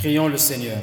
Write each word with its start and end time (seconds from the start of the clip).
Prions 0.00 0.28
le 0.28 0.38
Seigneur. 0.38 0.78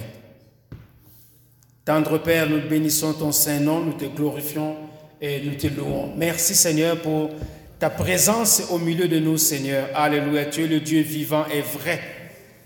Tendre 1.84 2.20
Père, 2.20 2.48
nous 2.48 2.62
bénissons 2.70 3.14
ton 3.14 3.32
saint 3.32 3.60
nom, 3.60 3.80
nous 3.80 3.94
te 3.94 4.06
glorifions 4.06 4.76
et 5.20 5.42
nous 5.42 5.56
te 5.56 5.66
louons. 5.66 6.14
Merci 6.16 6.54
Seigneur 6.54 7.02
pour 7.02 7.32
ta 7.80 7.90
présence 7.90 8.62
au 8.70 8.78
milieu 8.78 9.08
de 9.08 9.18
nous, 9.18 9.40
Seigneur. 9.40 9.88
Alléluia, 9.96 10.46
tu 10.46 10.66
es 10.66 10.68
le 10.68 10.82
Dieu 10.82 11.02
vivant 11.02 11.48
et 11.52 11.62
vrai. 11.62 12.00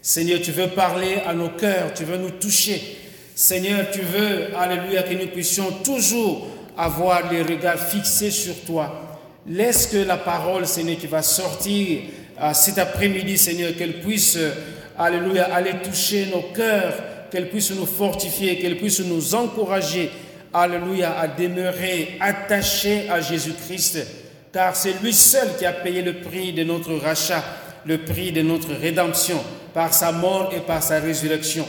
Seigneur, 0.01 0.41
tu 0.41 0.51
veux 0.51 0.67
parler 0.67 1.19
à 1.25 1.33
nos 1.33 1.51
cœurs, 1.51 1.93
tu 1.93 2.03
veux 2.03 2.17
nous 2.17 2.31
toucher. 2.31 2.97
Seigneur, 3.33 3.89
tu 3.89 4.01
veux, 4.01 4.53
alléluia, 4.53 5.03
que 5.03 5.13
nous 5.13 5.27
puissions 5.27 5.71
toujours 5.85 6.49
avoir 6.77 7.31
les 7.31 7.43
regards 7.43 7.79
fixés 7.79 8.29
sur 8.29 8.59
toi. 8.65 9.21
Laisse 9.47 9.87
que 9.87 9.99
la 9.99 10.17
parole, 10.17 10.67
Seigneur, 10.67 10.97
qui 10.97 11.07
va 11.07 11.21
sortir 11.21 12.01
euh, 12.41 12.53
cet 12.53 12.77
après-midi, 12.77 13.37
Seigneur, 13.37 13.73
qu'elle 13.77 14.01
puisse, 14.01 14.35
euh, 14.35 14.51
alléluia, 15.01 15.53
aller 15.53 15.73
toucher 15.83 16.27
nos 16.27 16.53
cœurs, 16.53 16.93
qu'elle 17.31 17.49
puisse 17.49 17.71
nous 17.71 17.85
fortifier, 17.85 18.57
qu'elle 18.57 18.77
puisse 18.77 18.99
nous 18.99 19.35
encourager, 19.35 20.11
alléluia, 20.53 21.17
à 21.17 21.27
demeurer 21.27 22.17
attachés 22.19 23.09
à 23.09 23.21
Jésus-Christ, 23.21 24.05
car 24.51 24.75
c'est 24.75 25.01
lui 25.01 25.13
seul 25.13 25.47
qui 25.57 25.65
a 25.65 25.71
payé 25.71 26.01
le 26.01 26.15
prix 26.15 26.51
de 26.53 26.63
notre 26.63 26.93
rachat, 26.95 27.43
le 27.85 27.99
prix 27.99 28.31
de 28.31 28.41
notre 28.41 28.73
rédemption, 28.73 29.41
par 29.73 29.93
sa 29.93 30.11
mort 30.11 30.51
et 30.55 30.59
par 30.59 30.83
sa 30.83 30.99
résurrection. 30.99 31.65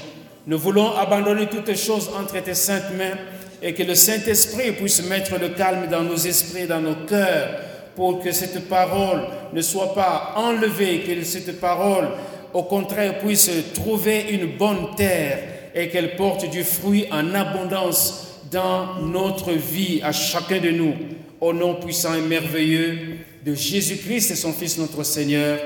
Nous 0.47 0.59
voulons 0.59 0.97
abandonner 0.97 1.47
toutes 1.47 1.77
choses 1.77 2.11
entre 2.19 2.43
tes 2.43 2.55
saintes 2.55 2.91
mains 2.99 3.17
et 3.63 3.75
que 3.75 3.85
le 3.85 3.95
Saint-Esprit 3.95 4.73
puisse 4.73 5.09
mettre 5.09 5.39
le 5.39 5.51
calme 5.51 5.87
dans 5.89 6.03
nos 6.03 6.17
esprits, 6.17 6.67
dans 6.67 6.81
nos 6.81 6.97
cœurs, 7.07 7.61
pour 7.95 8.21
que 8.21 8.33
cette 8.33 8.69
parole 8.69 9.21
ne 9.53 9.61
soit 9.61 9.95
pas 9.95 10.33
enlevée, 10.37 11.01
que 11.01 11.23
cette 11.25 11.61
parole, 11.61 12.09
au 12.55 12.63
contraire, 12.65 13.19
puisse 13.19 13.51
trouver 13.75 14.27
une 14.31 14.57
bonne 14.57 14.95
terre 14.97 15.39
et 15.75 15.89
qu'elle 15.89 16.17
porte 16.17 16.51
du 16.51 16.65
fruit 16.65 17.07
en 17.11 17.35
abondance 17.35 18.41
dans 18.51 19.01
notre 19.01 19.53
vie, 19.53 20.01
à 20.03 20.13
chacun 20.13 20.59
de 20.59 20.71
nous, 20.71 20.95
au 21.41 21.53
nom 21.53 21.77
puissant 21.77 22.15
et 22.15 22.21
merveilleux 22.21 23.19
de 23.45 23.55
Jésus-Christ 23.55 24.31
et 24.31 24.37
son 24.37 24.53
Fils 24.53 24.79
notre 24.79 25.03
Seigneur. 25.03 25.59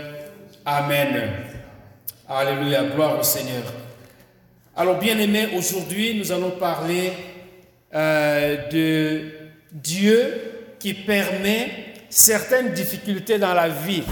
Amen. 0.65 1.31
Alléluia, 2.29 2.85
gloire 2.85 3.19
au 3.19 3.23
Seigneur. 3.23 3.65
Alors 4.77 4.99
bien 4.99 5.19
aimés, 5.19 5.49
aujourd'hui 5.57 6.19
nous 6.19 6.33
allons 6.33 6.51
parler 6.51 7.13
euh, 7.95 8.69
de 8.69 9.31
Dieu 9.73 10.35
qui 10.79 10.95
permet 10.95 11.71
certaines 12.09 12.73
difficultés 12.73 13.39
dans 13.39 13.55
la 13.55 13.69
vie. 13.69 14.03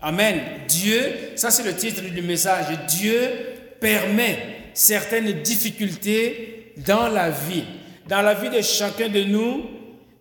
Amen. 0.00 0.40
Dieu, 0.68 1.00
ça 1.34 1.50
c'est 1.50 1.64
le 1.64 1.74
titre 1.74 2.02
du 2.02 2.22
message, 2.22 2.66
Dieu 2.88 3.18
permet 3.80 4.38
certaines 4.72 5.42
difficultés 5.42 6.72
dans 6.86 7.08
la 7.08 7.30
vie. 7.30 7.64
Dans 8.08 8.22
la 8.22 8.34
vie 8.34 8.48
de 8.48 8.62
chacun 8.62 9.08
de 9.08 9.24
nous, 9.24 9.64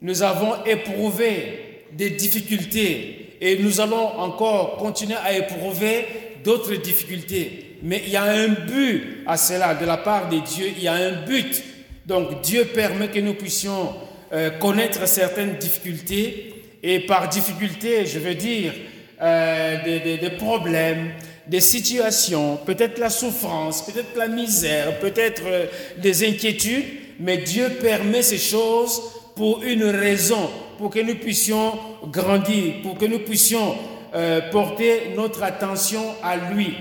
nous 0.02 0.24
avons 0.24 0.66
éprouvé 0.66 1.84
des 1.94 2.10
difficultés 2.10 3.36
et 3.40 3.60
nous 3.60 3.80
allons 3.80 4.18
encore 4.20 4.78
continuer 4.78 5.16
à 5.24 5.38
éprouver 5.38 6.06
d'autres 6.44 6.74
difficultés. 6.76 7.78
Mais 7.84 8.02
il 8.06 8.12
y 8.12 8.16
a 8.16 8.24
un 8.24 8.48
but 8.48 9.24
à 9.28 9.38
cela 9.38 9.76
de 9.76 9.86
la 9.86 9.98
part 9.98 10.28
de 10.28 10.40
Dieu, 10.40 10.72
il 10.76 10.84
y 10.84 10.88
a 10.88 10.94
un 10.94 11.24
but. 11.24 11.64
Donc 12.08 12.42
Dieu 12.42 12.66
permet 12.66 13.10
que 13.10 13.20
nous 13.20 13.36
puissions 13.36 13.94
euh, 14.34 14.50
connaître 14.58 15.08
certaines 15.08 15.58
difficultés 15.58 16.64
et 16.82 17.02
par 17.02 17.30
difficulté, 17.30 18.08
je 18.08 18.18
veux 18.18 18.34
dire 18.36 18.74
euh, 19.20 19.78
des, 19.84 20.30
problèmes, 20.30 21.10
des 21.48 21.62
situations, 21.62 22.60
peut-être 22.66 23.00
la 23.00 23.10
souffrance, 23.10 23.82
peut-être 23.82 24.16
la 24.16 24.28
misère, 24.28 25.00
peut-être 25.00 25.42
euh, 25.48 25.66
des 25.98 26.28
inquiétudes, 26.28 26.86
mais 27.20 27.38
Dieu 27.38 27.70
permet 27.82 28.22
ces 28.22 28.38
choses 28.38 29.02
pour 29.36 29.64
une 29.64 29.86
raison, 29.86 30.50
pour 30.78 30.92
que 30.92 31.00
nous 31.00 31.16
puissions 31.16 31.80
grandir, 32.12 32.76
pour 32.84 32.96
que 32.98 33.06
nous 33.06 33.20
puissions 33.20 33.76
euh, 34.14 34.52
porter 34.52 35.12
notre 35.16 35.42
attention 35.42 36.04
à 36.22 36.38
lui. 36.38 36.76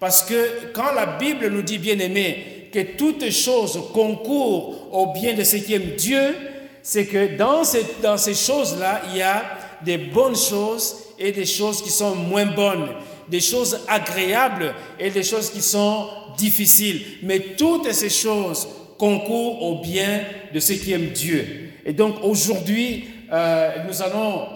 Parce 0.00 0.22
que 0.22 0.72
quand 0.72 0.92
la 0.92 1.06
Bible 1.06 1.48
nous 1.48 1.62
dit, 1.62 1.78
bien 1.78 1.98
aimé, 2.00 2.68
que 2.72 2.80
toutes 2.96 3.30
choses 3.30 3.80
concourent 3.94 4.92
au 4.92 5.12
bien 5.12 5.34
de 5.34 5.44
ceux 5.44 5.58
qui 5.58 5.74
aiment 5.74 5.94
Dieu, 5.96 6.34
c'est 6.82 7.06
que 7.06 7.36
dans 7.36 7.62
ces, 7.62 7.86
dans 8.02 8.16
ces 8.16 8.34
choses-là, 8.34 9.02
il 9.10 9.18
y 9.18 9.22
a 9.22 9.44
des 9.84 9.98
bonnes 9.98 10.36
choses 10.36 11.05
et 11.18 11.32
des 11.32 11.46
choses 11.46 11.82
qui 11.82 11.90
sont 11.90 12.14
moins 12.14 12.46
bonnes, 12.46 12.88
des 13.28 13.40
choses 13.40 13.80
agréables 13.88 14.74
et 14.98 15.10
des 15.10 15.22
choses 15.22 15.50
qui 15.50 15.62
sont 15.62 16.08
difficiles. 16.36 17.02
Mais 17.22 17.40
toutes 17.56 17.92
ces 17.92 18.10
choses 18.10 18.68
concourent 18.98 19.62
au 19.62 19.82
bien 19.82 20.22
de 20.52 20.60
ceux 20.60 20.74
qui 20.74 20.92
aiment 20.92 21.10
Dieu. 21.10 21.70
Et 21.84 21.92
donc 21.92 22.16
aujourd'hui, 22.22 23.08
euh, 23.32 23.84
nous 23.86 24.02
allons 24.02 24.46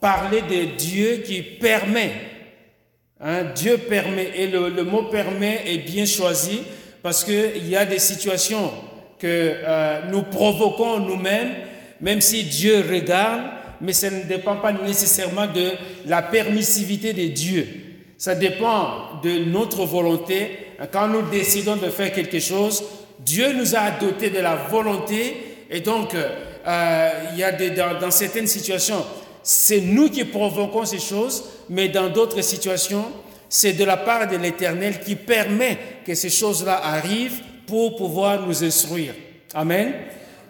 parler 0.00 0.42
de 0.42 0.76
Dieu 0.76 1.22
qui 1.24 1.42
permet. 1.42 2.12
Hein, 3.20 3.44
Dieu 3.54 3.78
permet, 3.78 4.30
et 4.36 4.46
le, 4.48 4.84
mot 4.84 5.04
permet 5.04 5.62
est 5.66 5.78
bien 5.78 6.04
choisi 6.04 6.60
parce 7.02 7.24
qu'il 7.24 7.68
y 7.68 7.76
a 7.76 7.84
des 7.84 7.98
situations 7.98 8.70
que 9.18 9.26
euh, 9.28 10.00
nous 10.10 10.22
provoquons 10.22 10.98
nous-mêmes, 10.98 11.54
même 12.00 12.20
si 12.20 12.44
Dieu 12.44 12.84
regarde, 12.90 13.42
mais 13.80 13.92
ça 13.92 14.10
ne 14.10 14.22
dépend 14.24 14.56
pas 14.56 14.72
nécessairement 14.72 15.46
de 15.46 15.72
la 16.06 16.22
permissivité 16.22 17.12
de 17.12 17.26
Dieu. 17.26 17.66
Ça 18.18 18.34
dépend 18.34 19.20
de 19.22 19.44
notre 19.44 19.84
volonté. 19.84 20.58
Quand 20.92 21.08
nous 21.08 21.22
décidons 21.22 21.76
de 21.76 21.90
faire 21.90 22.12
quelque 22.12 22.40
chose, 22.40 22.84
Dieu 23.20 23.52
nous 23.52 23.74
a 23.74 23.90
doté 23.90 24.30
de 24.30 24.38
la 24.40 24.54
volonté 24.56 25.36
et 25.70 25.80
donc 25.80 26.14
euh, 26.14 27.10
il 27.32 27.38
y 27.38 27.42
a 27.44 27.52
des, 27.52 27.70
dans, 27.70 27.98
dans 27.98 28.10
certaines 28.10 28.46
situations, 28.46 29.04
c'est 29.42 29.80
nous 29.80 30.08
qui 30.08 30.24
provoquons 30.24 30.84
ces 30.84 30.98
choses, 30.98 31.44
mais 31.68 31.88
dans 31.88 32.08
d'autres 32.08 32.42
situations, 32.42 33.04
c'est 33.48 33.74
de 33.74 33.84
la 33.84 33.96
part 33.96 34.28
de 34.28 34.36
l'Éternel 34.36 35.00
qui 35.00 35.16
permet 35.16 35.78
que 36.06 36.14
ces 36.14 36.30
choses-là 36.30 36.80
arrivent 36.82 37.40
pour 37.66 37.96
pouvoir 37.96 38.46
nous 38.46 38.64
instruire. 38.64 39.14
Amen. 39.52 39.92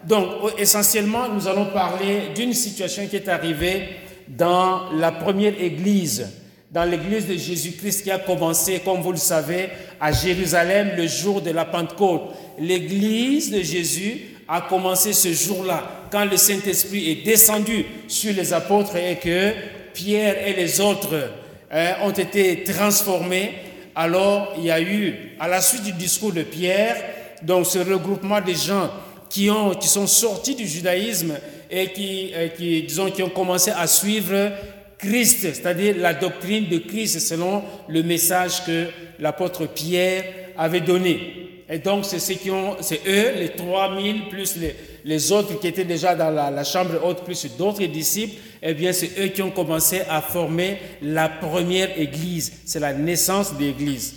Donc, 0.07 0.53
essentiellement, 0.57 1.27
nous 1.29 1.47
allons 1.47 1.65
parler 1.65 2.29
d'une 2.35 2.53
situation 2.53 3.07
qui 3.07 3.15
est 3.15 3.27
arrivée 3.27 3.89
dans 4.27 4.91
la 4.91 5.11
première 5.11 5.59
église, 5.59 6.27
dans 6.71 6.83
l'église 6.83 7.27
de 7.27 7.35
Jésus-Christ 7.35 8.03
qui 8.03 8.11
a 8.11 8.19
commencé, 8.19 8.81
comme 8.85 9.01
vous 9.01 9.11
le 9.11 9.17
savez, 9.17 9.69
à 9.99 10.11
Jérusalem 10.11 10.91
le 10.95 11.07
jour 11.07 11.41
de 11.41 11.49
la 11.49 11.65
Pentecôte. 11.65 12.33
L'église 12.59 13.51
de 13.51 13.61
Jésus 13.61 14.21
a 14.47 14.61
commencé 14.61 15.11
ce 15.11 15.33
jour-là, 15.33 16.07
quand 16.11 16.25
le 16.25 16.37
Saint-Esprit 16.37 17.09
est 17.09 17.25
descendu 17.25 17.85
sur 18.07 18.33
les 18.33 18.53
apôtres 18.53 18.95
et 18.97 19.15
que 19.15 19.53
Pierre 19.93 20.47
et 20.47 20.53
les 20.53 20.79
autres 20.81 21.31
hein, 21.71 21.93
ont 22.03 22.11
été 22.11 22.63
transformés. 22.63 23.53
Alors, 23.95 24.53
il 24.57 24.65
y 24.65 24.71
a 24.71 24.81
eu, 24.81 25.15
à 25.39 25.47
la 25.47 25.61
suite 25.61 25.83
du 25.83 25.93
discours 25.93 26.31
de 26.31 26.43
Pierre, 26.43 26.97
donc 27.41 27.65
ce 27.65 27.79
regroupement 27.79 28.41
des 28.41 28.53
gens 28.53 28.91
qui, 29.29 29.49
ont, 29.49 29.71
qui 29.71 29.87
sont 29.87 30.07
sortis 30.07 30.55
du 30.55 30.67
judaïsme 30.67 31.33
et 31.69 31.87
qui, 31.87 32.31
et 32.33 32.51
qui, 32.55 32.83
disons, 32.83 33.07
ont 33.07 33.29
commencé 33.29 33.71
à 33.71 33.87
suivre 33.87 34.51
Christ, 34.97 35.41
c'est-à-dire 35.41 35.95
la 35.97 36.13
doctrine 36.13 36.67
de 36.67 36.77
Christ 36.77 37.19
selon 37.19 37.63
le 37.87 38.03
message 38.03 38.65
que 38.65 38.87
l'apôtre 39.19 39.65
Pierre 39.67 40.23
avait 40.57 40.81
donné. 40.81 41.45
Et 41.67 41.79
donc, 41.79 42.05
c'est 42.05 42.19
ceux 42.19 42.35
qui 42.35 42.51
ont, 42.51 42.77
c'est 42.81 43.01
eux, 43.07 43.33
les 43.39 43.49
3000, 43.49 44.29
plus 44.29 44.55
les, 45.03 45.31
autres 45.31 45.59
qui 45.59 45.67
étaient 45.67 45.83
déjà 45.83 46.15
dans 46.15 46.29
la, 46.29 46.51
la 46.51 46.63
chambre 46.63 47.03
haute, 47.03 47.23
plus 47.23 47.47
d'autres 47.57 47.83
disciples, 47.85 48.35
eh 48.61 48.73
bien, 48.73 48.93
c'est 48.93 49.19
eux 49.19 49.27
qui 49.27 49.41
ont 49.41 49.49
commencé 49.51 50.01
à 50.07 50.21
former 50.21 50.77
la 51.01 51.27
première 51.27 51.99
église. 51.99 52.53
C'est 52.65 52.79
la 52.79 52.93
naissance 52.93 53.57
de 53.57 53.63
l'église. 53.63 54.15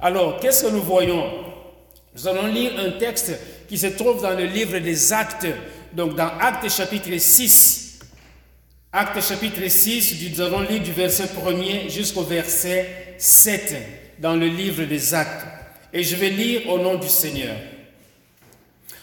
Alors, 0.00 0.40
qu'est-ce 0.40 0.64
que 0.64 0.70
nous 0.70 0.82
voyons? 0.82 1.47
Nous 2.18 2.26
allons 2.26 2.48
lire 2.48 2.72
un 2.84 2.98
texte 2.98 3.30
qui 3.68 3.78
se 3.78 3.86
trouve 3.86 4.22
dans 4.22 4.36
le 4.36 4.46
livre 4.46 4.76
des 4.80 5.12
Actes, 5.12 5.46
donc 5.92 6.16
dans 6.16 6.26
Actes 6.40 6.68
chapitre 6.68 7.16
6. 7.16 8.00
Actes 8.92 9.22
chapitre 9.22 9.68
6, 9.68 10.16
nous 10.32 10.40
allons 10.40 10.62
lire 10.62 10.82
du 10.82 10.90
verset 10.90 11.26
1er 11.26 11.88
jusqu'au 11.88 12.22
verset 12.22 13.14
7 13.18 13.76
dans 14.18 14.34
le 14.34 14.46
livre 14.48 14.82
des 14.82 15.14
Actes. 15.14 15.46
Et 15.92 16.02
je 16.02 16.16
vais 16.16 16.30
lire 16.30 16.68
au 16.68 16.80
nom 16.80 16.96
du 16.96 17.06
Seigneur. 17.06 17.54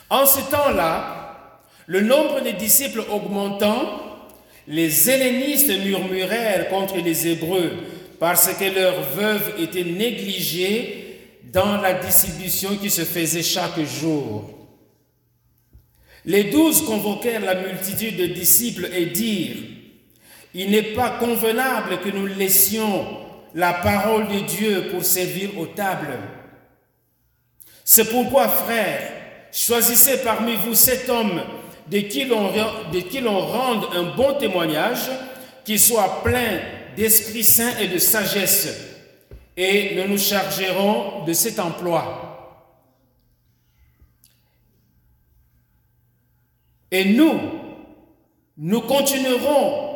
En 0.10 0.26
ce 0.26 0.42
temps-là, 0.52 1.62
le 1.86 2.02
nombre 2.02 2.42
des 2.42 2.54
disciples 2.54 3.06
augmentant, 3.10 4.28
les 4.68 5.10
hellénistes 5.10 5.72
murmurèrent 5.86 6.68
contre 6.68 6.98
les 6.98 7.30
Hébreux 7.30 7.72
parce 8.20 8.54
que 8.56 8.76
leurs 8.76 9.02
veuves 9.04 9.54
étaient 9.58 9.86
négligées 9.86 11.05
dans 11.52 11.82
la 11.82 11.94
distribution 11.94 12.76
qui 12.78 12.90
se 12.90 13.04
faisait 13.04 13.44
chaque 13.44 13.80
jour. 13.80 14.50
Les 16.26 16.46
douze 16.46 16.84
convoquèrent 16.84 17.42
la 17.42 17.56
multitude 17.56 18.18
de 18.18 18.26
disciples 18.28 18.90
et 18.94 19.08
dirent, 19.08 19.58
Il 20.54 20.72
n'est 20.72 20.94
pas 20.94 21.12
convenable 21.12 22.00
que 22.00 22.10
nous 22.10 22.26
laissions 22.26 23.06
la 23.54 23.74
parole 23.74 24.28
de 24.28 24.40
Dieu 24.40 24.88
pour 24.92 25.04
servir 25.06 25.58
aux 25.58 25.68
tables. 25.68 26.18
C'est 27.84 28.10
pourquoi, 28.10 28.50
frères, 28.50 29.12
choisissez 29.52 30.18
parmi 30.24 30.56
vous 30.56 30.74
cet 30.74 31.08
homme 31.10 31.42
de 31.90 32.00
qui 32.00 32.26
l'on 32.26 33.40
rende 33.40 33.86
un 33.94 34.16
bon 34.16 34.34
témoignage, 34.34 35.10
qui 35.64 35.78
soit 35.78 36.24
plein 36.24 36.60
d'Esprit 36.98 37.44
Saint 37.44 37.78
et 37.80 37.88
de 37.88 38.00
sagesse, 38.00 38.95
et 39.58 39.96
nous 39.96 40.08
nous 40.08 40.18
chargerons 40.18 41.26
de 41.26 41.34
cet 41.34 41.60
emploi. 41.60 42.22
Et 46.92 47.06
nous, 47.06 47.40
nous 48.58 48.82
continuerons, 48.82 49.92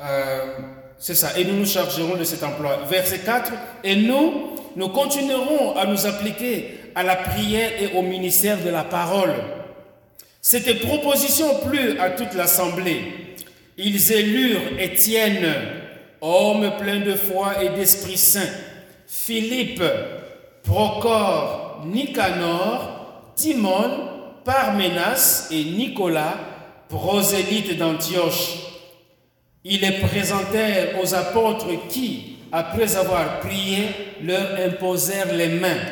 euh, 0.00 0.58
c'est 0.98 1.14
ça, 1.14 1.38
et 1.38 1.44
nous 1.44 1.56
nous 1.56 1.66
chargerons 1.66 2.16
de 2.16 2.24
cet 2.24 2.42
emploi. 2.42 2.84
Verset 2.88 3.20
4, 3.20 3.52
et 3.84 3.96
nous, 3.96 4.56
nous 4.76 4.88
continuerons 4.88 5.76
à 5.76 5.86
nous 5.86 6.06
appliquer 6.06 6.80
à 6.94 7.02
la 7.02 7.16
prière 7.16 7.70
et 7.80 7.96
au 7.96 8.02
ministère 8.02 8.62
de 8.62 8.70
la 8.70 8.84
parole. 8.84 9.34
Cette 10.42 10.80
proposition 10.80 11.60
plut 11.60 11.98
à 11.98 12.10
toute 12.10 12.34
l'assemblée. 12.34 13.36
Ils 13.76 14.12
élurent 14.12 14.78
Étienne, 14.78 15.79
homme 16.20 16.72
plein 16.78 17.00
de 17.00 17.14
foi 17.14 17.62
et 17.62 17.70
d'Esprit 17.70 18.16
Saint, 18.16 18.48
Philippe, 19.06 19.82
Procor, 20.62 21.82
Nicanor, 21.86 23.32
Timon, 23.34 24.08
Parménas 24.44 25.48
et 25.50 25.64
Nicolas, 25.64 26.36
prosélytes 26.88 27.76
d'Antioche. 27.78 28.56
Ils 29.64 29.80
les 29.80 30.00
présentèrent 30.00 31.00
aux 31.02 31.14
apôtres 31.14 31.88
qui, 31.88 32.36
après 32.52 32.96
avoir 32.96 33.40
prié, 33.40 33.88
leur 34.22 34.58
imposèrent 34.58 35.34
les 35.34 35.48
mains. 35.48 35.82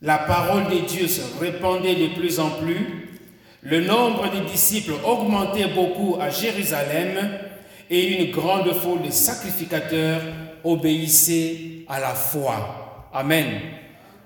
La 0.00 0.18
parole 0.18 0.68
de 0.68 0.86
Dieu 0.86 1.08
se 1.08 1.22
répandait 1.40 1.96
de 1.96 2.14
plus 2.14 2.38
en 2.38 2.50
plus 2.50 3.08
le 3.62 3.80
nombre 3.80 4.30
des 4.30 4.40
disciples 4.50 4.94
augmentait 5.04 5.66
beaucoup 5.66 6.16
à 6.20 6.30
Jérusalem 6.30 7.18
et 7.90 8.18
une 8.18 8.30
grande 8.30 8.72
foule 8.72 9.02
de 9.02 9.10
sacrificateurs 9.10 10.22
obéissait 10.64 11.84
à 11.88 12.00
la 12.00 12.14
foi. 12.14 13.08
Amen. 13.12 13.46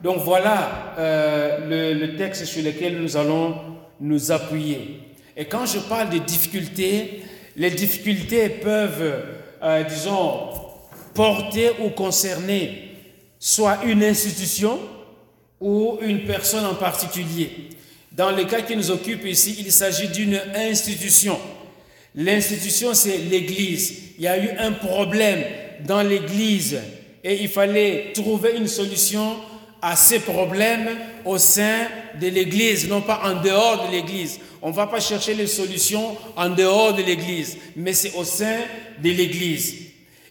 Donc 0.03 0.19
voilà 0.19 0.95
euh, 0.99 1.95
le, 1.95 2.17
texte 2.17 2.45
sur 2.45 2.65
lequel 2.65 3.01
nous 3.01 3.17
allons 3.17 3.55
nous 4.01 4.33
appuyer. 4.33 5.01
Et 5.37 5.45
quand 5.45 5.65
je 5.65 5.79
parle 5.79 6.11
de 6.11 6.19
difficultés, 6.19 7.23
les 7.57 7.71
difficultés 7.71 8.49
peuvent, 8.49 9.23
euh, 9.63 9.85
disons, 9.85 10.49
porter 11.15 11.71
ou 11.81 11.91
concerner 11.91 12.91
soit 13.39 13.85
une 13.85 14.03
institution 14.03 14.79
ou 15.61 15.99
une 16.03 16.25
personne 16.25 16.65
en 16.65 16.75
particulier. 16.75 17.69
Dans 18.11 18.31
le 18.31 18.45
cas 18.45 18.63
qui 18.63 18.77
nous 18.77 18.91
occupe 18.91 19.25
ici, 19.25 19.57
il 19.61 19.71
s'agit 19.71 20.09
d'une 20.09 20.39
institution. 20.55 21.39
L'institution, 22.15 22.95
c'est 22.95 23.17
l'Église. 23.17 23.95
Il 24.19 24.25
y 24.25 24.29
a 24.29 24.39
eu 24.39 24.51
un 24.59 24.73
problème 24.73 25.43
dans 25.87 26.03
l'Église 26.03 26.79
et 27.25 27.43
il 27.43 27.49
fallait 27.49 28.13
trouver 28.15 28.57
une 28.57 28.69
solution 28.69 29.37
à 29.81 29.97
ces 29.97 30.21
problèmes 30.21 30.89
au 31.25 31.39
sein 31.39 31.87
de 32.21 32.29
l'Église, 32.29 32.89
non 32.89 33.01
pas 33.01 33.23
en 33.25 33.43
dehors 33.43 33.87
de 33.87 33.93
l'Église. 33.93 34.39
On 34.61 34.69
ne 34.69 34.75
va 34.75 34.87
pas 34.87 35.01
chercher 35.01 35.35
les 35.35 35.47
solutions 35.47 36.17
en 36.37 36.51
dehors 36.51 36.95
de 36.95 37.03
l'Église, 37.03 37.57
mais 37.75 37.93
c'est 37.93 38.15
au 38.15 38.25
sein 38.25 38.59
de 39.03 39.11
l'Église. 39.11 39.75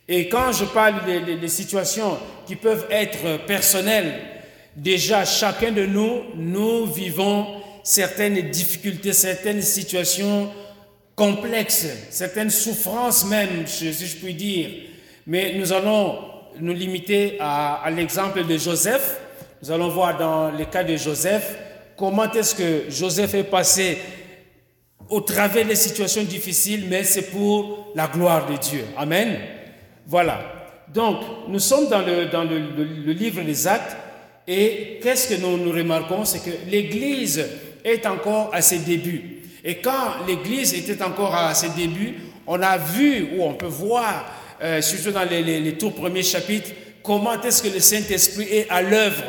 Et 0.07 0.29
quand 0.29 0.51
je 0.51 0.65
parle 0.65 0.95
des 1.25 1.47
situations 1.47 2.17
qui 2.45 2.55
peuvent 2.55 2.87
être 2.89 3.45
personnelles, 3.45 4.13
déjà 4.75 5.25
chacun 5.25 5.71
de 5.71 5.85
nous, 5.85 6.21
nous 6.35 6.85
vivons 6.85 7.47
certaines 7.83 8.51
difficultés, 8.51 9.13
certaines 9.13 9.61
situations 9.61 10.49
complexes, 11.15 11.87
certaines 12.09 12.49
souffrances 12.49 13.25
même, 13.25 13.67
si 13.67 13.91
je 13.91 14.17
puis 14.17 14.33
dire. 14.33 14.69
Mais 15.27 15.53
nous 15.55 15.71
allons 15.71 16.17
nous 16.59 16.73
limiter 16.73 17.37
à, 17.39 17.89
l'exemple 17.95 18.45
de 18.45 18.57
Joseph. 18.57 19.19
Nous 19.61 19.71
allons 19.71 19.89
voir 19.89 20.17
dans 20.17 20.51
le 20.51 20.65
cas 20.65 20.83
de 20.83 20.95
Joseph 20.95 21.55
comment 21.95 22.31
est-ce 22.31 22.55
que 22.55 22.89
Joseph 22.89 23.33
est 23.35 23.43
passé 23.43 23.99
au 25.09 25.21
travers 25.21 25.65
des 25.65 25.75
situations 25.75 26.23
difficiles, 26.23 26.85
mais 26.89 27.03
c'est 27.03 27.29
pour 27.31 27.91
la 27.95 28.07
gloire 28.07 28.49
de 28.49 28.57
Dieu. 28.57 28.85
Amen. 28.97 29.37
Voilà. 30.07 30.41
Donc, 30.93 31.17
nous 31.47 31.59
sommes 31.59 31.89
dans 31.89 32.01
le, 32.01 32.25
dans 32.27 32.43
le 32.43 33.11
livre 33.11 33.41
des 33.43 33.67
actes 33.67 33.95
et 34.47 34.99
qu'est-ce 35.03 35.27
que 35.27 35.39
nous, 35.39 35.57
nous 35.57 35.71
remarquons? 35.71 36.25
C'est 36.25 36.39
que 36.39 36.69
l'Église 36.69 37.45
est 37.83 38.05
encore 38.05 38.49
à 38.53 38.61
ses 38.61 38.79
débuts. 38.79 39.40
Et 39.63 39.75
quand 39.75 40.25
l'Église 40.27 40.73
était 40.73 41.03
encore 41.03 41.35
à 41.35 41.53
ses 41.53 41.69
débuts, 41.69 42.15
on 42.47 42.61
a 42.61 42.77
vu, 42.77 43.29
ou 43.35 43.43
on 43.43 43.53
peut 43.53 43.67
voir, 43.67 44.25
euh, 44.61 44.81
surtout 44.81 45.11
dans 45.11 45.27
les, 45.29 45.73
tout 45.73 45.91
premiers 45.91 46.23
chapitres, 46.23 46.71
comment 47.03 47.39
est-ce 47.41 47.63
que 47.63 47.69
le 47.69 47.79
Saint-Esprit 47.79 48.47
est 48.51 48.69
à 48.69 48.81
l'œuvre. 48.81 49.23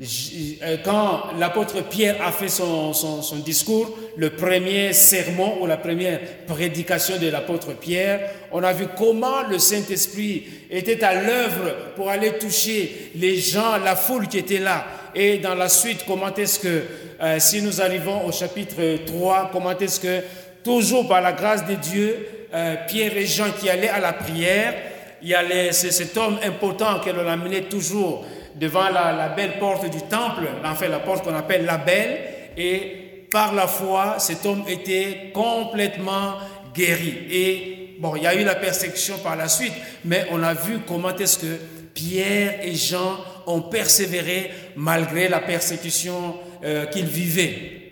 Euh, 0.00 0.76
quand 0.84 1.36
l'apôtre 1.38 1.82
Pierre 1.88 2.16
a 2.26 2.32
fait 2.32 2.48
son, 2.48 2.92
son, 2.92 3.22
son, 3.22 3.36
discours, 3.36 3.96
le 4.16 4.30
premier 4.30 4.92
sermon 4.92 5.62
ou 5.62 5.66
la 5.66 5.76
première 5.76 6.20
prédication 6.46 7.16
de 7.16 7.28
l'apôtre 7.28 7.74
Pierre, 7.74 8.28
on 8.50 8.62
a 8.64 8.72
vu 8.72 8.86
comment 8.96 9.46
le 9.48 9.60
Saint-Esprit 9.60 10.44
était 10.68 11.04
à 11.04 11.14
l'œuvre 11.14 11.76
pour 11.94 12.10
aller 12.10 12.32
toucher 12.38 13.12
les 13.14 13.36
gens, 13.36 13.78
la 13.84 13.94
foule 13.94 14.26
qui 14.26 14.38
était 14.38 14.58
là. 14.58 14.84
Et 15.14 15.38
dans 15.38 15.54
la 15.54 15.68
suite, 15.68 16.04
comment 16.08 16.34
est-ce 16.34 16.58
que 16.58 16.82
euh, 17.22 17.38
si 17.38 17.62
nous 17.62 17.80
arrivons 17.80 18.26
au 18.26 18.32
chapitre 18.32 19.04
3, 19.06 19.50
comment 19.52 19.76
est-ce 19.78 20.00
que, 20.00 20.22
toujours 20.62 21.08
par 21.08 21.20
la 21.20 21.32
grâce 21.32 21.64
de 21.66 21.74
Dieu, 21.74 22.26
euh, 22.54 22.76
Pierre 22.86 23.16
et 23.16 23.26
Jean 23.26 23.50
qui 23.58 23.68
allaient 23.68 23.88
à 23.88 24.00
la 24.00 24.12
prière, 24.12 24.74
il 25.22 25.28
y 25.28 25.34
a 25.34 25.72
cet 25.72 26.16
homme 26.16 26.38
important 26.44 27.00
que 27.00 27.10
l'on 27.10 27.26
amenait 27.26 27.62
toujours 27.62 28.26
devant 28.54 28.88
la, 28.90 29.28
belle 29.28 29.58
porte 29.58 29.90
du 29.90 30.02
temple, 30.02 30.42
enfin 30.64 30.88
la 30.88 30.98
porte 30.98 31.24
qu'on 31.24 31.34
appelle 31.34 31.64
la 31.64 31.78
belle, 31.78 32.20
et 32.56 33.26
par 33.30 33.54
la 33.54 33.66
foi, 33.66 34.16
cet 34.18 34.44
homme 34.46 34.64
était 34.68 35.32
complètement 35.34 36.34
guéri. 36.74 37.26
Et 37.30 37.96
bon, 37.98 38.16
il 38.16 38.22
y 38.22 38.26
a 38.26 38.34
eu 38.34 38.44
la 38.44 38.54
persécution 38.54 39.18
par 39.18 39.34
la 39.36 39.48
suite, 39.48 39.72
mais 40.04 40.26
on 40.30 40.42
a 40.42 40.54
vu 40.54 40.80
comment 40.86 41.16
est-ce 41.16 41.38
que 41.38 41.58
Pierre 41.94 42.60
et 42.62 42.74
Jean 42.74 43.18
ont 43.46 43.62
persévéré 43.62 44.50
malgré 44.76 45.28
la 45.28 45.40
persécution 45.40 46.34
euh, 46.64 46.86
qu'ils 46.86 47.06
vivaient. 47.06 47.82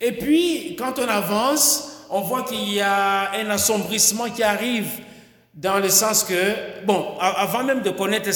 Et 0.00 0.12
puis, 0.12 0.76
quand 0.78 0.98
on 0.98 1.08
avance, 1.08 2.06
on 2.10 2.20
voit 2.20 2.42
qu'il 2.42 2.74
y 2.74 2.80
a 2.80 3.32
un 3.32 3.50
assombrissement 3.50 4.28
qui 4.30 4.42
arrive 4.42 4.86
dans 5.54 5.78
le 5.78 5.88
sens 5.88 6.24
que, 6.24 6.84
bon, 6.84 7.18
avant 7.20 7.62
même 7.62 7.82
de 7.82 7.90
connaître 7.90 8.30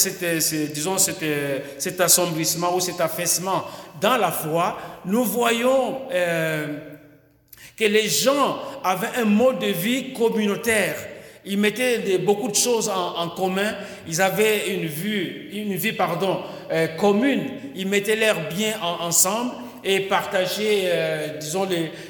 disons, 0.73 0.99
cet 0.99 2.01
assombrissement 2.01 2.75
ou 2.75 2.81
cet 2.81 3.01
affaissement 3.01 3.65
dans 4.01 4.17
la 4.17 4.31
foi, 4.31 4.79
nous 5.05 5.25
voyons 5.25 6.03
euh, 6.13 6.79
que 7.77 7.85
les 7.85 8.09
gens 8.09 8.59
avaient 8.85 9.21
un 9.21 9.25
mode 9.25 9.61
de 9.61 9.67
vie 9.67 10.13
communautaire. 10.13 10.97
Ils 11.45 11.59
mettaient 11.59 12.19
beaucoup 12.19 12.49
de 12.49 12.57
choses 12.57 12.89
en, 12.89 13.29
commun. 13.31 13.75
Ils 14.09 14.21
avaient 14.21 14.75
une 14.75 14.87
vue, 14.87 15.49
une 15.53 15.75
vie 15.75 15.93
pardon, 15.93 16.41
euh, 16.73 16.89
commune. 16.97 17.45
Ils 17.77 17.87
mettaient 17.87 18.17
leurs 18.17 18.49
biens 18.49 18.79
ensemble 18.81 19.53
et 19.87 20.01
partager, 20.01 20.83
euh, 20.87 21.39
disons, 21.39 21.69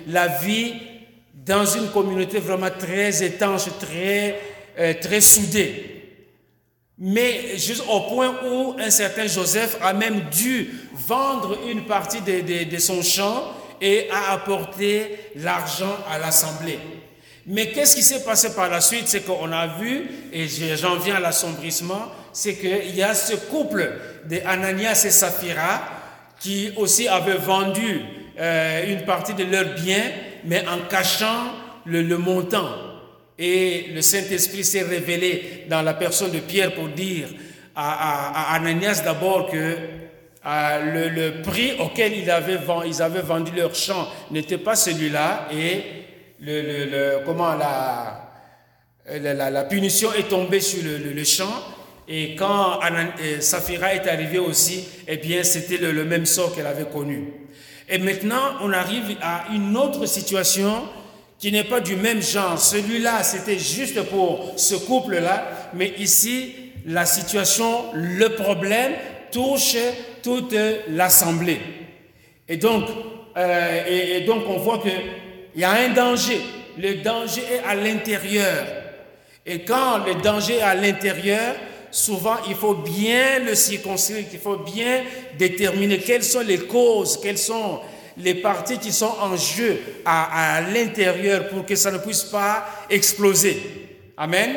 la 0.08 0.26
vie 0.28 0.74
dans 1.34 1.66
une 1.66 1.90
communauté 1.90 2.38
vraiment 2.38 2.70
très 2.76 3.22
étanche, 3.22 3.66
très, 3.78 4.40
euh, 4.78 4.94
très 5.00 5.20
soudée. 5.20 5.92
Mais 6.98 7.58
juste 7.58 7.84
au 7.88 8.00
point 8.00 8.34
où 8.50 8.74
un 8.78 8.88
certain 8.90 9.26
Joseph 9.26 9.76
a 9.82 9.92
même 9.92 10.22
dû 10.30 10.70
vendre 10.94 11.58
une 11.68 11.84
partie 11.84 12.22
de, 12.22 12.64
de 12.64 12.78
son 12.78 13.02
champ 13.02 13.52
et 13.82 14.08
a 14.10 14.32
apporté 14.32 15.18
l'argent 15.36 15.98
à 16.10 16.18
l'assemblée. 16.18 16.78
Mais 17.46 17.68
qu'est-ce 17.70 17.94
qui 17.94 18.02
s'est 18.02 18.24
passé 18.24 18.54
par 18.54 18.70
la 18.70 18.80
suite? 18.80 19.06
C'est 19.06 19.20
qu'on 19.20 19.52
a 19.52 19.66
vu, 19.66 20.08
et 20.32 20.48
j'en 20.48 20.96
viens 20.96 21.16
à 21.16 21.20
l'assombrissement, 21.20 22.10
c'est 22.32 22.54
qu'il 22.54 22.96
y 22.96 23.02
a 23.02 23.14
ce 23.14 23.34
couple 23.34 23.92
de 24.24 24.40
Ananias 24.46 25.04
et 25.06 25.10
Saphira 25.10 25.95
qui 26.40 26.70
aussi 26.76 27.08
avaient 27.08 27.38
vendu 27.38 28.00
euh, 28.38 28.92
une 28.92 29.04
partie 29.04 29.34
de 29.34 29.44
leurs 29.44 29.74
biens, 29.74 30.10
mais 30.44 30.64
en 30.68 30.86
cachant 30.88 31.52
le, 31.84 32.02
montant. 32.16 32.68
Et 33.38 33.88
le 33.94 34.02
Saint-Esprit 34.02 34.64
s'est 34.64 34.82
révélé 34.82 35.64
dans 35.68 35.82
la 35.82 35.94
personne 35.94 36.32
de 36.32 36.40
Pierre 36.40 36.74
pour 36.74 36.88
dire 36.88 37.28
à, 37.74 38.54
Ananias 38.54 39.02
d'abord 39.04 39.50
que 39.50 39.76
euh, 40.46 41.10
le, 41.10 41.42
prix 41.42 41.72
auquel 41.78 42.14
ils 42.14 42.30
avaient, 42.30 42.58
ils 42.86 43.02
avaient 43.02 43.20
vendu 43.22 43.52
leur 43.56 43.74
champ 43.74 44.08
n'était 44.30 44.58
pas 44.58 44.76
celui-là 44.76 45.48
et 45.52 45.82
le, 46.40 47.24
comment 47.24 47.54
la, 47.54 48.26
la, 49.10 49.64
punition 49.64 50.12
est 50.12 50.28
tombée 50.28 50.60
sur 50.60 50.82
le, 50.84 51.24
champ 51.24 51.52
Et 52.08 52.36
quand 52.36 52.80
Saphira 53.40 53.94
est 53.94 54.08
arrivée 54.08 54.38
aussi, 54.38 54.84
eh 55.08 55.16
bien, 55.16 55.42
c'était 55.42 55.76
le, 55.76 56.04
même 56.04 56.26
sort 56.26 56.54
qu'elle 56.54 56.66
avait 56.66 56.84
connu. 56.84 57.32
Et 57.88 57.98
maintenant, 57.98 58.54
on 58.62 58.72
arrive 58.72 59.16
à 59.22 59.46
une 59.52 59.76
autre 59.76 60.06
situation 60.06 60.84
qui 61.38 61.52
n'est 61.52 61.64
pas 61.64 61.80
du 61.80 61.96
même 61.96 62.22
genre. 62.22 62.58
Celui-là, 62.58 63.22
c'était 63.22 63.58
juste 63.58 64.00
pour 64.04 64.52
ce 64.56 64.74
couple-là, 64.76 65.70
mais 65.74 65.94
ici, 65.98 66.54
la 66.86 67.04
situation, 67.06 67.86
le 67.94 68.28
problème 68.30 68.92
touche 69.32 69.76
toute 70.22 70.54
l'assemblée. 70.88 71.60
Et 72.48 72.56
donc, 72.56 72.84
euh, 73.36 73.84
et, 73.86 74.20
donc, 74.22 74.44
on 74.48 74.56
voit 74.56 74.78
qu'il 74.78 74.92
y 75.60 75.64
a 75.64 75.72
un 75.72 75.90
danger. 75.90 76.40
Le 76.78 77.02
danger 77.02 77.42
est 77.52 77.68
à 77.68 77.74
l'intérieur. 77.74 78.64
Et 79.44 79.60
quand 79.60 80.04
le 80.06 80.14
danger 80.22 80.56
est 80.56 80.62
à 80.62 80.74
l'intérieur, 80.74 81.54
souvent 81.96 82.36
il 82.46 82.54
faut 82.54 82.74
bien 82.74 83.38
le 83.38 83.54
circonscrire, 83.54 84.26
il 84.30 84.38
faut 84.38 84.58
bien 84.58 85.02
déterminer 85.38 85.98
quelles 85.98 86.22
sont 86.22 86.40
les 86.40 86.58
causes, 86.58 87.18
quelles 87.22 87.38
sont 87.38 87.80
les 88.18 88.34
parties 88.34 88.78
qui 88.78 88.92
sont 88.92 89.14
en 89.18 89.34
jeu 89.34 89.80
à, 90.04 90.60
l'intérieur 90.74 91.48
pour 91.48 91.64
que 91.64 91.74
ça 91.74 91.90
ne 91.90 91.96
puisse 91.98 92.24
pas 92.24 92.66
exploser. 92.90 93.62
Amen. 94.16 94.50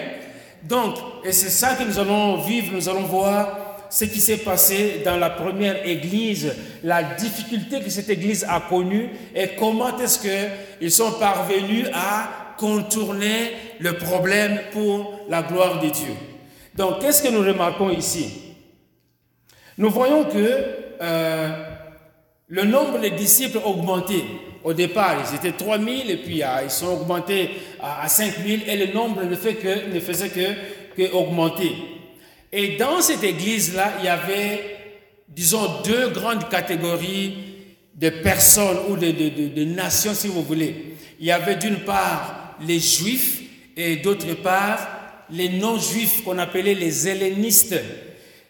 Donc, 0.63 0.95
et 1.23 1.31
c'est 1.31 1.49
ça 1.49 1.75
que 1.75 1.83
nous 1.83 1.97
allons 1.97 2.41
vivre, 2.41 2.73
nous 2.73 2.89
allons 2.89 3.03
voir 3.03 3.85
ce 3.89 4.03
qui 4.03 4.19
s'est 4.19 4.37
passé 4.37 5.01
dans 5.05 5.15
la 5.15 5.29
première 5.29 5.87
église, 5.87 6.53
la 6.83 7.03
difficulté 7.03 7.79
que 7.79 7.89
cette 7.89 8.09
église 8.09 8.45
a 8.49 8.59
connue 8.67 9.11
et 9.33 9.55
comment 9.57 9.97
est-ce 9.97 10.19
qu'ils 10.19 10.91
sont 10.91 11.13
parvenus 11.13 11.87
à 11.93 12.55
contourner 12.57 13.53
le 13.79 13.93
problème 13.93 14.59
pour 14.73 15.21
la 15.29 15.41
gloire 15.41 15.81
de 15.81 15.87
Dieu. 15.89 16.13
Donc, 16.79 17.01
qu'est-ce 17.01 17.21
que 17.21 17.27
nous 17.27 17.41
remarquons 17.41 17.89
ici? 17.89 18.31
Nous 19.77 19.89
voyons 19.89 20.23
que 20.23 20.63
euh, 21.01 21.49
le 22.47 22.63
nombre 22.63 23.01
de 23.01 23.09
disciples 23.09 23.57
a 23.57 23.67
augmenté. 23.67 24.23
Au 24.63 24.71
départ, 24.71 25.17
ils 25.19 25.35
étaient 25.35 25.57
3000 25.57 26.09
et 26.09 26.15
puis 26.15 26.41
ah, 26.41 26.61
ils 26.63 26.69
sont 26.69 26.87
augmentés 26.87 27.49
à, 27.81 28.07
5000 28.07 28.63
et 28.65 28.77
le 28.77 28.93
nombre 28.93 29.25
ne, 29.25 29.35
fait 29.35 29.55
que, 29.55 29.93
ne 29.93 29.99
faisait 29.99 30.29
que, 30.29 30.95
que 30.95 31.11
augmenter. 31.11 31.73
Et 32.53 32.77
dans 32.77 33.01
cette 33.01 33.25
église-là, 33.25 33.95
il 33.99 34.05
y 34.05 34.07
avait, 34.07 34.77
disons, 35.27 35.81
deux 35.83 36.11
grandes 36.11 36.47
catégories 36.47 37.33
de 37.93 38.09
personnes 38.09 38.77
ou 38.87 38.95
de, 38.95 39.11
de, 39.11 39.63
nations, 39.65 40.13
si 40.13 40.29
vous 40.29 40.43
voulez. 40.43 40.95
Il 41.19 41.25
y 41.25 41.31
avait 41.33 41.57
d'une 41.57 41.79
part 41.79 42.55
les 42.65 42.79
juifs 42.79 43.41
et 43.75 43.97
d'autre 43.97 44.33
part 44.35 44.98
les 45.31 45.49
non-juifs 45.49 46.23
qu'on 46.23 46.37
appelait 46.37 46.73
les 46.73 47.07
hellénistes. 47.07 47.75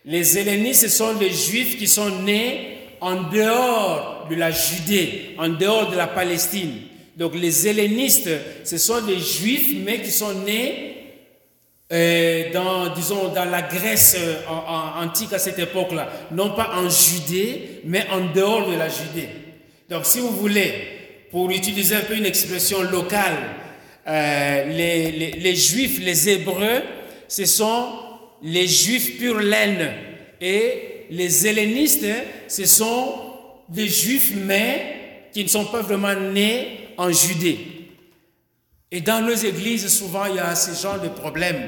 Les 0.05 0.37
hellénistes, 0.37 0.81
ce 0.81 0.89
sont 0.89 1.17
les 1.19 1.31
juifs 1.31 1.77
qui 1.77 1.87
sont 1.87 2.09
nés 2.21 2.77
en 3.01 3.23
dehors 3.29 4.27
de 4.29 4.35
la 4.35 4.51
Judée, 4.51 5.35
en 5.37 5.49
dehors 5.49 5.89
de 5.91 5.97
la 5.97 6.07
Palestine. 6.07 6.73
Donc 7.17 7.35
les 7.35 7.67
hellénistes, 7.67 8.29
ce 8.63 8.77
sont 8.77 9.01
des 9.01 9.19
juifs, 9.19 9.75
mais 9.85 10.01
qui 10.01 10.11
sont 10.11 10.33
nés 10.45 10.95
euh, 11.91 12.51
dans, 12.53 12.93
disons, 12.93 13.29
dans 13.29 13.45
la 13.45 13.63
Grèce 13.63 14.15
euh, 14.19 14.35
antique 15.01 15.33
à 15.33 15.39
cette 15.39 15.59
époque-là, 15.59 16.07
non 16.31 16.51
pas 16.51 16.71
en 16.75 16.89
Judée, 16.89 17.81
mais 17.83 18.05
en 18.11 18.31
dehors 18.33 18.69
de 18.69 18.75
la 18.75 18.89
Judée. 18.89 19.29
Donc, 19.89 20.05
si 20.05 20.19
vous 20.19 20.29
voulez, 20.29 20.71
pour 21.31 21.49
utiliser 21.49 21.95
un 21.95 22.01
peu 22.01 22.15
une 22.15 22.27
expression 22.27 22.83
locale, 22.83 23.37
euh, 24.07 24.65
les, 24.65 25.55
Juifs, 25.55 25.99
les 25.99 26.29
Hébreux, 26.29 26.81
ce 27.27 27.45
sont 27.45 27.89
les 28.41 28.67
Juifs 28.67 29.17
pure 29.17 29.39
laine. 29.39 29.93
Et 30.41 31.05
les 31.09 31.47
hellénistes, 31.47 32.05
ce 32.47 32.65
sont 32.65 33.15
des 33.67 33.87
Juifs, 33.87 34.33
mais 34.35 35.27
qui 35.33 35.43
ne 35.43 35.49
sont 35.49 35.65
pas 35.65 35.81
vraiment 35.81 36.15
nés 36.15 36.89
en 36.97 37.11
Judée. 37.11 37.59
Et 38.91 39.01
dans 39.01 39.21
nos 39.21 39.35
églises, 39.35 39.87
souvent, 39.87 40.25
il 40.25 40.35
y 40.35 40.39
a 40.39 40.55
ce 40.55 40.81
genre 40.81 40.99
de 40.99 41.09
problème. 41.09 41.61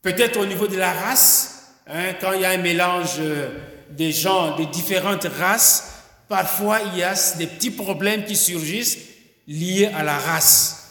Peut-être 0.00 0.38
au 0.38 0.46
niveau 0.46 0.66
de 0.66 0.76
la 0.76 0.92
race, 0.92 1.74
hein, 1.86 2.14
quand 2.20 2.32
il 2.32 2.42
y 2.42 2.44
a 2.44 2.50
un 2.50 2.58
mélange 2.58 3.16
euh, 3.18 3.48
des 3.90 4.12
gens 4.12 4.56
de 4.56 4.64
différentes 4.64 5.24
races, 5.24 6.02
parfois 6.28 6.80
il 6.92 6.98
y 6.98 7.02
a 7.02 7.14
des 7.38 7.46
petits 7.46 7.70
problèmes 7.70 8.24
qui 8.24 8.36
surgissent 8.36 8.98
liés 9.46 9.90
à 9.94 10.02
la 10.02 10.18
race. 10.18 10.83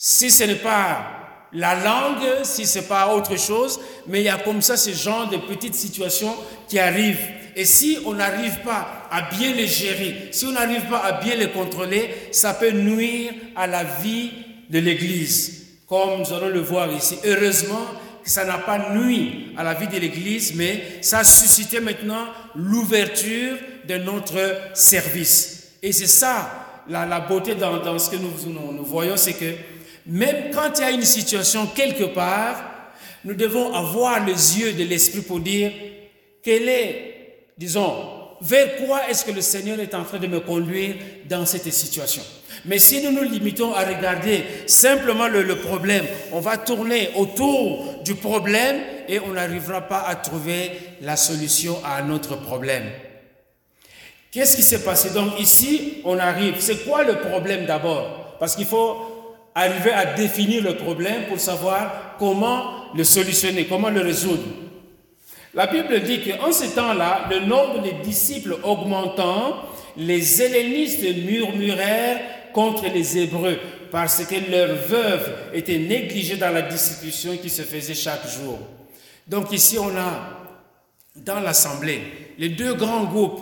Si 0.00 0.30
ce 0.30 0.44
n'est 0.44 0.54
pas 0.54 1.48
la 1.52 1.74
langue, 1.74 2.44
si 2.44 2.66
ce 2.66 2.78
n'est 2.78 2.84
pas 2.84 3.12
autre 3.12 3.36
chose, 3.36 3.80
mais 4.06 4.20
il 4.20 4.26
y 4.26 4.28
a 4.28 4.38
comme 4.38 4.62
ça 4.62 4.76
ce 4.76 4.90
genre 4.90 5.28
de 5.28 5.38
petites 5.38 5.74
situations 5.74 6.36
qui 6.68 6.78
arrivent. 6.78 7.18
Et 7.56 7.64
si 7.64 7.98
on 8.06 8.14
n'arrive 8.14 8.60
pas 8.60 9.08
à 9.10 9.22
bien 9.22 9.52
les 9.52 9.66
gérer, 9.66 10.28
si 10.30 10.46
on 10.46 10.52
n'arrive 10.52 10.82
pas 10.88 10.98
à 10.98 11.20
bien 11.20 11.34
les 11.34 11.48
contrôler, 11.48 12.14
ça 12.30 12.54
peut 12.54 12.70
nuire 12.70 13.32
à 13.56 13.66
la 13.66 13.82
vie 13.82 14.30
de 14.70 14.78
l'Église, 14.78 15.66
comme 15.88 16.20
nous 16.20 16.32
allons 16.32 16.50
le 16.50 16.60
voir 16.60 16.92
ici. 16.92 17.18
Heureusement 17.24 17.84
que 18.22 18.30
ça 18.30 18.44
n'a 18.44 18.58
pas 18.58 18.90
nuit 18.94 19.52
à 19.56 19.64
la 19.64 19.74
vie 19.74 19.88
de 19.88 19.98
l'Église, 19.98 20.54
mais 20.54 20.80
ça 21.00 21.18
a 21.20 21.24
suscité 21.24 21.80
maintenant 21.80 22.26
l'ouverture 22.54 23.56
de 23.88 23.96
notre 23.96 24.60
service. 24.74 25.72
Et 25.82 25.90
c'est 25.90 26.06
ça 26.06 26.84
la, 26.88 27.20
beauté 27.20 27.56
dans, 27.56 27.98
ce 27.98 28.10
que 28.10 28.16
nous, 28.16 28.30
nous 28.46 28.84
voyons, 28.84 29.16
c'est 29.16 29.32
que 29.32 29.54
même 30.08 30.50
quand 30.52 30.78
il 30.78 30.80
y 30.80 30.84
a 30.84 30.90
une 30.90 31.02
situation 31.02 31.66
quelque 31.66 32.04
part, 32.04 32.64
nous 33.24 33.34
devons 33.34 33.74
avoir 33.74 34.24
les 34.24 34.58
yeux 34.58 34.72
de 34.72 34.84
l'Esprit 34.84 35.20
pour 35.20 35.40
dire 35.40 35.70
quelle 36.42 36.68
est, 36.68 37.44
disons, 37.58 37.94
vers 38.40 38.76
quoi 38.76 39.08
est-ce 39.10 39.24
que 39.24 39.32
le 39.32 39.42
Seigneur 39.42 39.78
est 39.80 39.94
en 39.94 40.04
train 40.04 40.18
de 40.18 40.26
me 40.26 40.40
conduire 40.40 40.94
dans 41.28 41.44
cette 41.44 41.70
situation. 41.72 42.22
Mais 42.64 42.78
si 42.78 43.02
nous 43.02 43.12
nous 43.12 43.22
limitons 43.28 43.74
à 43.74 43.84
regarder 43.84 44.44
simplement 44.66 45.28
le, 45.28 45.56
problème, 45.56 46.04
on 46.32 46.40
va 46.40 46.56
tourner 46.56 47.10
autour 47.16 48.02
du 48.02 48.14
problème 48.14 48.80
et 49.08 49.20
on 49.20 49.32
n'arrivera 49.32 49.82
pas 49.82 50.00
à 50.00 50.14
trouver 50.14 50.72
la 51.02 51.16
solution 51.16 51.76
à 51.84 52.02
notre 52.02 52.36
problème. 52.36 52.84
Qu'est-ce 54.30 54.56
qui 54.56 54.62
s'est 54.62 54.82
passé? 54.82 55.10
Donc 55.10 55.38
ici, 55.38 56.00
on 56.04 56.18
arrive. 56.18 56.54
C'est 56.58 56.84
quoi 56.84 57.04
le 57.04 57.18
problème 57.20 57.66
d'abord? 57.66 58.36
Parce 58.38 58.56
qu'il 58.56 58.66
faut 58.66 59.17
arriver 59.54 59.92
à 59.92 60.14
définir 60.14 60.62
le 60.62 60.76
problème 60.76 61.26
pour 61.28 61.40
savoir 61.40 62.16
comment 62.18 62.94
le 62.94 63.04
solutionner, 63.04 63.66
comment 63.66 63.90
le 63.90 64.00
résoudre. 64.00 64.44
La 65.54 65.66
Bible 65.66 66.00
dit 66.02 66.20
qu'en 66.20 66.52
ce 66.52 66.74
temps-là, 66.74 67.26
le 67.30 67.40
nombre 67.40 67.82
des 67.82 67.94
disciples 68.04 68.56
augmentant, 68.62 69.56
les 69.96 70.42
hellénistes 70.42 71.02
murmurèrent 71.24 72.20
contre 72.52 72.86
les 72.92 73.18
Hébreux 73.18 73.58
parce 73.90 74.24
que 74.24 74.50
leurs 74.50 74.76
veuves 74.76 75.34
étaient 75.54 75.78
négligées 75.78 76.36
dans 76.36 76.50
la 76.50 76.62
distribution 76.62 77.36
qui 77.36 77.50
se 77.50 77.62
faisait 77.62 77.94
chaque 77.94 78.28
jour. 78.28 78.58
Donc 79.26 79.52
ici, 79.52 79.78
on 79.78 79.96
a 79.96 80.38
dans 81.16 81.40
l'assemblée 81.40 82.00
les 82.38 82.50
deux 82.50 82.74
grands 82.74 83.04
groupes, 83.04 83.40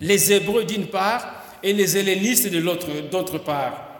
les 0.00 0.32
Hébreux 0.32 0.64
d'une 0.64 0.86
part 0.86 1.44
et 1.62 1.72
les 1.72 1.96
hellénistes 1.96 2.50
de 2.50 2.58
l'autre, 2.58 2.88
d'autre 3.10 3.38
part. 3.38 3.91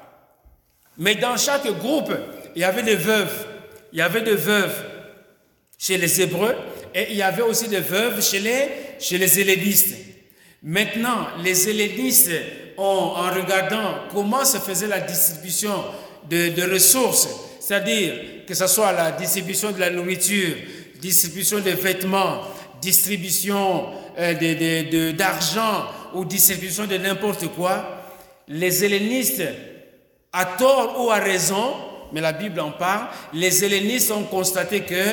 Mais 0.99 1.15
dans 1.15 1.37
chaque 1.37 1.67
groupe, 1.79 2.13
il 2.55 2.63
y 2.63 2.65
avait 2.65 2.83
des 2.83 2.97
veuves. 2.97 3.47
Il 3.93 3.99
y 3.99 4.03
avait 4.03 4.23
des 4.23 4.35
veuves 4.35 4.75
chez 5.79 5.99
les 5.99 6.21
Hébreux 6.21 6.55
et 6.95 7.09
il 7.11 7.17
y 7.17 7.23
avait 7.23 7.43
aussi 7.43 7.69
des 7.69 7.81
veuves 7.81 8.23
chez 8.23 8.41
les, 8.41 8.69
chez 8.99 9.19
les 9.19 9.41
hellénistes. 9.41 9.97
Maintenant, 10.63 11.27
les 11.43 11.69
hellénistes, 11.69 12.31
ont, 12.77 12.83
en 13.17 13.31
regardant 13.31 13.95
comment 14.11 14.45
se 14.45 14.59
faisait 14.59 14.87
la 14.87 15.01
distribution 15.01 15.73
de, 16.29 16.51
de 16.51 16.73
ressources, 16.73 17.29
c'est-à-dire 17.61 18.45
que 18.47 18.55
ce 18.55 18.67
soit 18.67 18.93
la 18.93 19.13
distribution 19.13 19.73
de 19.73 19.81
la 19.81 19.91
nourriture, 19.91 20.55
distribution 21.01 21.61
des 21.61 21.75
vêtements, 21.75 22.43
distribution 22.81 23.87
euh, 24.19 25.13
d'argent 25.13 25.87
ou 26.15 26.25
distribution 26.25 26.87
de 26.87 26.97
n'importe 26.97 27.49
quoi, 27.49 28.03
les 28.49 28.85
hellénistes, 28.85 29.43
à 30.33 30.45
tort 30.47 31.05
ou 31.05 31.11
à 31.11 31.17
raison, 31.17 31.75
mais 32.13 32.21
la 32.21 32.33
Bible 32.33 32.61
en 32.61 32.71
parle, 32.71 33.09
les 33.35 33.65
hellénistes 33.65 34.11
ont 34.11 34.25
constaté 34.25 34.81
que 34.81 35.05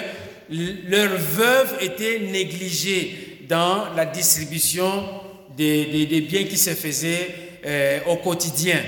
leurs 0.87 1.17
veuves 1.17 1.77
étaient 1.81 2.19
négligées 2.19 3.45
dans 3.47 3.93
la 3.95 4.05
distribution 4.05 5.03
des, 5.55 6.25
biens 6.29 6.45
qui 6.45 6.57
se 6.57 6.71
faisaient 6.71 7.35
euh, 7.65 7.99
au 8.07 8.17
quotidien. 8.17 8.79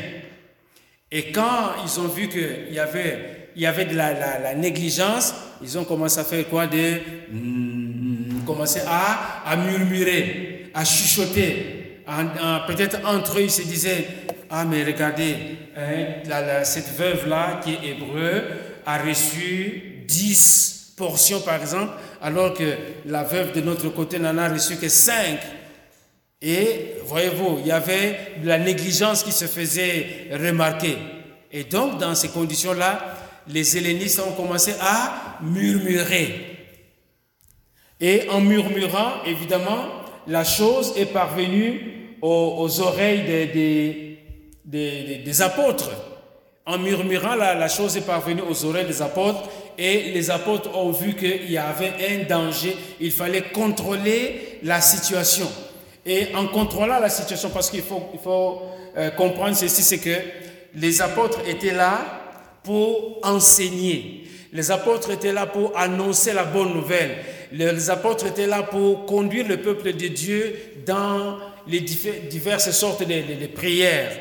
Et 1.12 1.32
quand 1.32 1.74
ils 1.86 2.00
ont 2.00 2.08
vu 2.08 2.30
qu'il 2.30 2.74
y 2.74 2.80
avait, 2.80 3.50
il 3.56 3.62
y 3.62 3.66
avait 3.66 3.86
de 3.86 3.96
la, 3.96 4.56
négligence, 4.56 5.34
ils 5.62 5.78
ont 5.78 5.84
commencé 5.84 6.20
à 6.20 6.24
faire 6.24 6.48
quoi 6.48 6.68
de, 6.68 7.00
mm, 7.32 8.46
commencer 8.46 8.82
à 8.88 9.56
murmurer, 9.58 10.72
à 10.74 10.86
chuchoter. 10.86 11.82
Peut-être 12.68 13.00
entre 13.06 13.38
eux, 13.40 13.44
ils 13.44 13.52
se 13.52 13.62
disaient, 13.62 14.06
ah 14.54 14.66
mais 14.66 14.84
regardez, 14.84 15.36
hein, 15.78 16.64
cette 16.66 16.90
veuve-là 16.98 17.62
qui 17.64 17.72
est 17.72 17.92
hébreu 17.92 18.44
a 18.86 18.98
reçu 18.98 20.04
10 20.06 20.96
portions, 20.98 21.40
par 21.40 21.62
exemple, 21.62 21.94
alors 22.22 22.54
que 22.54 22.76
la 23.06 23.24
veuve 23.24 23.54
de 23.54 23.62
notre 23.62 23.88
côté 23.90 24.20
n'en 24.20 24.38
a 24.38 24.50
reçu 24.50 24.76
que 24.76 24.90
cinq. 24.90 25.40
Et 26.42 26.96
voyez-vous, 27.06 27.60
il 27.62 27.68
y 27.68 27.72
avait 27.72 28.34
de 28.44 28.48
la 28.48 28.58
négligence 28.60 29.24
qui 29.24 29.32
se 29.32 29.46
faisait 29.46 30.28
remarquer. 30.34 30.98
Et 31.54 31.64
donc, 31.64 31.98
dans 31.98 32.14
ces 32.14 32.28
conditions-là, 32.28 33.16
les 33.48 33.78
hellénistes 33.78 34.20
ont 34.20 34.34
commencé 34.34 34.74
à 34.82 35.38
murmurer. 35.42 36.58
Et 38.02 38.28
en 38.30 38.42
murmurant, 38.42 39.24
évidemment, 39.26 39.86
la 40.28 40.44
chose 40.44 40.94
est 40.98 41.06
parvenue 41.06 42.18
aux, 42.22 42.82
oreilles 42.82 43.24
des, 43.24 43.46
des, 43.48 44.11
apôtres. 45.42 45.92
En 46.66 46.78
murmurant, 46.78 47.36
la, 47.36 47.56
la 47.56 47.68
chose 47.68 47.98
est 47.98 48.06
parvenue 48.06 48.44
aux 48.48 48.66
oreilles 48.66 48.86
des 48.86 49.02
apôtres 49.02 49.50
et 49.78 50.12
les 50.12 50.30
apôtres 50.30 50.76
ont 50.78 50.92
vu 50.92 51.16
qu'il 51.16 51.52
y 51.52 51.58
avait 51.58 51.94
un 52.10 52.24
danger. 52.28 52.76
Il 53.00 53.12
fallait 53.12 53.42
contrôler 53.42 54.60
la 54.64 54.80
situation. 54.80 55.50
Et 56.06 56.28
en 56.36 56.48
contrôlant 56.48 57.00
la 57.00 57.10
situation, 57.10 57.50
parce 57.50 57.70
qu'il 57.70 57.82
faut, 57.82 58.04
il 58.14 58.20
faut 58.20 58.62
euh, 58.98 59.10
comprendre 59.12 59.56
ceci, 59.56 59.84
c'est 59.84 60.00
que 60.00 60.18
les 60.76 61.02
apôtres 61.02 61.40
étaient 61.48 61.74
là 61.74 62.00
pour 62.64 63.20
enseigner. 63.24 64.24
Les 64.54 64.72
apôtres 64.72 65.12
étaient 65.12 65.34
là 65.34 65.46
pour 65.46 65.78
annoncer 65.78 66.34
la 66.34 66.44
bonne 66.44 66.74
nouvelle. 66.74 67.18
Les 67.52 67.90
apôtres 67.90 68.28
étaient 68.28 68.48
là 68.48 68.64
pour 68.64 69.06
conduire 69.06 69.48
le 69.48 69.58
peuple 69.58 69.94
de 69.94 70.08
Dieu 70.08 70.56
dans 70.86 71.38
les 71.68 71.80
diverses 71.82 72.72
sortes 72.72 73.04
de, 73.08 73.48
prières. 73.48 74.12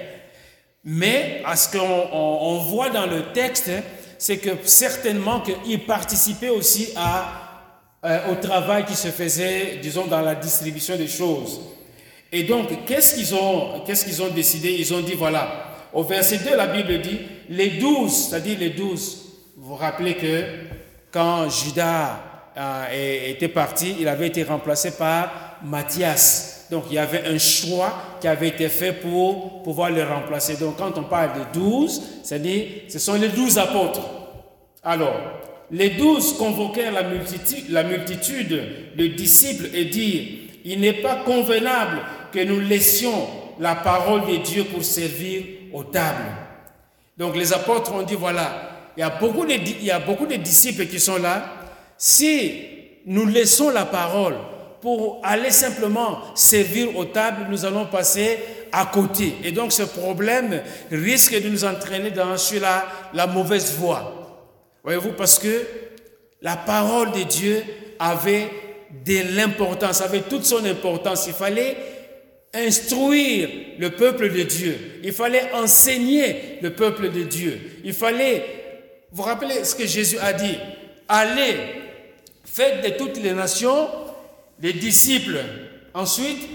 Mais 0.84 1.42
à 1.44 1.56
ce 1.56 1.76
qu'on 1.76 2.58
voit 2.58 2.90
dans 2.90 3.06
le 3.06 3.32
texte, 3.32 3.70
c'est 4.18 4.38
que 4.38 4.50
certainement 4.64 5.40
qu'ils 5.40 5.84
participaient 5.84 6.48
aussi 6.48 6.94
euh, 8.04 8.18
au 8.30 8.34
travail 8.36 8.84
qui 8.84 8.94
se 8.94 9.08
faisait, 9.08 9.78
disons, 9.82 10.06
dans 10.06 10.20
la 10.20 10.34
distribution 10.34 10.96
des 10.96 11.08
choses. 11.08 11.60
Et 12.32 12.44
donc, 12.44 12.84
qu'est-ce 12.86 13.14
qu'ils 13.14 13.34
ont, 13.34 13.82
qu'est-ce 13.86 14.04
qu'ils 14.04 14.22
ont 14.22 14.28
décidé? 14.28 14.76
Ils 14.78 14.94
ont 14.94 15.00
dit, 15.00 15.14
voilà, 15.14 15.70
au 15.92 16.04
verset 16.04 16.38
2, 16.38 16.56
la 16.56 16.66
Bible 16.66 17.00
dit, 17.00 17.18
les 17.48 17.70
douze, 17.70 18.28
c'est-à-dire 18.28 18.58
les 18.58 18.70
douze, 18.70 19.26
vous 19.56 19.68
vous 19.70 19.74
rappelez 19.74 20.14
que 20.14 20.44
quand 21.10 21.50
Judas 21.50 22.20
euh, 22.56 23.28
était 23.28 23.48
parti, 23.48 23.96
il 24.00 24.08
avait 24.08 24.28
été 24.28 24.44
remplacé 24.44 24.92
par 24.92 25.58
Matthias. 25.62 26.59
Donc 26.70 26.84
il 26.90 26.94
y 26.94 26.98
avait 26.98 27.26
un 27.26 27.38
choix 27.38 28.18
qui 28.20 28.28
avait 28.28 28.48
été 28.48 28.68
fait 28.68 28.92
pour 28.92 29.62
pouvoir 29.62 29.90
le 29.90 30.04
remplacer. 30.04 30.56
Donc 30.56 30.76
quand 30.76 30.96
on 30.96 31.04
parle 31.04 31.30
de 31.34 31.58
douze, 31.58 32.02
c'est-à-dire 32.22 32.66
ce 32.88 32.98
sont 32.98 33.14
les 33.14 33.28
douze 33.28 33.58
apôtres. 33.58 34.02
Alors, 34.82 35.14
les 35.70 35.90
douze 35.90 36.34
convoquèrent 36.34 36.92
la 36.92 37.02
multitude, 37.02 37.70
la 37.70 37.84
de 37.84 39.06
disciples 39.08 39.68
et 39.74 39.84
dirent, 39.84 40.26
il 40.64 40.80
n'est 40.80 40.94
pas 40.94 41.16
convenable 41.16 42.00
que 42.32 42.40
nous 42.40 42.60
laissions 42.60 43.26
la 43.58 43.74
parole 43.74 44.26
de 44.26 44.36
Dieu 44.36 44.64
pour 44.64 44.84
servir 44.84 45.44
aux 45.72 45.84
tables. 45.84 46.24
Donc 47.16 47.36
les 47.36 47.52
apôtres 47.52 47.92
ont 47.94 48.02
dit, 48.02 48.14
voilà, 48.14 48.70
il 48.96 49.00
y 49.00 49.90
a 49.90 50.00
beaucoup 50.00 50.26
de 50.26 50.36
disciples 50.36 50.86
qui 50.86 50.98
sont 50.98 51.18
là. 51.18 51.44
Si 51.96 52.52
nous 53.06 53.26
laissons 53.26 53.70
la 53.70 53.84
parole 53.84 54.36
pour 54.80 55.20
aller 55.22 55.50
simplement 55.50 56.20
servir 56.34 56.96
aux 56.96 57.04
tables, 57.04 57.46
nous 57.50 57.64
allons 57.64 57.86
passer 57.86 58.38
à 58.72 58.86
côté. 58.86 59.34
Et 59.44 59.52
donc 59.52 59.72
ce 59.72 59.82
problème 59.82 60.62
risque 60.90 61.40
de 61.40 61.48
nous 61.48 61.64
entraîner 61.64 62.10
dans 62.10 62.36
sur 62.36 62.60
la, 62.60 62.86
la 63.12 63.26
mauvaise 63.26 63.74
voie. 63.74 64.46
Voyez-vous, 64.82 65.12
parce 65.12 65.38
que 65.38 65.66
la 66.40 66.56
parole 66.56 67.12
de 67.12 67.22
Dieu 67.22 67.62
avait 67.98 68.48
de 69.04 69.36
l'importance, 69.36 70.00
avait 70.00 70.22
toute 70.22 70.44
son 70.44 70.64
importance. 70.64 71.26
Il 71.26 71.34
fallait 71.34 71.76
instruire 72.54 73.48
le 73.78 73.90
peuple 73.90 74.32
de 74.32 74.42
Dieu. 74.42 74.76
Il 75.04 75.12
fallait 75.12 75.52
enseigner 75.52 76.58
le 76.62 76.70
peuple 76.70 77.10
de 77.10 77.22
Dieu. 77.22 77.60
Il 77.84 77.92
fallait, 77.92 78.44
vous 79.12 79.22
rappelez 79.22 79.64
ce 79.64 79.74
que 79.74 79.86
Jésus 79.86 80.18
a 80.18 80.32
dit, 80.32 80.56
allez, 81.08 81.56
faites 82.44 82.84
de 82.84 82.96
toutes 82.96 83.22
les 83.22 83.32
nations 83.32 83.88
des 84.60 84.72
disciples. 84.72 85.38
Ensuite, 85.94 86.48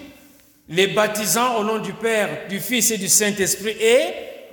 les 0.70 0.88
baptisant 0.88 1.58
au 1.60 1.63
nom 1.63 1.80
du 1.80 1.94
Père, 1.94 2.48
du 2.50 2.60
Fils 2.60 2.91
et 2.91 2.98
du 2.98 3.08
Saint-Esprit 3.08 3.76
et 3.80 4.00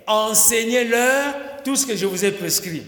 enseignez-leur 0.06 1.34
tout 1.64 1.76
ce 1.76 1.86
que 1.86 1.96
je 1.96 2.06
vous 2.06 2.24
ai 2.24 2.32
prescrit. 2.32 2.82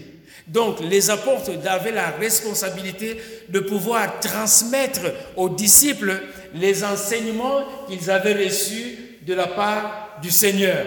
Donc 0.47 0.79
les 0.81 1.09
apôtres 1.09 1.51
avaient 1.67 1.91
la 1.91 2.11
responsabilité 2.11 3.17
de 3.49 3.59
pouvoir 3.59 4.19
transmettre 4.19 5.01
aux 5.35 5.49
disciples 5.49 6.21
les 6.53 6.83
enseignements 6.83 7.63
qu'ils 7.87 8.11
avaient 8.11 8.45
reçus 8.45 8.97
de 9.25 9.33
la 9.33 9.47
part 9.47 10.19
du 10.21 10.29
Seigneur. 10.29 10.85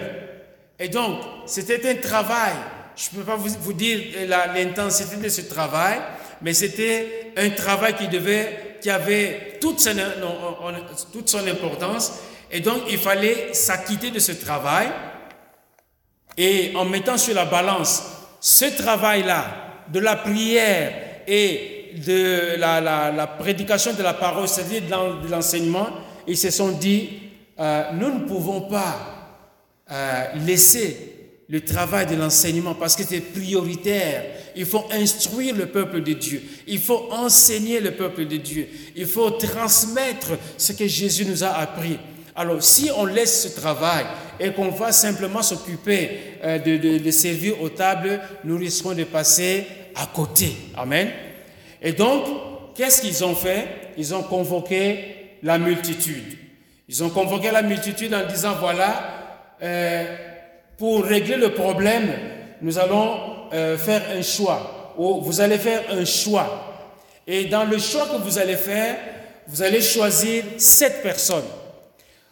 Et 0.79 0.87
donc, 0.87 1.19
c'était 1.45 1.89
un 1.89 1.95
travail. 1.95 2.53
Je 2.95 3.09
ne 3.11 3.21
peux 3.21 3.25
pas 3.25 3.35
vous, 3.35 3.73
dire 3.73 3.99
l'intensité 4.27 5.17
de 5.17 5.29
ce 5.29 5.41
travail, 5.41 5.99
mais 6.41 6.53
c'était 6.53 7.31
un 7.35 7.49
travail 7.49 7.95
qui 7.95 8.07
devait, 8.07 8.68
qui 8.81 8.89
avait 8.89 9.57
toute 9.61 9.79
son, 9.79 9.91
toute 11.11 11.29
son 11.29 11.45
importance. 11.47 12.13
Et 12.51 12.59
donc, 12.59 12.83
il 12.89 12.97
fallait 12.97 13.53
s'acquitter 13.53 14.11
de 14.11 14.19
ce 14.19 14.31
travail. 14.31 14.87
Et 16.37 16.71
en 16.75 16.85
mettant 16.85 17.17
sur 17.17 17.35
la 17.35 17.45
balance 17.45 18.03
ce 18.39 18.65
travail-là, 18.65 19.45
de 19.91 19.99
la 19.99 20.15
prière 20.15 20.93
et 21.27 21.91
de 22.05 22.55
la, 22.57 23.27
prédication 23.39 23.93
de 23.93 24.03
la 24.03 24.13
parole, 24.13 24.47
c'est-à-dire 24.47 24.81
de 24.83 25.27
l'enseignement, 25.29 25.87
ils 26.27 26.37
se 26.37 26.51
sont 26.51 26.69
dit, 26.69 27.09
euh, 27.59 27.91
nous 27.93 28.13
ne 28.13 28.27
pouvons 28.27 28.61
pas 28.61 28.95
euh, 29.91 30.25
laisser 30.45 31.18
le 31.49 31.61
travail 31.61 32.05
de 32.05 32.15
l'enseignement 32.15 32.75
parce 32.75 32.95
que 32.95 33.03
c'est 33.03 33.21
prioritaire. 33.21 34.23
Il 34.55 34.65
faut 34.65 34.85
instruire 34.91 35.55
le 35.55 35.65
peuple 35.65 36.01
de 36.01 36.13
Dieu. 36.13 36.43
Il 36.67 36.79
faut 36.79 37.07
enseigner 37.11 37.79
le 37.79 37.91
peuple 37.91 38.25
de 38.25 38.37
Dieu. 38.37 38.67
Il 38.95 39.07
faut 39.07 39.31
transmettre 39.31 40.37
ce 40.57 40.73
que 40.73 40.87
Jésus 40.87 41.25
nous 41.25 41.43
a 41.43 41.49
appris. 41.49 41.97
Alors, 42.35 42.61
si 42.61 42.89
on 42.95 43.05
laisse 43.05 43.43
ce 43.43 43.59
travail 43.59 44.05
et 44.39 44.51
qu'on 44.51 44.69
va 44.69 44.91
simplement 44.91 45.41
s'occuper 45.41 46.11
euh, 46.43 46.59
de, 46.59 47.11
servir 47.11 47.61
aux 47.61 47.69
tables, 47.69 48.21
nous 48.43 48.57
risquons 48.57 48.93
de 48.93 49.03
passer 49.03 49.65
à 49.95 50.05
côté. 50.05 50.55
Amen. 50.77 51.09
Et 51.81 51.93
donc, 51.93 52.25
qu'est-ce 52.75 53.01
qu'ils 53.01 53.25
ont 53.25 53.35
fait? 53.35 53.67
Ils 53.97 54.13
ont 54.13 54.23
convoqué 54.23 55.37
la 55.41 55.57
multitude. 55.57 56.37
Ils 56.87 57.03
ont 57.03 57.09
convoqué 57.09 57.49
la 57.51 57.63
multitude 57.63 58.13
en 58.13 58.25
disant, 58.25 58.55
voilà, 58.59 59.47
euh, 59.61 60.28
pour 60.79 61.03
régler 61.03 61.35
le 61.35 61.53
problème, 61.53 62.09
nous 62.61 62.79
allons 62.79 63.49
euh, 63.51 63.77
faire 63.77 64.01
un 64.17 64.21
choix. 64.21 64.93
Ou 64.97 65.21
vous 65.21 65.41
allez 65.41 65.57
faire 65.57 65.83
un 65.91 66.05
choix. 66.05 66.87
Et 67.27 67.45
dans 67.45 67.65
le 67.65 67.77
choix 67.77 68.07
que 68.07 68.21
vous 68.23 68.39
allez 68.39 68.55
faire, 68.55 68.97
vous 69.45 69.61
allez 69.61 69.81
choisir 69.81 70.45
sept 70.57 71.03
personnes. 71.03 71.45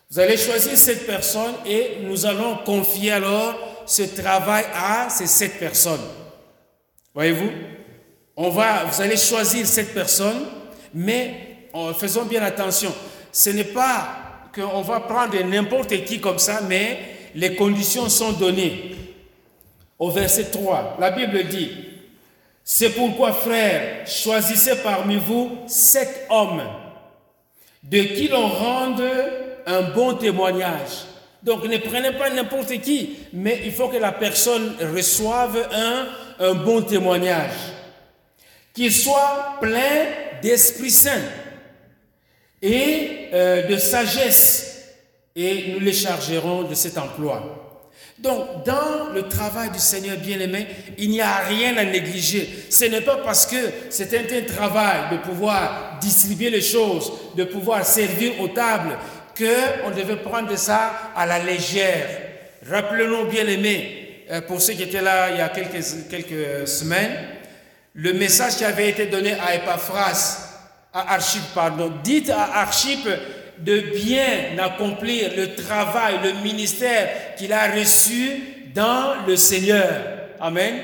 Vous 0.09 0.19
allez 0.19 0.37
choisir 0.37 0.77
cette 0.77 1.05
personne 1.05 1.53
et 1.65 1.97
nous 2.03 2.25
allons 2.25 2.59
confier 2.65 3.11
alors 3.11 3.83
ce 3.85 4.03
travail 4.03 4.63
à 4.73 5.09
ces 5.09 5.27
sept 5.27 5.59
personnes. 5.59 6.07
Voyez-vous? 7.13 7.51
On 8.37 8.49
va, 8.49 8.85
vous 8.85 9.01
allez 9.01 9.17
choisir 9.17 9.65
cette 9.65 9.93
personne, 9.93 10.45
mais 10.93 11.67
faisons 11.99 12.23
bien 12.23 12.43
attention. 12.43 12.93
Ce 13.31 13.49
n'est 13.49 13.65
pas 13.65 14.07
qu'on 14.55 14.81
va 14.81 15.01
prendre 15.01 15.37
n'importe 15.43 16.05
qui 16.05 16.21
comme 16.21 16.39
ça, 16.39 16.61
mais 16.67 17.16
les 17.35 17.55
conditions 17.55 18.09
sont 18.09 18.33
données. 18.33 18.95
Au 19.99 20.11
verset 20.11 20.45
3, 20.45 20.97
la 20.99 21.11
Bible 21.11 21.47
dit, 21.47 21.71
c'est 22.63 22.89
pourquoi, 22.89 23.31
frères, 23.31 24.05
choisissez 24.05 24.75
parmi 24.83 25.15
vous 25.15 25.57
sept 25.67 26.27
hommes 26.29 26.63
de 27.81 27.99
qui 27.99 28.27
l'on 28.27 28.47
rende 28.47 29.03
un 29.65 29.81
bon 29.81 30.13
témoignage. 30.15 31.05
Donc 31.43 31.63
ne 31.63 31.77
prenez 31.77 32.11
pas 32.11 32.29
n'importe 32.29 32.81
qui, 32.81 33.19
mais 33.31 33.61
il 33.63 33.71
faut 33.71 33.87
que 33.87 33.97
la 33.97 34.11
personne 34.11 34.75
reçoive 34.93 35.69
un, 35.71 36.53
bon 36.55 36.81
témoignage. 36.81 37.53
Qu'il 38.73 38.91
soit 38.91 39.57
plein 39.61 40.05
d'Esprit 40.41 40.91
Saint 40.91 41.21
et 42.61 43.29
euh, 43.33 43.67
de 43.67 43.77
sagesse, 43.77 44.76
et 45.37 45.67
nous 45.71 45.79
les 45.79 45.93
chargerons 45.93 46.63
de 46.63 46.73
cet 46.73 46.97
emploi. 46.97 47.63
Donc, 48.17 48.65
dans 48.65 49.13
le 49.13 49.27
travail 49.29 49.69
du 49.69 49.77
Seigneur 49.77 50.17
bien-aimé, 50.17 50.65
il 50.97 51.11
n'y 51.11 51.21
a 51.21 51.37
rien 51.47 51.77
à 51.77 51.85
négliger. 51.85 52.65
Ce 52.71 52.85
n'est 52.85 53.01
pas 53.01 53.17
parce 53.17 53.45
que 53.45 53.55
c'est 53.91 54.11
un, 54.17 54.41
travail 54.43 55.11
de 55.11 55.17
pouvoir 55.17 55.99
distribuer 56.01 56.49
les 56.49 56.61
choses, 56.63 57.13
de 57.35 57.43
pouvoir 57.43 57.85
servir 57.85 58.41
aux 58.41 58.47
tables, 58.47 58.97
qu'on 59.37 59.91
devait 59.91 60.15
prendre 60.15 60.57
ça 60.57 61.11
à 61.15 61.27
la 61.27 61.37
légère. 61.37 62.07
Rappelons-nous, 62.67 63.29
bien 63.29 63.45
aimés, 63.45 64.23
euh, 64.31 64.41
pour 64.41 64.59
ceux 64.59 64.73
qui 64.73 64.83
étaient 64.83 65.01
là 65.03 65.29
il 65.29 65.37
y 65.37 65.41
a 65.41 65.49
quelques, 65.49 65.85
quelques 66.09 66.67
semaines, 66.67 67.15
le 67.93 68.13
message 68.13 68.55
qui 68.55 68.65
avait 68.65 68.89
été 68.89 69.05
donné 69.05 69.33
à 69.33 69.53
Epaphras, 69.53 70.39
à 70.91 71.13
Archip, 71.13 71.43
pardon, 71.53 71.93
dites 72.03 72.31
à 72.31 72.61
Archip 72.61 73.07
de 73.59 73.79
bien 73.79 74.57
accomplir 74.59 75.31
le 75.35 75.55
travail, 75.55 76.15
le 76.23 76.33
ministère 76.43 77.35
qu'il 77.37 77.53
a 77.53 77.71
reçu 77.71 78.41
dans 78.73 79.25
le 79.27 79.35
Seigneur. 79.35 79.89
Amen. 80.39 80.75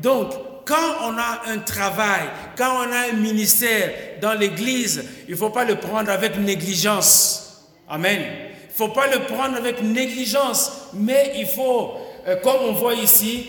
Donc, 0.00 0.32
quand 0.64 0.74
on 1.04 1.16
a 1.16 1.42
un 1.46 1.58
travail, 1.58 2.22
quand 2.56 2.86
on 2.86 2.92
a 2.92 3.10
un 3.10 3.16
ministère 3.16 3.90
dans 4.20 4.34
l'Église, 4.34 5.04
il 5.28 5.32
ne 5.32 5.36
faut 5.36 5.50
pas 5.50 5.64
le 5.64 5.76
prendre 5.76 6.10
avec 6.10 6.36
négligence. 6.38 7.66
Amen. 7.88 8.20
Il 8.20 8.82
ne 8.82 8.88
faut 8.88 8.88
pas 8.92 9.06
le 9.06 9.20
prendre 9.20 9.56
avec 9.56 9.82
négligence, 9.82 10.90
mais 10.92 11.34
il 11.36 11.46
faut, 11.46 11.92
euh, 12.26 12.36
comme 12.42 12.56
on 12.62 12.72
voit 12.72 12.94
ici, 12.94 13.46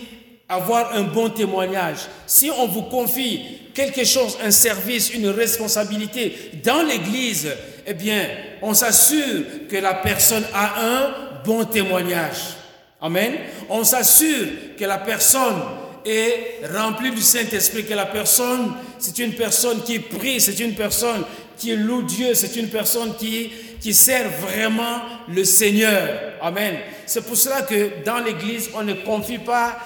avoir 0.48 0.94
un 0.94 1.02
bon 1.02 1.28
témoignage. 1.28 1.98
Si 2.26 2.50
on 2.50 2.66
vous 2.66 2.82
confie 2.82 3.42
quelque 3.74 4.04
chose, 4.04 4.38
un 4.42 4.50
service, 4.50 5.12
une 5.12 5.28
responsabilité 5.28 6.52
dans 6.64 6.82
l'Église, 6.82 7.48
eh 7.86 7.94
bien, 7.94 8.28
on 8.62 8.74
s'assure 8.74 9.44
que 9.68 9.76
la 9.76 9.94
personne 9.94 10.44
a 10.54 10.80
un 10.80 11.14
bon 11.44 11.64
témoignage. 11.64 12.56
Amen. 13.00 13.34
On 13.68 13.84
s'assure 13.84 14.46
que 14.76 14.84
la 14.84 14.98
personne 14.98 15.60
est 16.04 16.60
remplie 16.74 17.10
du 17.10 17.20
Saint-Esprit, 17.20 17.84
que 17.84 17.94
la 17.94 18.06
personne, 18.06 18.72
c'est 18.98 19.18
une 19.18 19.34
personne 19.34 19.82
qui 19.82 19.98
prie, 19.98 20.40
c'est 20.40 20.58
une 20.58 20.74
personne 20.74 21.24
qui 21.56 21.76
loue 21.76 22.02
Dieu, 22.02 22.34
c'est 22.34 22.56
une 22.56 22.68
personne 22.68 23.14
qui, 23.16 23.50
qui 23.80 23.92
sert 23.92 24.28
vraiment 24.40 25.00
le 25.28 25.44
Seigneur. 25.44 26.34
Amen. 26.40 26.76
C'est 27.06 27.24
pour 27.24 27.36
cela 27.36 27.62
que 27.62 28.04
dans 28.04 28.18
l'Église, 28.18 28.70
on 28.74 28.82
ne 28.82 28.94
confie 28.94 29.38
pas 29.38 29.76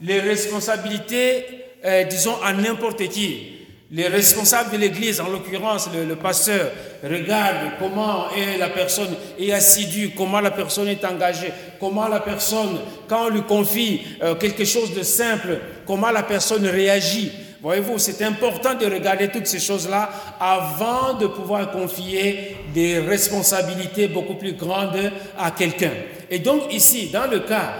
les 0.00 0.20
responsabilités, 0.20 1.44
euh, 1.84 2.04
disons, 2.04 2.40
à 2.42 2.52
n'importe 2.52 3.08
qui. 3.08 3.58
Les 3.94 4.08
responsables 4.08 4.70
de 4.72 4.78
l'Église, 4.78 5.20
en 5.20 5.28
l'occurrence 5.28 5.90
le, 5.92 6.16
pasteur, 6.16 6.70
regardent 7.04 7.72
comment 7.78 8.30
est 8.30 8.56
la 8.56 8.70
personne 8.70 9.14
est 9.38 9.52
assidue, 9.52 10.12
comment 10.16 10.40
la 10.40 10.50
personne 10.50 10.88
est 10.88 11.04
engagée, 11.04 11.52
comment 11.78 12.08
la 12.08 12.20
personne, 12.20 12.78
quand 13.06 13.26
on 13.26 13.28
lui 13.28 13.42
confie 13.42 14.00
euh, 14.22 14.34
quelque 14.34 14.64
chose 14.64 14.94
de 14.94 15.02
simple, 15.02 15.58
comment 15.86 16.10
la 16.10 16.22
personne 16.22 16.66
réagit. 16.66 17.32
Voyez-vous, 17.60 17.98
c'est 17.98 18.22
important 18.22 18.74
de 18.74 18.86
regarder 18.86 19.28
toutes 19.28 19.46
ces 19.46 19.60
choses-là 19.60 20.08
avant 20.40 21.12
de 21.12 21.26
pouvoir 21.26 21.70
confier 21.70 22.56
des 22.74 22.98
responsabilités 22.98 24.08
beaucoup 24.08 24.34
plus 24.34 24.54
grandes 24.54 25.12
à 25.38 25.50
quelqu'un. 25.50 25.92
Et 26.30 26.38
donc 26.38 26.72
ici, 26.72 27.10
dans 27.12 27.30
le 27.30 27.40
cas 27.40 27.74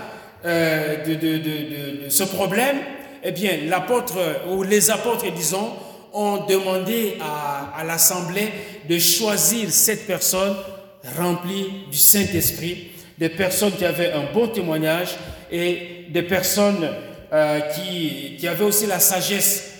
euh, 0.45 1.05
de, 1.05 2.09
ce 2.09 2.25
problème, 2.25 2.77
eh 3.23 3.31
bien, 3.33 3.59
l'apôtre 3.69 4.15
ou 4.51 4.63
les 4.63 4.91
apôtres, 4.91 5.31
disons, 5.33 5.73
ont 6.13 6.45
demandé 6.47 7.19
à, 7.21 7.85
l'Assemblée 7.85 8.53
de 8.89 8.99
choisir 8.99 9.71
cette 9.71 10.07
personne 10.07 10.57
remplie 11.17 11.87
du 11.91 11.97
Saint-Esprit, 11.99 12.91
des 13.19 13.29
personnes 13.29 13.73
qui 13.73 13.85
avaient 13.85 14.13
un 14.13 14.33
bon 14.33 14.49
témoignage 14.49 15.17
et 15.51 16.07
des 16.11 16.23
personnes 16.23 16.89
euh, 17.33 17.61
qui, 17.61 18.37
qui 18.39 18.49
avaient 18.49 18.65
aussi 18.65 18.87
la 18.87 19.01
sagesse. 19.01 19.71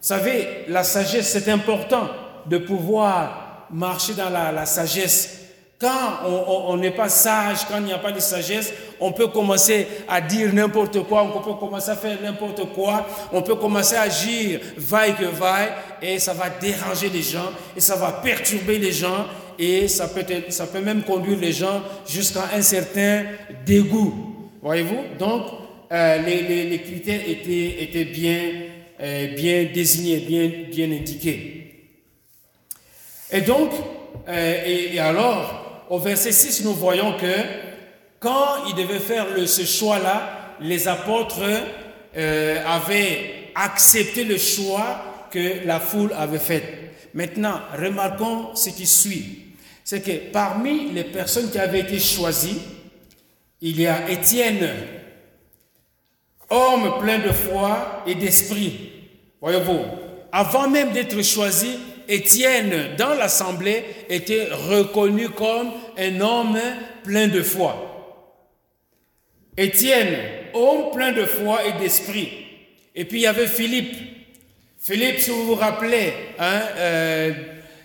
Vous 0.00 0.08
savez, 0.08 0.64
la 0.68 0.84
sagesse, 0.84 1.30
c'est 1.30 1.50
important 1.50 2.08
de 2.46 2.58
pouvoir 2.58 3.66
marcher 3.70 4.14
dans 4.14 4.30
la, 4.30 4.52
la 4.52 4.66
sagesse 4.66 5.42
quand 5.82 6.28
on 6.28 6.76
n'est 6.76 6.92
pas 6.92 7.08
sage, 7.08 7.66
quand 7.68 7.78
il 7.78 7.86
n'y 7.86 7.92
a 7.92 7.98
pas 7.98 8.12
de 8.12 8.20
sagesse, 8.20 8.72
on 9.02 9.12
peut 9.12 9.26
commencer 9.26 9.86
à 10.08 10.20
dire 10.20 10.52
n'importe 10.52 11.02
quoi, 11.04 11.24
on 11.24 11.40
peut 11.40 11.54
commencer 11.58 11.90
à 11.90 11.96
faire 11.96 12.18
n'importe 12.22 12.72
quoi, 12.72 13.06
on 13.32 13.42
peut 13.42 13.56
commencer 13.56 13.96
à 13.96 14.02
agir 14.02 14.60
vaille 14.76 15.14
que 15.16 15.24
vaille, 15.24 15.70
et 16.00 16.18
ça 16.18 16.32
va 16.32 16.48
déranger 16.48 17.08
les 17.08 17.22
gens, 17.22 17.50
et 17.76 17.80
ça 17.80 17.96
va 17.96 18.12
perturber 18.12 18.78
les 18.78 18.92
gens, 18.92 19.26
et 19.58 19.88
ça 19.88 20.08
peut, 20.08 20.24
ça 20.48 20.66
peut 20.66 20.80
même 20.80 21.02
conduire 21.02 21.38
les 21.38 21.52
gens 21.52 21.82
jusqu'à 22.08 22.50
un 22.54 22.62
certain 22.62 23.24
dégoût. 23.66 24.50
Voyez-vous? 24.62 25.16
Donc, 25.18 25.42
euh, 25.92 26.18
les, 26.22 26.78
critères 26.78 27.20
étaient, 27.28 28.04
bien, 28.04 28.38
euh, 29.00 29.34
bien 29.34 29.66
désignés, 29.74 30.66
bien, 30.70 30.90
indiqués. 30.90 31.88
Et 33.30 33.40
donc, 33.40 33.70
euh, 34.28 34.92
et 34.94 34.98
alors, 34.98 35.86
au 35.90 35.98
verset 35.98 36.32
6, 36.32 36.64
nous 36.64 36.72
voyons 36.74 37.16
que 37.18 37.71
quand 38.22 38.66
ils 38.68 38.74
devaient 38.74 39.00
faire 39.00 39.26
ce 39.46 39.64
choix-là, 39.64 40.56
les 40.60 40.86
apôtres 40.86 41.42
euh, 42.16 42.64
avaient 42.64 43.50
accepté 43.54 44.24
le 44.24 44.38
choix 44.38 45.28
que 45.30 45.66
la 45.66 45.80
foule 45.80 46.12
avait 46.16 46.38
fait. 46.38 46.92
Maintenant, 47.14 47.60
remarquons 47.76 48.54
ce 48.54 48.70
qui 48.70 48.86
suit. 48.86 49.38
C'est 49.84 50.00
que 50.00 50.30
parmi 50.30 50.92
les 50.92 51.04
personnes 51.04 51.50
qui 51.50 51.58
avaient 51.58 51.80
été 51.80 51.98
choisies, 51.98 52.60
il 53.60 53.80
y 53.80 53.86
a 53.86 54.08
Étienne, 54.08 54.68
homme 56.48 56.98
plein 57.00 57.18
de 57.18 57.32
foi 57.32 58.04
et 58.06 58.14
d'esprit. 58.14 58.92
Voyez-vous, 59.40 59.80
avant 60.30 60.68
même 60.68 60.92
d'être 60.92 61.20
choisi, 61.22 61.76
Étienne, 62.08 62.94
dans 62.96 63.14
l'assemblée, 63.14 63.84
était 64.08 64.48
reconnu 64.52 65.28
comme 65.30 65.72
un 65.98 66.20
homme 66.20 66.58
plein 67.02 67.28
de 67.28 67.42
foi. 67.42 67.91
Étienne, 69.56 70.16
homme 70.54 70.90
plein 70.92 71.12
de 71.12 71.24
foi 71.24 71.60
et 71.66 71.82
d'esprit. 71.82 72.30
Et 72.94 73.04
puis 73.04 73.18
il 73.18 73.22
y 73.22 73.26
avait 73.26 73.46
Philippe. 73.46 73.96
Philippe, 74.80 75.20
si 75.20 75.30
vous 75.30 75.44
vous 75.44 75.54
rappelez, 75.54 76.12
hein, 76.38 76.62
euh, 76.76 77.32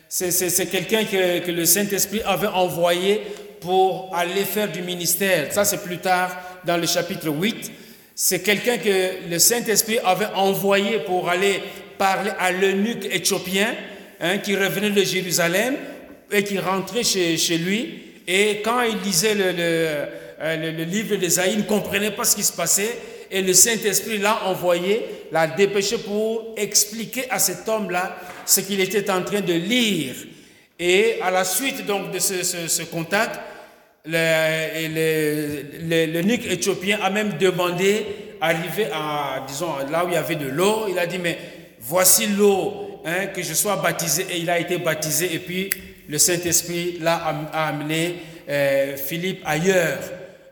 c'est 0.10 0.70
quelqu'un 0.72 1.04
que, 1.04 1.52
le 1.52 1.66
Saint-Esprit 1.66 2.22
avait 2.26 2.48
envoyé 2.48 3.22
pour 3.60 4.16
aller 4.16 4.46
faire 4.46 4.72
du 4.72 4.82
ministère. 4.82 5.52
Ça, 5.52 5.66
c'est 5.66 5.84
plus 5.84 5.98
tard 5.98 6.36
dans 6.66 6.78
le 6.78 6.88
chapitre 6.88 7.30
8. 7.30 7.72
C'est 8.16 8.42
quelqu'un 8.42 8.78
que 8.78 9.30
le 9.30 9.38
Saint-Esprit 9.38 10.00
avait 10.04 10.34
envoyé 10.36 11.00
pour 11.00 11.30
aller 11.30 11.62
parler 11.98 12.32
à 12.40 12.52
l'eunuque 12.52 13.06
éthiopien 13.12 13.76
hein, 14.22 14.38
qui 14.38 14.56
revenait 14.56 14.90
de 14.90 15.04
Jérusalem 15.04 15.76
et 16.32 16.44
qui 16.44 16.58
rentrait 16.58 17.04
chez, 17.04 17.58
lui. 17.58 18.04
Et 18.28 18.62
quand 18.64 18.82
il 18.82 18.98
lisait 19.00 19.36
le, 19.36 19.52
le, 19.52 20.06
euh, 20.42 20.72
le, 20.72 20.84
livre 20.84 21.16
d'Ésaïe, 21.16 21.58
ne 21.58 21.64
comprenait 21.64 22.12
pas 22.12 22.24
ce 22.24 22.36
qui 22.36 22.44
se 22.44 22.54
passait. 22.54 22.98
Et 23.30 23.42
le 23.42 23.54
Saint-Esprit 23.54 24.20
l'a 24.20 24.46
envoyé, 24.46 25.06
l'a 25.32 25.48
dépêché 25.48 25.98
pour 25.98 26.54
expliquer 26.56 27.30
à 27.30 27.40
cet 27.40 27.68
homme-là 27.68 28.18
ce 28.46 28.62
qu'il 28.62 28.80
était 28.80 29.10
en 29.10 29.22
train 29.24 29.42
de 29.42 29.54
lire. 29.54 30.16
Et 30.80 31.18
à 31.22 31.32
la 31.32 31.44
suite 31.44 31.86
donc 31.86 32.12
de 32.12 32.20
ce, 32.20 32.84
contact, 32.84 33.40
le, 34.06 34.88
le, 35.88 36.22
le, 36.22 36.52
éthiopien 36.52 37.00
a 37.02 37.10
même 37.10 37.38
demandé, 37.38 38.06
arrivé 38.40 38.88
à, 38.94 39.44
disons, 39.48 39.74
là 39.92 40.06
où 40.06 40.08
il 40.08 40.14
y 40.14 40.18
avait 40.18 40.36
de 40.36 40.48
l'eau, 40.48 40.86
il 40.90 40.98
a 41.00 41.06
dit, 41.06 41.18
mais 41.20 41.38
voici 41.80 42.28
l'eau 42.28 42.88
Hein, 43.10 43.28
que 43.28 43.42
je 43.42 43.54
sois 43.54 43.78
baptisé 43.78 44.26
et 44.30 44.40
il 44.40 44.50
a 44.50 44.60
été 44.60 44.80
baptisé 44.80 45.34
et 45.34 45.40
puis 45.40 45.70
le 46.10 46.18
Saint-Esprit 46.18 46.98
l'a 47.00 47.16
amené 47.54 48.16
euh, 48.50 48.98
Philippe 48.98 49.42
ailleurs. 49.46 49.98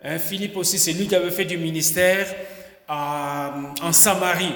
Hein, 0.07 0.19
Philippe 0.19 0.55
aussi, 0.57 0.77
c'est 0.77 0.93
lui 0.93 1.07
qui 1.07 1.15
avait 1.15 1.31
fait 1.31 1.45
du 1.45 1.57
ministère 1.57 2.27
en 2.87 3.91
Samarie. 3.91 4.53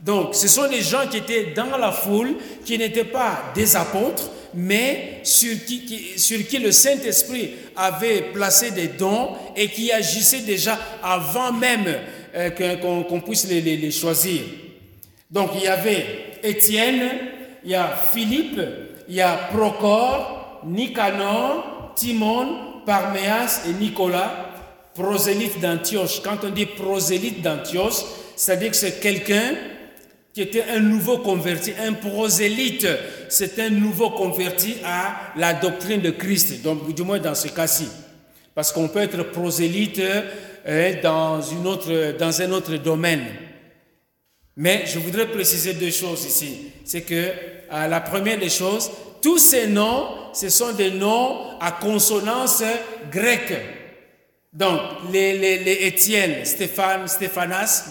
Donc, 0.00 0.34
ce 0.34 0.48
sont 0.48 0.68
des 0.68 0.82
gens 0.82 1.06
qui 1.08 1.18
étaient 1.18 1.52
dans 1.54 1.76
la 1.76 1.92
foule, 1.92 2.34
qui 2.64 2.76
n'étaient 2.76 3.04
pas 3.04 3.52
des 3.54 3.76
apôtres, 3.76 4.28
mais 4.54 5.20
sur 5.22 5.64
qui, 5.64 6.58
le 6.58 6.72
Saint-Esprit 6.72 7.50
avait 7.76 8.22
placé 8.32 8.72
des 8.72 8.88
dons 8.88 9.36
et 9.56 9.68
qui 9.68 9.92
agissaient 9.92 10.40
déjà 10.40 10.76
avant 11.00 11.52
même 11.52 11.86
euh, 12.34 12.50
qu'on 13.06 13.20
puisse 13.20 13.46
les, 13.48 13.60
les, 13.60 13.76
les 13.76 13.90
choisir. 13.92 14.40
Donc, 15.30 15.50
il 15.54 15.62
y 15.62 15.68
avait 15.68 16.04
Étienne, 16.42 17.08
il 17.64 17.70
y 17.70 17.74
a 17.76 17.96
Philippe, 18.12 18.60
il 19.08 19.14
y 19.14 19.20
a 19.20 19.48
Procor, 19.52 20.60
Nicanor, 20.66 21.92
Timon, 21.94 22.82
Parméas 22.84 23.62
et 23.68 23.72
Nicolas, 23.74 24.51
prosélyte 24.94 25.60
d'Antioche. 25.60 26.20
Quand 26.22 26.38
on 26.44 26.50
dit 26.50 26.66
prosélyte 26.66 27.42
d'Antioche, 27.42 28.02
c'est-à-dire 28.36 28.70
que 28.70 28.76
c'est 28.76 29.00
quelqu'un 29.00 29.54
qui 30.32 30.40
était 30.42 30.64
un 30.64 30.80
nouveau 30.80 31.18
converti, 31.18 31.72
un 31.78 31.92
prosélyte, 31.92 32.86
c'est 33.28 33.58
un 33.58 33.68
nouveau 33.68 34.10
converti 34.10 34.76
à 34.84 35.32
la 35.36 35.52
doctrine 35.52 36.00
de 36.00 36.10
Christ, 36.10 36.62
donc 36.62 36.94
du 36.94 37.02
moins 37.02 37.18
dans 37.18 37.34
ce 37.34 37.48
cas-ci. 37.48 37.88
Parce 38.54 38.72
qu'on 38.72 38.88
peut 38.88 39.00
être 39.00 39.22
prosélyte 39.30 40.00
euh, 40.66 41.02
dans, 41.02 41.40
une 41.40 41.66
autre, 41.66 42.16
dans 42.18 42.40
un 42.40 42.52
autre 42.52 42.76
domaine. 42.76 43.24
Mais 44.56 44.84
je 44.86 44.98
voudrais 44.98 45.26
préciser 45.26 45.74
deux 45.74 45.90
choses 45.90 46.24
ici. 46.24 46.72
C'est 46.84 47.02
que 47.02 47.14
euh, 47.14 47.86
la 47.88 48.00
première 48.00 48.38
des 48.38 48.50
choses, 48.50 48.90
tous 49.22 49.38
ces 49.38 49.66
noms, 49.66 50.08
ce 50.34 50.48
sont 50.48 50.72
des 50.72 50.90
noms 50.90 51.58
à 51.60 51.72
consonance 51.72 52.62
grecque. 53.10 53.81
Donc, 54.52 54.80
les, 55.12 55.38
les, 55.38 55.58
les 55.58 55.86
Étienne, 55.86 56.44
Stéphane, 56.44 57.08
Stéphanas, 57.08 57.88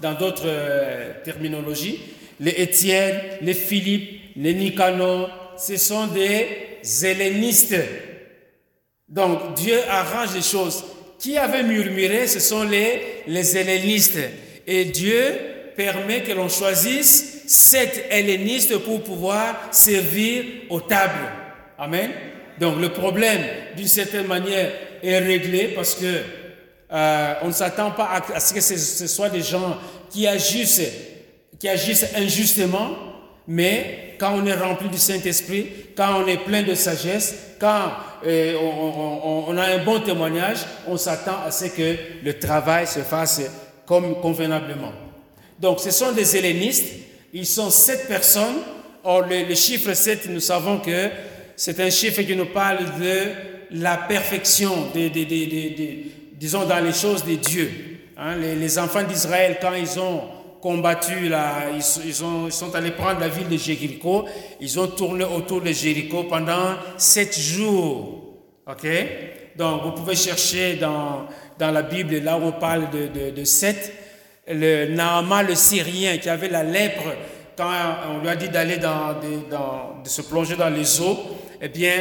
dans 0.00 0.14
d'autres 0.14 0.44
euh, 0.46 1.12
terminologies, 1.24 2.00
les 2.40 2.52
Étienne, 2.52 3.20
les 3.42 3.54
Philippe, 3.54 4.20
les 4.36 4.54
Nicanor, 4.54 5.54
ce 5.58 5.76
sont 5.76 6.06
des 6.06 6.46
hellénistes. 7.04 7.76
Donc 9.08 9.54
Dieu 9.54 9.78
arrange 9.88 10.34
les 10.34 10.42
choses. 10.42 10.84
Qui 11.18 11.36
avait 11.36 11.64
murmuré, 11.64 12.26
ce 12.26 12.40
sont 12.40 12.62
les, 12.62 13.22
les 13.26 13.56
hellénistes. 13.58 14.18
Et 14.66 14.86
Dieu 14.86 15.22
permet 15.76 16.22
que 16.22 16.32
l'on 16.32 16.48
choisisse 16.48 17.42
sept 17.46 18.06
hellénistes 18.10 18.78
pour 18.78 19.02
pouvoir 19.02 19.68
servir 19.70 20.44
aux 20.70 20.80
tables. 20.80 21.28
Amen. 21.76 22.10
Donc 22.58 22.80
le 22.80 22.88
problème, 22.90 23.42
d'une 23.76 23.88
certaine 23.88 24.26
manière, 24.26 24.72
est 25.02 25.18
réglé 25.18 25.68
parce 25.74 25.94
que 25.94 26.22
euh, 26.92 27.34
on 27.42 27.48
ne 27.48 27.52
s'attend 27.52 27.92
pas 27.92 28.22
à, 28.34 28.40
ce 28.40 28.52
que 28.52 28.60
ce, 28.60 29.06
soit 29.06 29.28
des 29.28 29.42
gens 29.42 29.76
qui 30.10 30.26
agissent, 30.26 30.82
qui 31.58 31.68
agissent 31.68 32.06
injustement, 32.16 32.90
mais 33.46 34.16
quand 34.18 34.34
on 34.34 34.44
est 34.44 34.54
rempli 34.54 34.88
du 34.88 34.98
Saint-Esprit, 34.98 35.68
quand 35.96 36.22
on 36.22 36.26
est 36.26 36.38
plein 36.38 36.62
de 36.62 36.74
sagesse, 36.74 37.34
quand 37.60 37.92
euh, 38.26 38.54
on, 38.56 39.56
a 39.56 39.62
un 39.66 39.84
bon 39.84 40.00
témoignage, 40.00 40.58
on 40.88 40.96
s'attend 40.96 41.42
à 41.46 41.50
ce 41.50 41.66
que 41.66 41.96
le 42.24 42.38
travail 42.38 42.86
se 42.86 43.00
fasse 43.00 43.40
comme 43.86 44.20
convenablement. 44.20 44.92
Donc 45.60 45.78
ce 45.80 45.90
sont 45.90 46.12
des 46.12 46.36
hellénistes, 46.36 46.86
ils 47.32 47.46
sont 47.46 47.70
sept 47.70 48.08
personnes. 48.08 48.58
Or 49.02 49.22
le, 49.22 49.44
le 49.44 49.54
chiffre 49.54 49.94
7, 49.94 50.28
nous 50.28 50.40
savons 50.40 50.78
que 50.78 51.08
c'est 51.56 51.80
un 51.80 51.88
chiffre 51.88 52.20
qui 52.22 52.36
nous 52.36 52.46
parle 52.46 52.84
de 53.00 53.49
la 53.72 53.96
perfection, 53.96 54.88
disons 56.32 56.66
dans 56.66 56.84
les 56.84 56.92
choses 56.92 57.24
de 57.24 57.34
Dieu. 57.34 57.70
Hein. 58.16 58.36
les, 58.36 58.78
enfants 58.78 59.02
d'Israël, 59.02 59.58
quand 59.60 59.74
ils 59.74 59.98
ont 59.98 60.22
combattu, 60.60 61.30
ils, 62.04 62.12
sont 62.12 62.74
allés 62.74 62.90
prendre 62.90 63.20
la 63.20 63.28
ville 63.28 63.48
de 63.48 63.56
Jéricho, 63.56 64.26
ils 64.60 64.78
ont 64.78 64.88
tourné 64.88 65.24
autour 65.24 65.62
de 65.62 65.72
Jéricho 65.72 66.24
pendant 66.24 66.74
sept 66.98 67.38
jours. 67.38 68.24
Ok? 68.66 68.86
Donc 69.56 69.82
vous 69.82 69.92
pouvez 69.92 70.16
chercher 70.16 70.76
dans, 70.76 71.26
la 71.58 71.82
Bible, 71.82 72.18
là 72.18 72.36
où 72.36 72.42
on 72.42 72.52
parle 72.52 72.88
de, 72.90 73.44
sept, 73.44 73.92
le 74.48 74.94
Naaman 74.94 75.46
le 75.46 75.54
Syrien 75.54 76.18
qui 76.18 76.28
avait 76.28 76.48
la 76.48 76.62
lèpre, 76.62 77.14
quand 77.56 77.70
on 78.10 78.20
lui 78.20 78.28
a 78.28 78.36
dit 78.36 78.48
d'aller 78.48 78.78
se 80.04 80.22
plonger 80.22 80.56
dans 80.56 80.70
les 80.70 81.00
eaux, 81.00 81.18
eh 81.60 81.68
bien, 81.68 81.92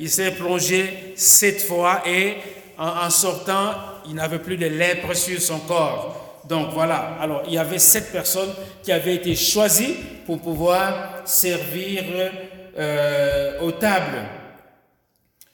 il 0.00 0.10
s'est 0.10 0.32
plongé 0.32 1.12
sept 1.16 1.62
fois 1.62 2.02
et 2.06 2.36
en, 2.78 3.10
sortant, 3.10 3.72
il 4.08 4.14
n'avait 4.14 4.38
plus 4.38 4.56
de 4.56 4.66
lèpre 4.66 5.14
sur 5.14 5.40
son 5.40 5.58
corps. 5.60 6.42
Donc 6.48 6.68
voilà, 6.72 7.16
alors 7.20 7.42
il 7.46 7.54
y 7.54 7.58
avait 7.58 7.78
sept 7.78 8.12
personnes 8.12 8.52
qui 8.82 8.92
avaient 8.92 9.16
été 9.16 9.34
choisies 9.34 9.96
pour 10.26 10.40
pouvoir 10.40 11.22
servir 11.24 12.04
euh, 12.78 13.60
aux 13.60 13.72
tables. 13.72 14.22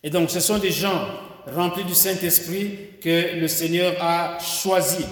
Et 0.02 0.10
donc 0.10 0.30
ce 0.30 0.40
sont 0.40 0.58
des 0.58 0.70
gens 0.70 1.06
remplis 1.46 1.84
du 1.84 1.94
Saint-Esprit 1.94 2.78
que 3.02 3.36
le 3.40 3.48
Seigneur 3.48 3.94
a 4.00 4.38
choisis. 4.38 5.06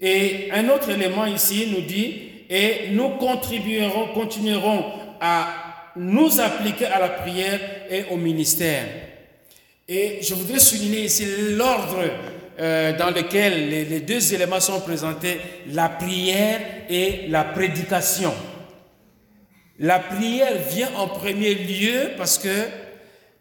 Et 0.00 0.50
un 0.52 0.68
autre 0.68 0.90
élément 0.90 1.24
ici 1.24 1.68
nous 1.70 1.82
dit, 1.82 2.30
et 2.50 2.90
nous 2.90 3.10
contribuerons, 3.10 4.08
continuerons 4.08 4.84
à 5.20 5.63
nous 5.96 6.40
appliquer 6.40 6.86
à 6.86 6.98
la 7.00 7.08
prière 7.08 7.60
et 7.90 8.04
au 8.10 8.16
ministère. 8.16 8.84
Et 9.86 10.18
je 10.22 10.34
voudrais 10.34 10.58
souligner 10.58 11.04
ici 11.04 11.26
l'ordre 11.56 12.02
euh, 12.58 12.96
dans 12.96 13.10
lequel 13.10 13.68
les, 13.68 13.84
les, 13.84 14.00
deux 14.00 14.34
éléments 14.34 14.60
sont 14.60 14.80
présentés, 14.80 15.40
la 15.72 15.88
prière 15.88 16.60
et 16.88 17.26
la 17.28 17.44
prédication. 17.44 18.32
La 19.78 19.98
prière 19.98 20.56
vient 20.70 20.90
en 20.96 21.08
premier 21.08 21.54
lieu 21.54 22.12
parce 22.16 22.38
que, 22.38 22.66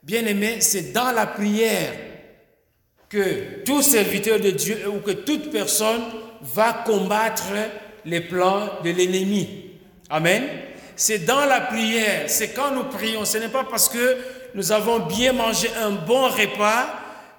bien 0.03 0.25
aimé, 0.25 0.57
c'est 0.59 0.91
dans 0.91 1.11
la 1.11 1.27
prière 1.27 1.93
que 3.07 3.63
tout 3.63 3.81
serviteur 3.81 4.39
de 4.39 4.49
Dieu 4.49 4.89
ou 4.89 4.99
que 4.99 5.11
toute 5.11 5.51
personne 5.51 6.01
va 6.41 6.83
combattre 6.85 7.51
les 8.05 8.21
plans 8.21 8.69
de 8.83 8.89
l'ennemi. 8.89 9.47
Amen 10.09 10.43
c'est 10.95 11.25
dans 11.25 11.45
la 11.45 11.61
prière, 11.61 12.23
c'est 12.27 12.49
quand 12.49 12.71
nous 12.71 12.85
prions. 12.85 13.25
Ce 13.25 13.37
n'est 13.37 13.49
pas 13.49 13.63
parce 13.63 13.89
que 13.89 14.17
nous 14.55 14.71
avons 14.71 14.99
bien 14.99 15.33
mangé 15.33 15.69
un 15.81 15.91
bon 15.91 16.29
repas 16.29 16.87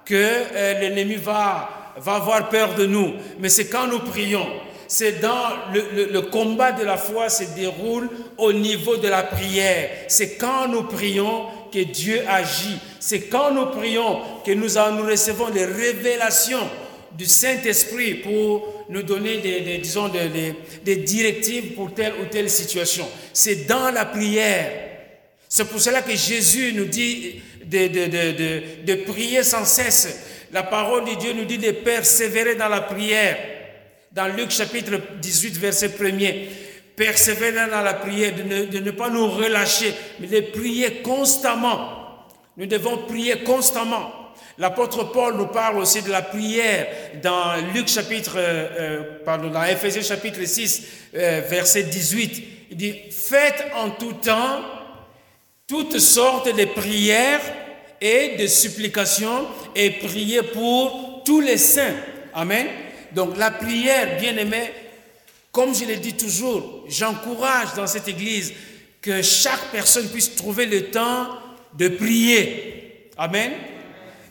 que 0.03 0.13
euh, 0.15 0.79
l'ennemi 0.79 1.15
va, 1.15 1.93
va 1.97 2.15
avoir 2.15 2.49
peur 2.49 2.75
de 2.75 2.85
nous, 2.85 3.13
mais 3.39 3.49
c'est 3.49 3.67
quand 3.67 3.87
nous 3.87 3.99
prions. 3.99 4.47
C'est 4.87 5.19
dans 5.19 5.49
le, 5.73 6.19
combat 6.21 6.71
de 6.71 6.83
la 6.83 6.97
foi 6.97 7.29
se 7.29 7.43
déroule 7.55 8.07
au 8.37 8.53
niveau 8.53 8.97
de 8.97 9.07
la 9.07 9.23
prière. 9.23 9.89
C'est 10.07 10.37
quand 10.37 10.67
nous 10.67 10.83
prions 10.83 11.45
que 11.73 11.79
Dieu 11.79 12.21
agit. 12.29 12.77
C'est 12.99 13.21
quand 13.21 13.51
nous 13.51 13.65
prions 13.67 14.21
que 14.45 14.51
nous, 14.51 14.67
nous 14.95 15.09
recevons 15.09 15.49
des 15.49 15.65
révélations 15.65 16.69
du 17.17 17.25
Saint-Esprit 17.25 18.15
pour 18.15 18.85
nous 18.89 19.03
donner 19.03 19.37
des, 19.37 19.77
disons, 19.77 20.09
des, 20.09 20.95
directives 20.97 21.73
pour 21.73 21.93
telle 21.93 22.13
ou 22.21 22.25
telle 22.25 22.49
situation. 22.49 23.07
C'est 23.33 23.65
dans 23.67 23.91
la 23.91 24.05
prière. 24.05 24.71
C'est 25.47 25.65
pour 25.65 25.79
cela 25.79 26.01
que 26.01 26.15
Jésus 26.15 26.73
nous 26.73 26.85
dit 26.85 27.41
de, 27.65 27.87
de, 27.87 28.83
de, 28.83 28.95
prier 29.03 29.43
sans 29.43 29.65
cesse. 29.65 30.19
La 30.51 30.63
parole 30.63 31.05
de 31.05 31.15
Dieu 31.15 31.33
nous 31.33 31.45
dit 31.45 31.57
de 31.57 31.71
persévérer 31.71 32.55
dans 32.55 32.69
la 32.69 32.81
prière. 32.81 33.37
Dans 34.11 34.27
Luc 34.27 34.51
chapitre 34.51 34.99
18, 35.21 35.57
verset 35.57 35.87
1er. 35.89 36.47
Persévérer 36.95 37.69
dans 37.69 37.81
la 37.81 37.93
prière, 37.93 38.33
de 38.35 38.65
de 38.65 38.79
ne 38.79 38.91
pas 38.91 39.09
nous 39.09 39.27
relâcher, 39.27 39.93
mais 40.19 40.27
de 40.27 40.39
prier 40.39 41.01
constamment. 41.01 42.05
Nous 42.57 42.65
devons 42.65 42.97
prier 42.99 43.43
constamment. 43.43 44.24
L'apôtre 44.57 45.11
Paul 45.11 45.35
nous 45.35 45.47
parle 45.47 45.77
aussi 45.77 46.01
de 46.01 46.09
la 46.09 46.21
prière 46.21 46.87
dans 47.21 47.55
Luc 47.73 47.89
chapitre, 47.89 48.35
euh, 48.37 48.67
euh, 48.79 49.03
pardon, 49.25 49.49
dans 49.49 49.63
Ephésiens 49.63 50.01
chapitre 50.01 50.43
6, 50.45 50.83
euh, 51.15 51.41
verset 51.49 51.83
18. 51.83 52.43
Il 52.71 52.77
dit, 52.77 52.95
faites 53.11 53.65
en 53.75 53.89
tout 53.91 54.13
temps 54.13 54.61
toutes 55.67 55.99
sortes 55.99 56.55
de 56.55 56.65
prières 56.65 57.41
et 57.99 58.37
de 58.37 58.47
supplications 58.47 59.47
et 59.75 59.89
priez 59.91 60.43
pour 60.43 61.23
tous 61.25 61.41
les 61.41 61.57
saints. 61.57 61.95
Amen. 62.33 62.67
Donc 63.11 63.37
la 63.37 63.51
prière, 63.51 64.19
bien 64.19 64.37
aimé, 64.37 64.71
comme 65.51 65.73
je 65.73 65.85
le 65.85 65.95
dis 65.95 66.13
toujours, 66.13 66.85
j'encourage 66.87 67.73
dans 67.75 67.87
cette 67.87 68.07
église 68.07 68.53
que 69.01 69.21
chaque 69.21 69.71
personne 69.71 70.07
puisse 70.09 70.35
trouver 70.35 70.65
le 70.65 70.85
temps 70.91 71.27
de 71.77 71.89
prier. 71.89 73.09
Amen. 73.17 73.51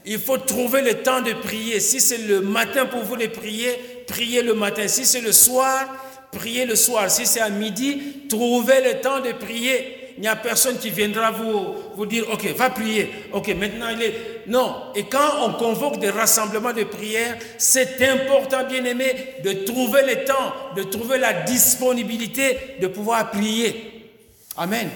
Il 0.06 0.18
faut 0.18 0.38
trouver 0.38 0.82
le 0.82 1.02
temps 1.02 1.22
de 1.22 1.32
prier. 1.32 1.80
Si 1.80 2.00
c'est 2.00 2.18
le 2.18 2.40
matin 2.40 2.86
pour 2.86 3.02
vous 3.02 3.16
de 3.16 3.26
prier, 3.26 3.70
priez 4.06 4.42
le 4.42 4.54
matin. 4.54 4.86
Si 4.86 5.06
c'est 5.06 5.22
le 5.22 5.32
soir, 5.32 5.86
priez 6.30 6.66
le 6.66 6.76
soir. 6.76 7.10
Si 7.10 7.24
c'est 7.24 7.40
à 7.40 7.48
midi, 7.48 8.26
trouvez 8.28 8.82
le 8.82 9.00
temps 9.00 9.20
de 9.20 9.32
prier. 9.32 10.04
Il 10.16 10.20
n'y 10.20 10.28
a 10.28 10.36
personne 10.36 10.78
qui 10.78 10.90
viendra 10.90 11.32
vous, 11.32 11.74
vous 11.96 12.06
dire, 12.06 12.24
OK, 12.30 12.44
va 12.56 12.70
prier. 12.70 13.10
OK, 13.32 13.48
maintenant 13.56 13.88
il 13.88 14.02
est... 14.02 14.14
Non. 14.46 14.92
Et 14.94 15.04
quand 15.04 15.42
on 15.42 15.54
convoque 15.54 15.98
des 15.98 16.10
rassemblements 16.10 16.72
de 16.72 16.84
prière, 16.84 17.36
c'est 17.58 18.00
important, 18.06 18.64
bien 18.64 18.84
aimé, 18.84 19.12
de 19.42 19.64
trouver 19.64 20.02
le 20.06 20.24
temps, 20.24 20.52
de 20.76 20.84
trouver 20.84 21.18
la 21.18 21.32
disponibilité 21.32 22.76
de 22.80 22.86
pouvoir 22.86 23.30
prier. 23.30 24.12
Amen. 24.56 24.88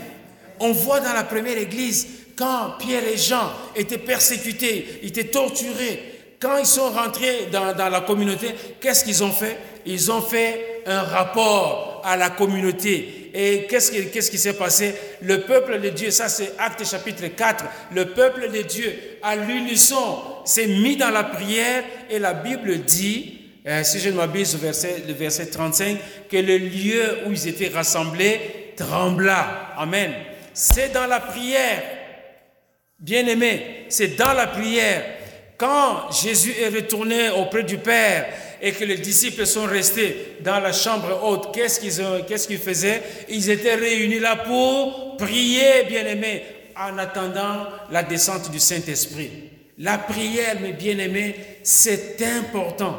On 0.61 0.73
voit 0.73 1.01
dans 1.01 1.13
la 1.13 1.25
première 1.25 1.59
église, 1.59 2.18
quand 2.39 2.77
Pierre 2.79 3.03
et 3.05 3.17
Jean 3.17 3.51
étaient 3.75 3.99
persécutés, 3.99 5.01
étaient 5.03 5.25
torturés, 5.25 6.19
quand 6.41 6.57
ils 6.57 6.67
sont 6.67 6.91
rentrés 6.91 7.49
dans, 7.51 7.75
la 7.77 8.01
communauté, 8.01 8.55
qu'est-ce 8.81 9.05
qu'ils 9.05 9.25
ont 9.25 9.33
fait? 9.33 9.57
Ils 9.85 10.13
ont 10.13 10.23
fait 10.23 10.83
un 10.87 11.03
rapport 11.03 12.01
à 12.05 12.17
la 12.17 12.31
communauté. 12.31 13.33
Et 13.35 13.67
qu'est-ce 13.69 14.31
qui, 14.31 14.39
s'est 14.39 14.53
passé? 14.53 14.95
Le 15.21 15.41
peuple 15.41 15.81
de 15.81 15.89
Dieu, 15.89 16.13
ça 16.13 16.29
c'est 16.29 16.53
Acte 16.59 16.87
chapitre 16.87 17.27
4, 17.27 17.65
le 17.93 18.11
peuple 18.11 18.53
de 18.53 18.63
Dieu, 18.63 18.95
à 19.21 19.35
l'unisson, 19.35 20.21
s'est 20.45 20.69
mis 20.69 20.97
dans 20.97 21.11
la 21.11 21.25
prière 21.25 21.83
et 22.09 22.21
la 22.21 22.35
Bible 22.35 22.79
dit, 22.79 23.41
euh, 23.67 23.83
si 23.83 23.99
je 23.99 24.11
ne 24.11 24.15
m'abuse, 24.15 24.57
verset, 24.57 25.03
le 25.09 25.13
verset 25.13 25.47
35, 25.47 25.99
que 26.31 26.37
le 26.37 26.57
lieu 26.57 27.19
où 27.27 27.33
ils 27.33 27.49
étaient 27.49 27.69
rassemblés 27.69 28.75
trembla. 28.77 29.75
Amen. 29.77 30.13
C'est 30.55 30.93
dans 30.93 31.07
la 31.07 31.21
prière 31.21 31.83
Bien-aimé, 32.99 33.85
c'est 33.89 34.17
dans 34.17 34.33
la 34.33 34.49
prière. 34.49 35.05
Quand 35.57 36.11
Jésus 36.11 36.55
est 36.61 36.69
retourné 36.69 37.31
auprès 37.31 37.63
du 37.63 37.79
Père 37.79 38.27
et 38.61 38.73
que 38.73 38.85
les 38.85 38.99
disciples 38.99 39.47
sont 39.47 39.67
restés 39.67 40.37
dans 40.41 40.59
la 40.59 40.73
chambre 40.73 41.21
haute, 41.23 41.55
qu'est-ce 41.55 41.79
qu'ils 42.49 42.59
faisaient? 42.59 43.03
Ils 43.29 43.51
étaient 43.51 43.77
réunis 43.77 44.19
là 44.19 44.37
pour 44.37 45.17
prier, 45.17 45.85
bien-aimé, 45.89 46.43
en 46.77 46.99
attendant 46.99 47.67
la 47.91 48.03
descente 48.03 48.51
du 48.51 48.59
Saint-Esprit. 48.59 49.51
La 49.79 49.99
prière, 49.99 50.61
mes 50.61 50.73
bien-aimés, 50.73 51.37
c'est 51.63 52.21
important. 52.23 52.97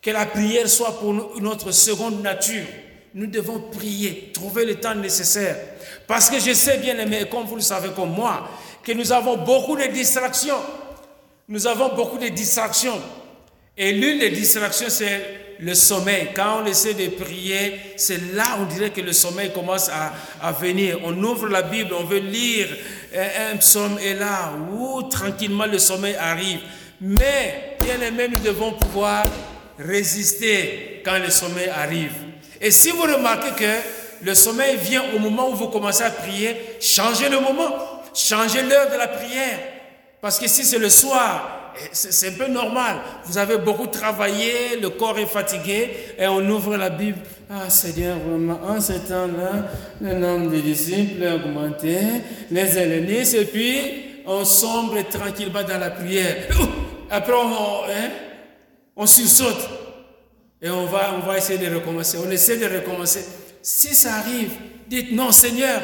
Que 0.00 0.10
la 0.10 0.26
prière 0.26 0.68
soit 0.68 0.98
pour 0.98 1.40
notre 1.40 1.70
seconde 1.70 2.22
nature. 2.22 2.66
nous 3.14 3.26
devons 3.26 3.60
prier, 3.60 4.30
trouver 4.32 4.64
le 4.64 4.76
temps 4.76 4.94
nécessaire. 4.94 5.56
Parce 6.06 6.30
que 6.30 6.40
je 6.40 6.52
sais 6.52 6.78
bien 6.78 6.98
aimé, 6.98 7.24
comme 7.30 7.44
vous 7.44 7.56
le 7.56 7.62
savez 7.62 7.90
comme 7.94 8.12
moi, 8.12 8.48
que 8.82 8.92
nous 8.92 9.12
avons 9.12 9.36
beaucoup 9.38 9.76
de 9.76 9.86
distractions. 9.86 10.58
Nous 11.48 11.66
avons 11.66 11.94
beaucoup 11.94 12.18
de 12.18 12.28
distractions. 12.28 13.00
Et 13.76 13.92
l'une 13.92 14.18
des 14.18 14.30
distractions, 14.30 14.88
c'est 14.88 15.56
le 15.60 15.74
sommeil. 15.74 16.28
Quand 16.34 16.62
on 16.62 16.66
essaie 16.66 16.94
de 16.94 17.08
prier, 17.08 17.80
c'est 17.96 18.34
là 18.34 18.58
on 18.60 18.64
dirait 18.64 18.90
que 18.90 19.00
le 19.00 19.12
sommeil 19.12 19.52
commence 19.52 19.88
à, 19.88 20.52
venir. 20.52 20.98
On 21.04 21.16
ouvre 21.22 21.48
la 21.48 21.62
Bible, 21.62 21.94
on 21.98 22.04
veut 22.04 22.18
lire 22.18 22.68
un, 23.14 23.56
psaume 23.56 23.98
et 24.02 24.14
là, 24.14 24.52
où 24.72 25.02
tranquillement 25.04 25.66
le 25.66 25.78
sommeil 25.78 26.16
arrive. 26.16 26.60
Mais, 27.00 27.76
bien 27.80 28.00
aimé, 28.00 28.28
nous 28.28 28.40
devons 28.40 28.72
pouvoir 28.72 29.24
résister 29.78 31.02
quand 31.04 31.18
le 31.18 31.30
sommeil 31.30 31.68
arrive. 31.68 32.12
Et 32.60 32.70
si 32.70 32.90
vous 32.90 33.02
remarquez 33.02 33.50
que 33.56 34.24
le 34.24 34.34
sommeil 34.34 34.76
vient 34.76 35.04
au 35.14 35.18
moment 35.18 35.50
où 35.50 35.54
vous 35.54 35.68
commencez 35.68 36.04
à 36.04 36.10
prier, 36.10 36.56
changez 36.80 37.28
le 37.28 37.40
moment, 37.40 37.91
changez 38.14 38.62
l'heure 38.62 38.90
de 38.90 38.96
la 38.96 39.08
prière. 39.08 39.58
Parce 40.20 40.38
que 40.38 40.46
si 40.48 40.64
c'est 40.64 40.78
le 40.78 40.88
soir, 40.88 41.72
c'est 41.92 42.28
un 42.28 42.32
peu 42.32 42.46
normal. 42.46 42.96
Vous 43.24 43.38
avez 43.38 43.58
beaucoup 43.58 43.86
travaillé, 43.86 44.78
le 44.80 44.90
corps 44.90 45.18
est 45.18 45.26
fatigué, 45.26 45.90
et 46.18 46.26
on 46.26 46.48
ouvre 46.48 46.76
la 46.76 46.90
Bible. 46.90 47.18
Ah 47.50 47.68
Seigneur, 47.68 48.18
vraiment, 48.18 48.60
en 48.66 48.80
ce 48.80 48.92
temps-là, 48.92 49.68
le 50.00 50.14
nombre 50.14 50.50
de 50.50 50.60
disciples 50.60 51.24
a 51.26 51.34
augmenté, 51.36 51.98
les 52.50 52.78
hellénistes, 52.78 53.34
et 53.34 53.44
puis 53.44 54.22
on 54.26 54.44
sombre 54.44 55.02
tranquillement 55.08 55.62
dans 55.62 55.78
la 55.78 55.90
prière. 55.90 56.36
Après, 57.10 57.32
on, 57.32 57.84
hein, 57.90 59.06
sursaute. 59.06 59.68
Et 60.62 60.70
on 60.70 60.86
va, 60.86 61.14
on 61.16 61.26
va 61.26 61.38
essayer 61.38 61.58
de 61.58 61.74
recommencer. 61.74 62.18
On 62.24 62.30
essaie 62.30 62.56
de 62.56 62.66
recommencer. 62.66 63.24
Si 63.60 63.94
ça 63.94 64.14
arrive, 64.14 64.52
dites 64.86 65.12
non, 65.12 65.32
Seigneur, 65.32 65.80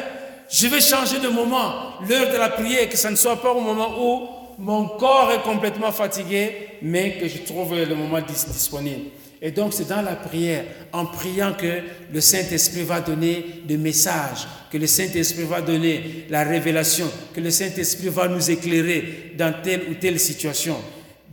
je 0.51 0.67
vais 0.67 0.81
changer 0.81 1.19
de 1.19 1.27
moment, 1.27 1.99
l'heure 2.07 2.31
de 2.31 2.37
la 2.37 2.49
prière, 2.49 2.89
que 2.89 2.97
ça 2.97 3.11
ne 3.11 3.15
soit 3.15 3.41
pas 3.41 3.51
au 3.51 3.61
moment 3.61 3.95
où 3.99 4.27
mon 4.57 4.87
corps 4.87 5.31
est 5.31 5.41
complètement 5.41 5.91
fatigué, 5.91 6.51
mais 6.81 7.17
que 7.17 7.27
je 7.27 7.39
trouve 7.39 7.75
le 7.75 7.95
moment 7.95 8.19
disponible. 8.21 9.11
Et 9.41 9.51
donc 9.51 9.73
c'est 9.73 9.87
dans 9.87 10.01
la 10.01 10.15
prière, 10.15 10.65
en 10.91 11.05
priant 11.05 11.53
que 11.53 11.81
le 12.11 12.19
Saint-Esprit 12.19 12.83
va 12.83 12.99
donner 12.99 13.61
des 13.63 13.77
messages, 13.77 14.47
que 14.69 14.77
le 14.77 14.87
Saint-Esprit 14.87 15.43
va 15.43 15.61
donner 15.61 16.25
la 16.29 16.43
révélation, 16.43 17.09
que 17.33 17.39
le 17.39 17.51
Saint-Esprit 17.51 18.09
va 18.09 18.27
nous 18.27 18.51
éclairer 18.51 19.33
dans 19.37 19.53
telle 19.63 19.83
ou 19.89 19.93
telle 19.93 20.19
situation. 20.19 20.75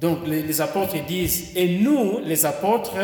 Donc 0.00 0.18
les, 0.26 0.42
les 0.42 0.61
apôtres 0.61 1.05
disent, 1.07 1.52
et 1.57 1.79
nous, 1.79 2.20
les 2.24 2.46
apôtres, 2.46 2.94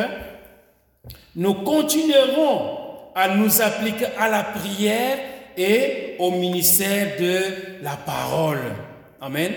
nous 1.35 1.55
continuerons 1.55 2.79
à 3.15 3.35
nous 3.35 3.61
appliquer 3.61 4.07
à 4.19 4.29
la 4.29 4.45
prière 4.45 5.19
et 5.57 6.02
au 6.23 6.31
ministère 6.31 7.17
de 7.19 7.83
la 7.83 7.97
parole. 7.97 8.61
Amen. 9.21 9.53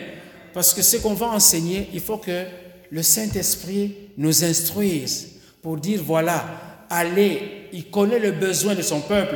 Parce 0.52 0.74
que 0.74 0.82
ce 0.82 0.98
qu'on 0.98 1.14
va 1.14 1.28
enseigner, 1.28 1.90
il 1.94 2.00
faut 2.00 2.18
que 2.18 2.46
le 2.90 3.04
Saint-Esprit 3.04 3.96
nous 4.18 4.44
instruise 4.44 5.42
pour 5.62 5.78
dire, 5.78 6.02
voilà, 6.04 6.44
allez, 6.90 7.68
il 7.72 7.92
connaît 7.92 8.18
le 8.18 8.32
besoin 8.32 8.74
de 8.74 8.82
son 8.82 9.02
peuple, 9.02 9.36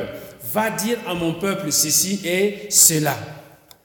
va 0.52 0.70
dire 0.70 0.98
à 1.06 1.14
mon 1.14 1.34
peuple 1.34 1.70
ceci 1.70 2.20
et 2.24 2.68
cela. 2.68 3.16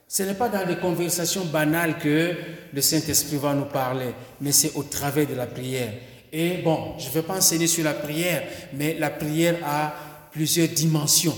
Ce 0.08 0.24
n'est 0.24 0.34
pas 0.34 0.48
dans 0.48 0.66
des 0.66 0.78
conversations 0.78 1.44
banales 1.44 1.98
que 1.98 2.34
le 2.72 2.80
Saint-Esprit 2.80 3.36
va 3.36 3.54
nous 3.54 3.66
parler, 3.66 4.12
mais 4.40 4.50
c'est 4.50 4.74
au 4.74 4.82
travers 4.82 5.26
de 5.28 5.34
la 5.34 5.46
prière. 5.46 5.92
Et 6.32 6.62
bon, 6.64 6.94
je 6.98 7.06
ne 7.06 7.12
vais 7.12 7.22
pas 7.22 7.36
enseigner 7.36 7.68
sur 7.68 7.84
la 7.84 7.94
prière, 7.94 8.42
mais 8.72 8.96
la 8.98 9.10
prière 9.10 9.56
a 9.64 9.94
plusieurs 10.32 10.68
dimensions. 10.68 11.36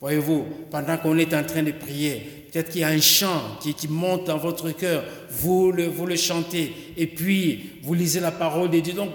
Voyez-vous, 0.00 0.46
pendant 0.70 0.96
qu'on 0.98 1.16
est 1.18 1.34
en 1.34 1.44
train 1.44 1.62
de 1.62 1.72
prier, 1.72 2.36
Peut-être 2.56 2.70
qu'il 2.70 2.80
y 2.80 2.84
a 2.84 2.88
un 2.88 3.00
chant 3.02 3.58
qui, 3.60 3.86
monte 3.86 4.28
dans 4.28 4.38
votre 4.38 4.70
cœur, 4.70 5.04
vous 5.28 5.72
le, 5.72 5.88
vous 5.88 6.06
le 6.06 6.16
chantez, 6.16 6.74
et 6.96 7.06
puis 7.06 7.80
vous 7.82 7.92
lisez 7.92 8.18
la 8.18 8.30
parole 8.30 8.70
de 8.70 8.80
Dieu. 8.80 8.94
Donc, 8.94 9.10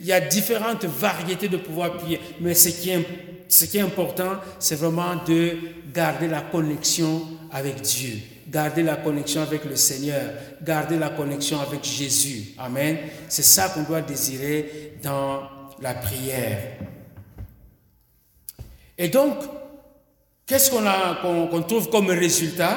il 0.00 0.06
y 0.06 0.12
a 0.12 0.20
différentes 0.20 0.86
variétés 0.86 1.48
de 1.48 1.58
pouvoir 1.58 1.98
prier, 1.98 2.18
mais 2.40 2.54
ce 2.54 2.70
qui 2.70 2.88
est, 2.88 3.04
ce 3.46 3.66
qui 3.66 3.76
est 3.76 3.82
important, 3.82 4.36
c'est 4.58 4.76
vraiment 4.76 5.16
de 5.26 5.54
garder 5.92 6.28
la 6.28 6.40
connexion 6.40 7.20
avec 7.50 7.82
Dieu, 7.82 8.20
garder 8.48 8.82
la 8.82 8.96
connexion 8.96 9.42
avec 9.42 9.66
le 9.66 9.76
Seigneur, 9.76 10.32
garder 10.62 10.98
la 10.98 11.10
connexion 11.10 11.60
avec 11.60 11.84
Jésus. 11.84 12.54
Amen. 12.56 12.96
C'est 13.28 13.42
ça 13.42 13.68
qu'on 13.68 13.82
doit 13.82 14.00
désirer 14.00 14.94
dans 15.02 15.42
la 15.82 15.92
prière. 15.92 16.58
Et 18.96 19.08
donc, 19.08 19.36
Qu'est-ce 20.52 20.70
qu'on 20.70 21.62
trouve 21.62 21.88
comme 21.88 22.10
résultat? 22.10 22.76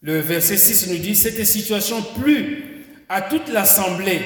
Le 0.00 0.20
verset 0.20 0.56
6 0.56 0.90
nous 0.92 0.98
dit, 0.98 1.16
cette 1.16 1.44
situation 1.44 2.00
plut 2.00 2.86
à 3.08 3.20
toute 3.20 3.48
l'assemblée. 3.48 4.20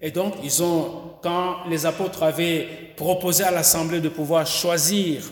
Et 0.00 0.10
donc, 0.10 0.34
ils 0.42 0.60
ont, 0.60 1.12
quand 1.22 1.58
les 1.70 1.86
apôtres 1.86 2.24
avaient 2.24 2.66
proposé 2.96 3.44
à 3.44 3.52
l'assemblée 3.52 4.00
de 4.00 4.08
pouvoir 4.08 4.44
choisir, 4.44 5.22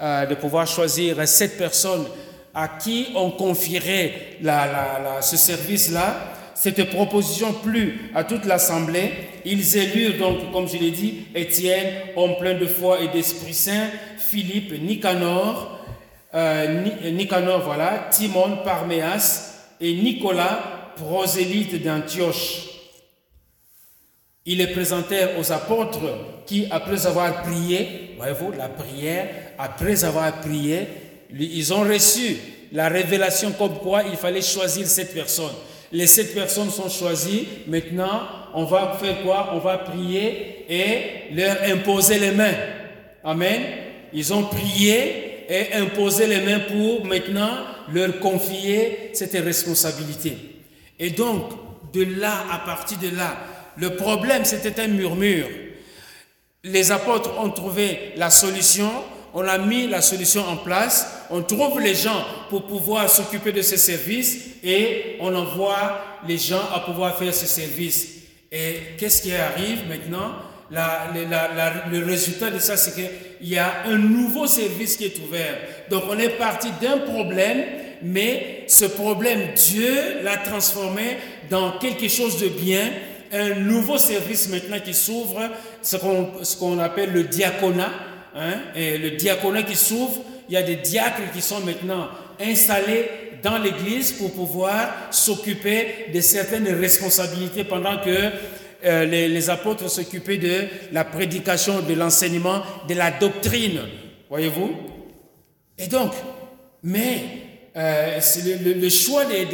euh, 0.00 0.24
de 0.24 0.36
pouvoir 0.36 0.68
choisir 0.68 1.26
sept 1.26 1.58
personnes 1.58 2.06
à 2.54 2.68
qui 2.68 3.08
on 3.16 3.32
confierait 3.32 4.38
ce 5.20 5.36
service-là, 5.36 6.14
cette 6.54 6.90
proposition 6.90 7.54
plut 7.54 8.12
à 8.14 8.22
toute 8.22 8.44
l'assemblée. 8.44 9.10
Ils 9.44 9.76
élurent 9.76 10.16
donc, 10.16 10.52
comme 10.52 10.68
je 10.68 10.76
l'ai 10.76 10.92
dit, 10.92 11.26
Étienne, 11.34 11.92
homme 12.14 12.36
plein 12.38 12.54
de 12.54 12.66
foi 12.66 13.00
et 13.00 13.08
d'Esprit 13.08 13.54
Saint, 13.54 13.88
Philippe, 14.16 14.80
Nicanor, 14.80 15.71
euh, 16.34 17.10
Nicanor, 17.10 17.60
voilà, 17.60 18.08
Timon, 18.10 18.58
Parméas 18.64 19.54
et 19.80 19.94
Nicolas, 19.94 20.92
prosélyte 20.96 21.82
d'Antioche. 21.82 22.68
Ils 24.44 24.58
les 24.58 24.66
présentèrent 24.68 25.38
aux 25.38 25.52
apôtres 25.52 26.44
qui, 26.46 26.66
après 26.70 27.06
avoir 27.06 27.42
prié, 27.42 28.14
voyez-vous, 28.16 28.52
la 28.52 28.68
prière, 28.68 29.28
après 29.58 30.04
avoir 30.04 30.40
prié, 30.40 30.88
ils 31.32 31.72
ont 31.72 31.82
reçu 31.82 32.36
la 32.72 32.88
révélation 32.88 33.52
comme 33.52 33.78
quoi 33.78 34.02
il 34.02 34.16
fallait 34.16 34.42
choisir 34.42 34.86
cette 34.86 35.14
personne. 35.14 35.52
Les 35.92 36.06
sept 36.06 36.34
personnes 36.34 36.70
sont 36.70 36.88
choisies. 36.88 37.46
Maintenant, 37.66 38.22
on 38.54 38.64
va 38.64 38.96
faire 39.00 39.22
quoi? 39.22 39.50
On 39.52 39.58
va 39.58 39.78
prier 39.78 40.64
et 40.68 41.34
leur 41.34 41.62
imposer 41.64 42.18
les 42.18 42.32
mains. 42.32 42.54
Amen. 43.22 43.60
Ils 44.12 44.32
ont 44.32 44.44
prié 44.44 45.31
et 45.48 45.74
imposé 45.74 46.26
les 46.26 46.40
mains 46.40 46.60
pour 46.60 47.04
maintenant 47.04 47.58
leur 47.92 48.18
confier 48.20 49.10
cette 49.12 49.32
responsabilité. 49.32 50.36
Et 50.98 51.10
donc, 51.10 51.50
de 51.92 52.04
là, 52.04 52.44
à 52.50 52.58
partir 52.58 52.98
de 52.98 53.14
là, 53.14 53.36
le 53.76 53.96
problème, 53.96 54.44
c'était 54.44 54.80
un 54.80 54.88
murmure. 54.88 55.48
Les 56.64 56.92
apôtres 56.92 57.38
ont 57.40 57.50
trouvé 57.50 58.12
la 58.16 58.30
solution, 58.30 58.90
on 59.34 59.46
a 59.46 59.58
mis 59.58 59.88
la 59.88 60.02
solution 60.02 60.46
en 60.46 60.56
place, 60.56 61.06
on 61.30 61.42
trouve 61.42 61.80
les 61.80 61.94
gens 61.94 62.24
pour 62.50 62.66
pouvoir 62.66 63.08
s'occuper 63.08 63.52
de 63.52 63.62
ce 63.62 63.76
service 63.76 64.38
et 64.62 65.16
on 65.20 65.34
envoie 65.34 66.00
les 66.28 66.38
gens 66.38 66.62
à 66.74 66.80
pouvoir 66.80 67.18
faire 67.18 67.34
ce 67.34 67.46
service. 67.46 68.08
Et 68.50 68.76
qu'est-ce 68.98 69.22
qui 69.22 69.34
arrive 69.34 69.88
maintenant? 69.88 70.32
Le 70.72 72.04
résultat 72.04 72.50
de 72.50 72.58
ça, 72.58 72.76
c'est 72.76 72.94
qu'il 72.94 73.48
y 73.48 73.58
a 73.58 73.84
un 73.86 73.98
nouveau 73.98 74.46
service 74.46 74.96
qui 74.96 75.04
est 75.04 75.18
ouvert. 75.18 75.56
Donc 75.90 76.04
on 76.08 76.18
est 76.18 76.30
parti 76.30 76.68
d'un 76.80 76.98
problème, 76.98 77.64
mais 78.02 78.64
ce 78.66 78.86
problème, 78.86 79.50
Dieu 79.54 80.22
l'a 80.22 80.38
transformé 80.38 81.18
dans 81.50 81.78
quelque 81.78 82.08
chose 82.08 82.40
de 82.40 82.48
bien, 82.48 82.90
un 83.32 83.54
nouveau 83.54 83.98
service 83.98 84.48
maintenant 84.48 84.80
qui 84.80 84.94
s'ouvre, 84.94 85.40
ce 85.82 86.56
qu'on 86.56 86.78
appelle 86.78 87.12
le 87.12 87.24
diaconat. 87.24 87.90
Hein, 88.34 88.60
et 88.74 88.96
le 88.96 89.10
diaconat 89.10 89.62
qui 89.62 89.76
s'ouvre, 89.76 90.22
il 90.48 90.54
y 90.54 90.56
a 90.56 90.62
des 90.62 90.76
diacres 90.76 91.30
qui 91.34 91.42
sont 91.42 91.60
maintenant 91.60 92.08
installés 92.40 93.10
dans 93.42 93.58
l'Église 93.58 94.12
pour 94.12 94.32
pouvoir 94.32 95.08
s'occuper 95.10 96.06
de 96.14 96.20
certaines 96.20 96.68
responsabilités 96.68 97.64
pendant 97.64 97.98
que 97.98 98.30
euh, 98.84 99.04
les, 99.04 99.50
apôtres 99.50 99.88
s'occupaient 99.88 100.38
de 100.38 100.64
la 100.92 101.04
prédication, 101.04 101.80
de 101.80 101.94
l'enseignement, 101.94 102.62
de 102.88 102.94
la 102.94 103.10
doctrine. 103.10 103.80
Voyez-vous? 104.28 104.72
Et 105.78 105.86
donc, 105.86 106.12
mais 106.82 107.22
euh, 107.76 108.18
le, 108.64 108.88
choix 108.88 109.24
des, 109.24 109.44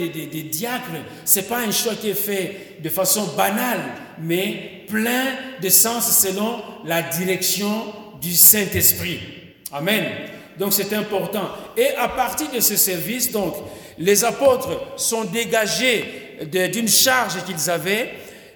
diacres, 0.45 0.85
ce 1.25 1.41
n'est 1.41 1.47
pas 1.47 1.59
un 1.59 1.71
choix 1.71 1.95
qui 1.95 2.11
est 2.11 2.15
fait 2.15 2.79
de 2.83 2.89
façon 2.89 3.25
banale, 3.37 3.81
mais 4.21 4.85
plein 4.89 5.27
de 5.63 5.69
sens 5.69 6.25
selon 6.25 6.63
la 6.85 7.03
direction 7.03 7.85
du 8.21 8.33
Saint-Esprit. 8.33 9.21
Amen. 9.73 10.05
Donc 10.59 10.73
c'est 10.73 10.93
important. 10.95 11.51
Et 11.77 11.91
à 11.97 12.09
partir 12.09 12.51
de 12.51 12.61
ce 12.61 12.77
service, 12.77 13.31
donc, 13.31 13.55
les 13.99 14.25
apôtres 14.25 14.97
sont 14.97 15.25
dégagés 15.25 16.39
d'une 16.51 16.89
charge 16.89 17.45
qu'ils 17.45 17.71
avaient 17.71 18.11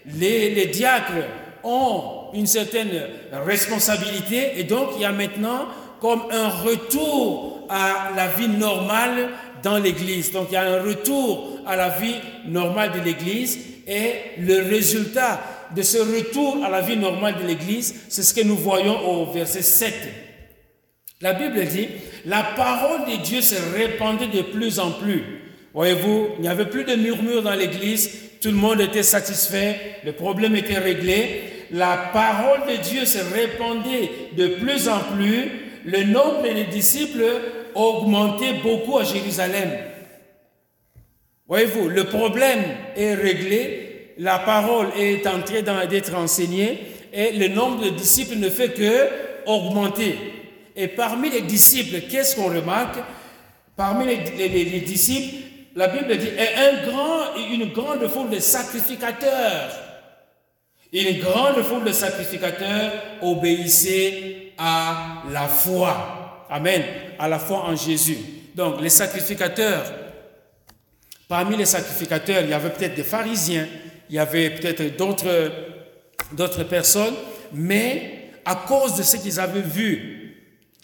les, 0.07 0.67
diacres 0.67 1.27
ont 1.65 2.31
une 2.35 2.47
certaine 2.47 2.91
responsabilité 3.33 4.59
et 4.59 4.65
donc 4.65 4.91
il 4.97 5.03
y 5.03 5.05
a 5.05 5.13
maintenant 5.13 5.67
comme 6.01 6.23
un 6.31 6.49
retour 6.49 7.67
à 7.69 8.11
la 8.17 8.29
vie 8.29 8.49
normale 8.49 9.29
dans 9.63 9.79
l'Église. 9.79 10.33
Donc 10.33 10.49
il 10.51 10.55
y 10.55 10.57
a 10.57 10.63
un 10.63 10.83
retour 10.83 11.61
à 11.67 11.77
la 11.77 11.91
vie 11.91 12.17
normale 12.47 12.93
de 12.93 13.01
l'Église 13.01 13.59
et 13.87 14.41
le 14.41 14.69
résultat 14.69 15.41
de 15.75 15.83
ce 15.83 15.99
retour 15.99 16.65
à 16.65 16.71
la 16.71 16.81
vie 16.81 16.97
normale 16.97 17.37
de 17.41 17.47
l'Église, 17.47 17.95
c'est 18.09 18.23
ce 18.23 18.35
que 18.35 18.43
nous 18.43 18.57
voyons 18.57 18.99
au 19.09 19.33
verset 19.33 19.63
7. 19.63 19.95
La 21.21 21.35
Bible 21.35 21.65
dit, 21.67 21.89
la 22.27 22.43
parole 22.43 23.11
de 23.11 23.23
Dieu 23.23 23.41
se 23.41 23.55
répandait 23.75 24.27
de 24.27 24.43
plus 24.43 24.79
en 24.79 24.91
plus. 24.91 25.25
Voyez-vous, 25.73 26.31
il 26.37 26.43
n'y 26.43 26.49
avait 26.49 26.69
plus 26.69 26.85
de 26.85 26.95
murmures 26.97 27.43
dans 27.43 27.55
l'Église, 27.55 28.11
tout 28.43 28.49
le 28.49 28.57
monde 28.57 28.80
était 28.80 29.05
satisfait, 29.05 30.01
le 30.05 30.12
problème 30.12 30.57
était 30.57 30.78
réglé. 30.78 31.45
La 31.70 32.11
parole 32.12 32.68
de 32.68 32.82
Dieu 32.82 33.05
se 33.05 33.18
répandait 33.32 34.11
de 34.36 34.49
plus 34.57 34.88
en 34.88 34.99
plus, 34.99 35.49
le 35.84 36.03
nombre 36.05 36.43
des 36.43 36.64
disciples 36.64 37.24
augmentait 37.74 38.55
beaucoup 38.62 38.99
à 38.99 39.05
Jérusalem. 39.05 39.70
Voyez-vous, 41.47 41.88
le 41.88 42.05
problème 42.05 42.62
est 42.97 43.14
réglé, 43.14 44.14
la 44.18 44.40
parole 44.40 44.88
est 44.99 45.26
en 45.26 45.40
train 45.40 45.62
d'être 45.86 46.14
enseignée 46.14 46.80
et 47.12 47.32
le 47.32 47.49
nombre 47.49 47.84
de 47.84 47.90
disciples 47.90 48.36
ne 48.36 48.51
fait 48.51 48.70
que 48.70 49.09
augmenter. 49.47 50.16
Et 50.74 50.88
parmi 50.88 51.30
les 51.30 51.43
disciples, 51.43 52.09
qu'est-ce 52.11 52.34
qu'on 52.36 52.49
remarque? 52.49 52.99
Parmi 53.76 54.07
les, 54.07 54.80
disciples, 54.80 55.36
la 55.75 55.89
Bible 55.89 56.16
dit 56.18 56.29
un 56.29 56.87
grand, 56.87 57.37
une 57.37 57.73
grande 57.73 58.07
foule 58.09 58.31
de 58.31 58.39
sacrificateurs. 58.39 59.70
Une 60.93 61.20
grande 61.20 61.62
foule 61.62 61.85
de 61.85 61.93
sacrificateurs 61.93 62.93
obéissaient 63.23 64.53
à 64.59 65.23
la 65.31 65.49
foi. 65.49 66.47
Amen. 66.51 66.83
À 67.18 67.29
la 67.29 67.39
foi 67.39 67.64
en 67.64 67.75
Jésus. 67.75 68.18
Donc, 68.55 68.81
les 68.83 68.91
sacrificateurs, 68.91 69.85
parmi 71.27 71.57
les 71.57 71.64
sacrificateurs, 71.64 72.43
il 72.43 72.51
y 72.51 72.53
avait 72.53 72.68
peut-être 72.68 72.95
des 72.95 73.05
pharisiens, 73.05 73.66
il 74.11 74.16
y 74.16 74.18
avait 74.18 74.51
peut-être 74.51 74.97
d'autres, 74.99 75.51
d'autres 76.33 76.64
personnes, 76.64 77.14
mais 77.55 78.29
à 78.45 78.57
cause 78.57 78.97
de 78.97 79.03
ce 79.03 79.16
qu'ils 79.16 79.41
avaient 79.41 79.62
vu 79.62 80.22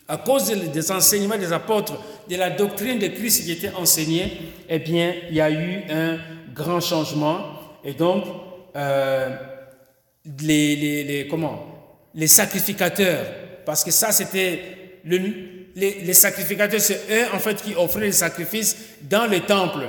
à 0.09 0.17
cause 0.17 0.51
des 0.51 0.91
enseignements 0.91 1.37
des 1.37 1.53
apôtres, 1.53 1.93
de 2.29 2.37
la 2.37 2.49
doctrine 2.49 2.99
de 2.99 3.09
Christ 3.09 3.45
qui 3.45 3.53
était 3.53 3.73
enseignée, 3.75 4.33
eh 4.69 4.79
bien, 4.79 5.15
il 5.29 5.37
y 5.37 5.41
a 5.41 5.51
eu 5.51 5.83
un 5.91 6.19
grand 6.55 6.81
changement. 6.81 7.41
Et 7.85 7.93
donc, 7.93 8.25
euh, 8.75 9.37
les, 10.41 11.27
comment 11.31 11.67
les 12.15 12.27
sacrificateurs, 12.27 13.25
parce 13.67 13.85
que 13.85 13.91
ça, 13.91 14.11
c'était 14.13 15.01
les, 15.05 16.01
les, 16.03 16.13
sacrificateurs, 16.15 16.81
c'est 16.81 17.03
eux, 17.11 17.27
en 17.35 17.39
fait, 17.39 17.63
qui 17.63 17.75
offraient 17.75 18.07
les 18.07 18.13
sacrifices 18.13 18.77
dans 19.03 19.27
les 19.27 19.43
temples. 19.43 19.87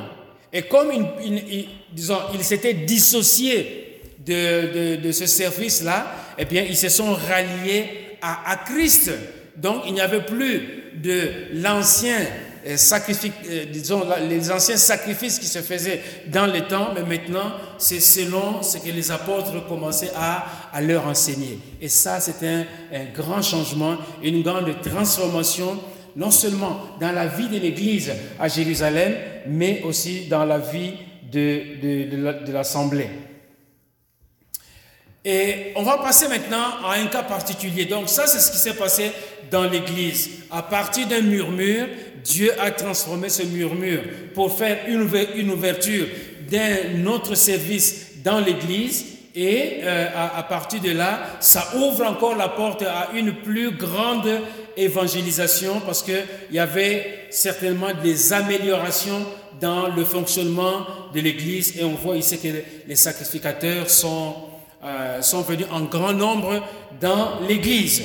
Et 0.52 0.64
comme, 0.64 0.92
disons, 1.94 2.20
ils 2.34 2.44
s'étaient 2.44 2.74
dissociés 2.74 4.02
de, 4.20 4.96
de, 4.96 5.02
de 5.02 5.12
ce 5.12 5.26
service-là, 5.26 6.14
eh 6.38 6.46
bien, 6.46 6.64
ils 6.68 6.78
se 6.78 6.90
sont 6.90 7.14
ralliés 7.14 8.18
à, 8.22 8.52
à 8.52 8.58
Christ. 8.58 9.12
Donc 9.62 9.84
il 9.88 9.94
n'y 9.94 10.02
avait 10.02 10.22
plus 10.22 10.62
de 10.96 11.62
l'ancien 11.62 12.18
euh, 12.66 12.76
sacrifice, 12.78 13.32
euh, 13.50 13.66
disons, 13.72 14.04
les 14.28 14.52
anciens 14.52 14.78
sacrifices 14.78 15.40
qui 15.40 15.48
se 15.48 15.60
faisaient 15.60 16.02
dans 16.28 16.46
les 16.46 16.64
temps, 16.64 16.90
mais 16.94 17.04
maintenant 17.04 17.54
c'est 17.78 18.00
selon 18.00 18.62
ce 18.62 18.78
que 18.78 18.90
les 18.90 19.12
apôtres 19.12 19.66
commençaient 19.68 20.12
à, 20.16 20.82
leur 20.82 21.08
enseigner. 21.08 21.60
Et 21.82 21.88
ça, 21.88 22.20
c'est 22.20 22.46
un, 22.46 22.66
grand 23.14 23.42
changement, 23.42 23.98
une 24.24 24.44
grande 24.44 24.82
transformation, 24.82 25.80
non 26.16 26.32
seulement 26.32 26.82
dans 27.00 27.12
la 27.12 27.28
vie 27.28 27.48
de 27.48 27.60
l'Église 27.60 28.12
à 28.40 28.48
Jérusalem, 28.48 29.16
mais 29.48 29.82
aussi 29.84 30.26
dans 30.30 30.46
la 30.46 30.58
vie 30.60 30.94
de 31.32 32.52
l'Assemblée. 32.52 33.08
Et 35.26 35.74
on 35.76 35.84
va 35.84 35.98
passer 35.98 36.28
maintenant 36.28 36.84
à 36.86 36.94
un 36.94 37.08
cas 37.08 37.24
particulier. 37.24 37.86
Donc 37.86 38.10
ça, 38.10 38.26
c'est 38.26 38.40
ce 38.40 38.52
qui 38.52 38.58
s'est 38.58 38.76
passé 38.76 39.12
dans 39.52 39.64
l'Église. 39.64 40.30
À 40.52 40.62
partir 40.62 41.08
d'un 41.08 41.22
murmure, 41.22 41.88
Dieu 42.24 42.52
a 42.60 42.72
transformé 42.72 43.30
ce 43.30 43.44
murmure 43.44 44.02
pour 44.34 44.58
faire 44.58 44.80
une 44.88 45.52
ouverture 45.52 46.08
d'un 46.50 47.06
autre 47.06 47.36
service 47.36 48.24
dans 48.24 48.40
l'Église. 48.40 49.06
Et 49.36 49.82
euh, 49.84 50.08
à, 50.16 50.44
partir 50.44 50.82
de 50.82 50.92
là, 50.92 51.38
ça 51.40 51.68
ouvre 51.76 52.06
encore 52.06 52.36
la 52.36 52.50
porte 52.50 52.82
à 52.82 53.10
une 53.14 53.34
plus 53.34 53.72
grande 53.72 54.28
évangélisation 54.76 55.82
parce 55.86 56.02
qu'il 56.02 56.26
y 56.52 56.60
avait 56.60 57.28
certainement 57.30 57.94
des 58.04 58.34
améliorations 58.34 59.26
dans 59.62 59.88
le 59.88 60.04
fonctionnement 60.04 60.86
de 61.14 61.20
l'Église. 61.20 61.78
Et 61.78 61.84
on 61.84 61.96
voit 61.96 62.18
ici 62.18 62.40
que 62.40 62.48
les 62.88 62.96
sacrificateurs 62.96 63.90
sont, 63.90 64.34
euh, 64.82 65.22
sont 65.22 65.42
venus 65.42 65.68
en 65.72 65.82
grand 65.82 66.14
nombre 66.14 66.64
dans 67.02 67.42
l'Église. 67.42 68.02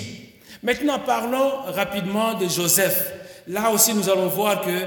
Maintenant, 0.61 0.99
parlons 0.99 1.63
rapidement 1.69 2.35
de 2.35 2.49
Joseph. 2.49 3.13
Là 3.47 3.71
aussi, 3.71 3.95
nous 3.95 4.09
allons 4.11 4.27
voir 4.27 4.61
que 4.61 4.87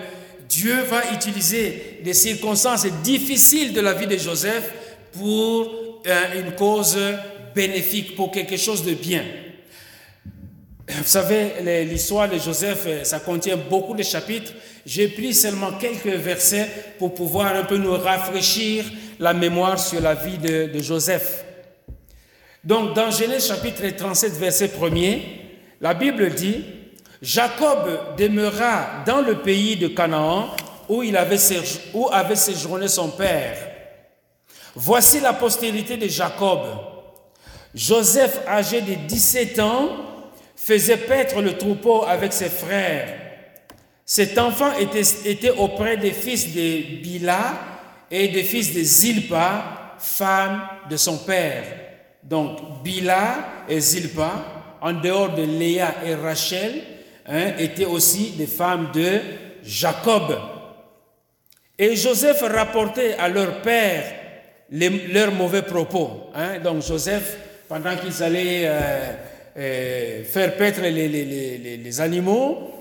Dieu 0.50 0.82
va 0.84 1.14
utiliser 1.14 2.02
des 2.04 2.14
circonstances 2.14 2.86
difficiles 3.04 3.72
de 3.72 3.80
la 3.80 3.94
vie 3.94 4.06
de 4.06 4.18
Joseph 4.18 4.70
pour 5.14 6.02
euh, 6.06 6.42
une 6.42 6.56
cause 6.56 6.98
bénéfique, 7.56 8.18
pour 8.18 8.32
quelque 8.32 8.58
chose 8.58 8.84
de 8.84 8.94
bien. 8.94 9.24
Vous 10.90 11.04
savez, 11.06 11.86
l'histoire 11.86 12.30
de 12.30 12.38
Joseph, 12.38 12.84
euh, 12.86 13.04
ça 13.06 13.20
contient 13.20 13.56
beaucoup 13.56 13.96
de 13.96 14.04
chapitres. 14.04 14.52
J'ai 14.86 15.08
pris 15.08 15.34
seulement 15.34 15.72
quelques 15.80 16.06
versets 16.06 16.68
pour 17.00 17.14
pouvoir 17.14 17.56
un 17.56 17.64
peu 17.64 17.78
nous 17.78 17.96
rafraîchir 17.96 18.84
la 19.22 19.34
mémoire 19.34 19.80
sur 19.80 20.02
la 20.02 20.16
vie 20.16 20.38
de 20.38 20.80
Joseph. 20.82 21.46
Donc, 22.68 22.94
dans 22.96 23.10
Genèse 23.10 23.48
chapitre 23.48 23.88
37, 23.88 24.34
verset 24.34 24.68
1er, 24.68 25.22
la 25.80 25.94
Bible 25.94 26.32
dit, 26.32 26.66
Jacob 27.22 28.18
demeura 28.18 29.06
dans 29.06 29.22
le 29.22 29.42
pays 29.42 29.78
de 29.78 29.88
Canaan 29.88 30.50
où, 30.90 31.02
avait, 31.02 31.38
séjourné 32.36 32.90
son 32.90 33.12
père. 33.12 33.56
Voici 34.76 35.22
la 35.22 35.32
postérité 35.32 35.96
de 35.96 36.10
Jacob. 36.10 36.60
Joseph, 37.74 38.42
âgé 38.46 38.82
de 38.82 38.96
17 38.96 39.60
ans, 39.60 39.88
faisait 40.54 40.98
paître 40.98 41.42
le 41.42 41.58
troupeau 41.58 42.04
avec 42.04 42.34
ses 42.34 42.50
frères. 42.50 43.08
Cet 44.06 44.38
enfant 44.38 44.74
était, 44.78 45.08
était 45.24 45.52
auprès 45.52 45.96
des 45.96 46.12
fils 46.12 46.54
de 46.54 47.02
Bila 47.02 47.54
et 48.12 48.28
des 48.28 48.44
fils 48.44 48.74
de 48.74 48.82
Zilpa, 48.82 49.96
femme 50.00 50.68
de 50.90 50.98
son 50.98 51.20
père. 51.20 51.87
Donc 52.28 52.84
Bila 52.84 53.64
et 53.70 53.80
Zilpa, 53.80 54.32
en 54.82 54.94
dehors 54.94 55.34
de 55.34 55.44
Léa 55.44 55.96
et 56.06 56.14
Rachel, 56.16 56.82
hein, 57.26 57.54
étaient 57.58 57.86
aussi 57.86 58.32
des 58.32 58.48
femmes 58.48 58.90
de 58.94 59.20
Jacob. 59.64 60.38
Et 61.80 61.96
Joseph 61.96 62.42
rapportait 62.42 63.14
à 63.14 63.30
leur 63.30 63.62
père 63.62 64.04
leurs 64.72 65.32
mauvais 65.32 65.62
propos. 65.62 66.30
Hein. 66.36 66.60
Donc 66.62 66.84
Joseph, 66.84 67.38
pendant 67.70 67.96
qu'ils 67.96 68.22
allaient 68.22 68.64
euh, 68.66 69.14
euh, 69.58 70.24
faire 70.26 70.58
paître 70.58 70.82
les, 70.82 72.02
animaux, 72.02 72.72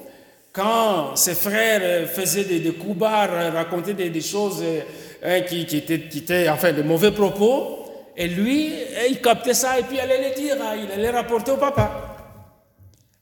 quand 0.53 1.15
ses 1.15 1.35
frères 1.35 2.09
faisaient 2.09 2.45
des, 2.45 2.73
coups 2.73 2.99
bas, 2.99 3.27
racontaient 3.53 3.95
des, 3.95 4.21
choses 4.21 4.65
hein, 5.23 5.41
qui, 5.43 5.61
étaient, 5.61 6.01
qui 6.01 6.19
étaient, 6.19 6.49
enfin, 6.49 6.73
de 6.73 6.83
mauvais 6.83 7.13
propos, 7.13 7.86
et 8.17 8.29
lui, 8.29 8.73
il 9.11 9.21
captait 9.21 9.55
ça 9.55 9.79
et 9.79 9.83
puis 9.83 10.01
allait 10.01 10.31
le 10.31 10.35
dire, 10.35 10.57
hein, 10.61 10.75
il 10.83 10.91
allait 10.91 11.11
rapporter 11.11 11.51
au 11.51 11.59
papa. 11.59 12.17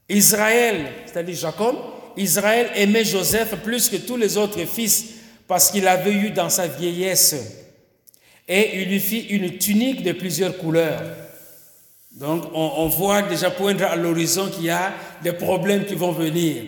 Israël, 0.08 0.86
c'est-à-dire 1.06 1.34
Jacob, 1.34 1.76
Israël 2.16 2.68
aimait 2.76 3.04
Joseph 3.04 3.56
plus 3.62 3.88
que 3.88 3.96
tous 3.96 4.16
les 4.16 4.36
autres 4.36 4.64
fils 4.66 5.06
parce 5.48 5.70
qu'il 5.70 5.88
avait 5.88 6.12
eu 6.12 6.30
dans 6.30 6.48
sa 6.48 6.68
vieillesse. 6.68 7.34
Et 8.46 8.82
il 8.82 8.88
lui 8.88 9.00
fit 9.00 9.20
une 9.30 9.58
tunique 9.58 10.02
de 10.02 10.12
plusieurs 10.12 10.58
couleurs. 10.58 11.02
Donc 12.12 12.44
on, 12.54 12.86
voit 12.86 13.22
déjà 13.22 13.50
poindre 13.50 13.84
à 13.84 13.96
l'horizon 13.96 14.48
qu'il 14.48 14.66
y 14.66 14.70
a 14.70 14.92
des 15.22 15.32
problèmes 15.32 15.84
qui 15.84 15.96
vont 15.96 16.12
venir. 16.12 16.62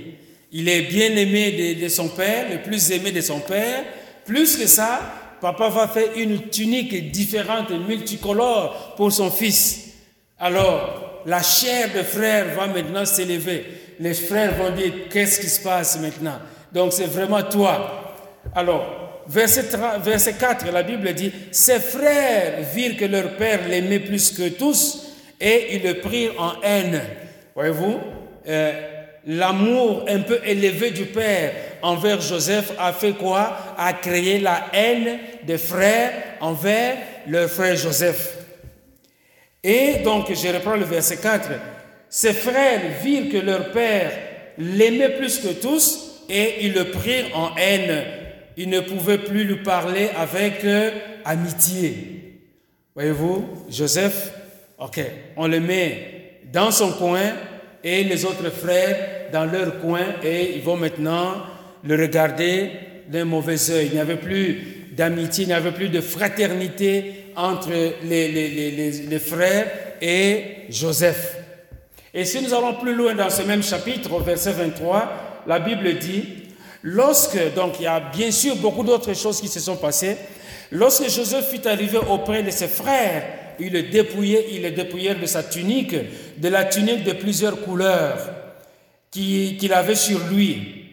Il 0.50 0.68
est 0.68 0.82
bien 0.82 1.14
aimé 1.14 1.76
de 1.80 1.88
son 1.88 2.08
père, 2.08 2.50
le 2.50 2.62
plus 2.62 2.90
aimé 2.90 3.12
de 3.12 3.20
son 3.20 3.38
père. 3.38 3.84
Plus 4.24 4.56
que 4.56 4.66
ça, 4.66 5.25
papa 5.40 5.68
va 5.68 5.88
faire 5.88 6.08
une 6.16 6.48
tunique 6.48 7.10
différente, 7.10 7.70
multicolore 7.70 8.94
pour 8.96 9.12
son 9.12 9.30
fils. 9.30 9.92
Alors, 10.38 11.22
la 11.26 11.42
chair 11.42 11.88
de 11.94 12.02
frère 12.02 12.54
va 12.54 12.66
maintenant 12.66 13.04
s'élever. 13.04 13.64
Les 13.98 14.14
frères 14.14 14.54
vont 14.54 14.70
dire, 14.70 14.92
qu'est-ce 15.10 15.40
qui 15.40 15.48
se 15.48 15.60
passe 15.62 15.98
maintenant? 16.00 16.38
Donc, 16.72 16.92
c'est 16.92 17.06
vraiment 17.06 17.42
toi. 17.42 18.14
Alors, 18.54 19.22
verset, 19.26 19.64
verset 20.02 20.34
4, 20.34 20.70
la 20.72 20.82
Bible 20.82 21.12
dit, 21.14 21.32
ses 21.50 21.80
frères 21.80 22.60
virent 22.74 22.96
que 22.96 23.06
leur 23.06 23.36
père 23.36 23.66
l'aimait 23.68 24.00
plus 24.00 24.30
que 24.30 24.48
tous 24.50 25.14
et 25.40 25.76
ils 25.76 25.82
le 25.82 26.00
prirent 26.00 26.34
en 26.38 26.60
haine. 26.62 27.00
Voyez-vous, 27.54 27.98
euh, 28.48 28.95
l'amour 29.26 30.04
un 30.08 30.20
peu 30.20 30.38
élevé 30.44 30.92
du 30.92 31.06
Père 31.06 31.52
envers 31.82 32.20
Joseph 32.20 32.72
a 32.78 32.92
fait 32.92 33.12
quoi? 33.12 33.56
A 33.76 33.92
créé 33.92 34.38
la 34.38 34.66
haine 34.72 35.18
des 35.44 35.58
frères 35.58 36.12
envers 36.40 36.96
leur 37.26 37.50
frère 37.50 37.76
Joseph. 37.76 38.38
Et 39.62 39.98
donc, 40.04 40.32
je 40.32 40.48
reprends 40.48 40.76
le 40.76 40.84
verset 40.84 41.16
4. 41.16 41.50
Ses 42.08 42.32
frères 42.32 42.80
virent 43.02 43.30
que 43.32 43.38
leur 43.38 43.72
père 43.72 44.12
l'aimait 44.58 45.16
plus 45.16 45.40
que 45.40 45.52
tous 45.60 46.22
et 46.28 46.64
ils 46.64 46.72
le 46.72 46.90
prirent 46.90 47.36
en 47.36 47.56
haine. 47.56 48.04
Ils 48.56 48.70
ne 48.70 48.80
pouvaient 48.80 49.18
plus 49.18 49.44
lui 49.44 49.56
parler 49.56 50.08
avec 50.16 50.64
euh, 50.64 50.90
amitié. 51.24 52.40
Voyez-vous, 52.94 53.44
Joseph, 53.68 54.32
ok, 54.78 55.00
on 55.36 55.48
le 55.48 55.60
met 55.60 56.40
dans 56.52 56.70
son 56.70 56.92
coin 56.92 57.32
et 57.84 58.04
les 58.04 58.24
autres 58.24 58.50
frères 58.50 59.15
dans 59.32 59.44
leur 59.44 59.80
coin 59.80 60.04
et 60.22 60.56
ils 60.56 60.62
vont 60.62 60.76
maintenant 60.76 61.34
le 61.84 61.96
regarder 61.96 62.70
d'un 63.08 63.24
mauvais 63.24 63.70
œil. 63.70 63.86
Il 63.86 63.94
n'y 63.94 64.00
avait 64.00 64.16
plus 64.16 64.86
d'amitié, 64.92 65.44
il 65.44 65.48
n'y 65.48 65.52
avait 65.52 65.72
plus 65.72 65.88
de 65.88 66.00
fraternité 66.00 67.26
entre 67.36 67.70
les, 68.04 68.28
les, 68.28 69.18
frères 69.18 69.70
et 70.00 70.42
Joseph. 70.70 71.36
Et 72.14 72.24
si 72.24 72.40
nous 72.42 72.54
allons 72.54 72.74
plus 72.74 72.94
loin 72.94 73.14
dans 73.14 73.28
ce 73.28 73.42
même 73.42 73.62
chapitre, 73.62 74.12
au 74.12 74.20
verset 74.20 74.52
23, 74.52 75.44
la 75.46 75.58
Bible 75.58 75.98
dit, 75.98 76.24
lorsque, 76.82 77.38
donc 77.54 77.74
il 77.78 77.82
y 77.82 77.86
a 77.86 78.00
bien 78.00 78.30
sûr 78.30 78.56
beaucoup 78.56 78.82
d'autres 78.82 79.14
choses 79.14 79.40
qui 79.40 79.48
se 79.48 79.60
sont 79.60 79.76
passées, 79.76 80.16
lorsque 80.72 81.10
Joseph 81.10 81.50
fut 81.50 81.68
arrivé 81.68 81.98
auprès 82.08 82.42
de 82.42 82.50
ses 82.50 82.68
frères, 82.68 83.24
il 83.60 83.72
le 83.72 83.82
dépouillait, 83.84 84.46
il 84.52 84.62
le 84.62 84.70
dépouillèrent 84.70 85.20
de 85.20 85.26
sa 85.26 85.42
tunique, 85.42 85.94
de 86.38 86.48
la 86.48 86.64
tunique 86.64 87.04
de 87.04 87.12
plusieurs 87.12 87.60
couleurs 87.62 88.16
qu'il 89.10 89.72
avait 89.72 89.94
sur 89.94 90.20
lui. 90.28 90.84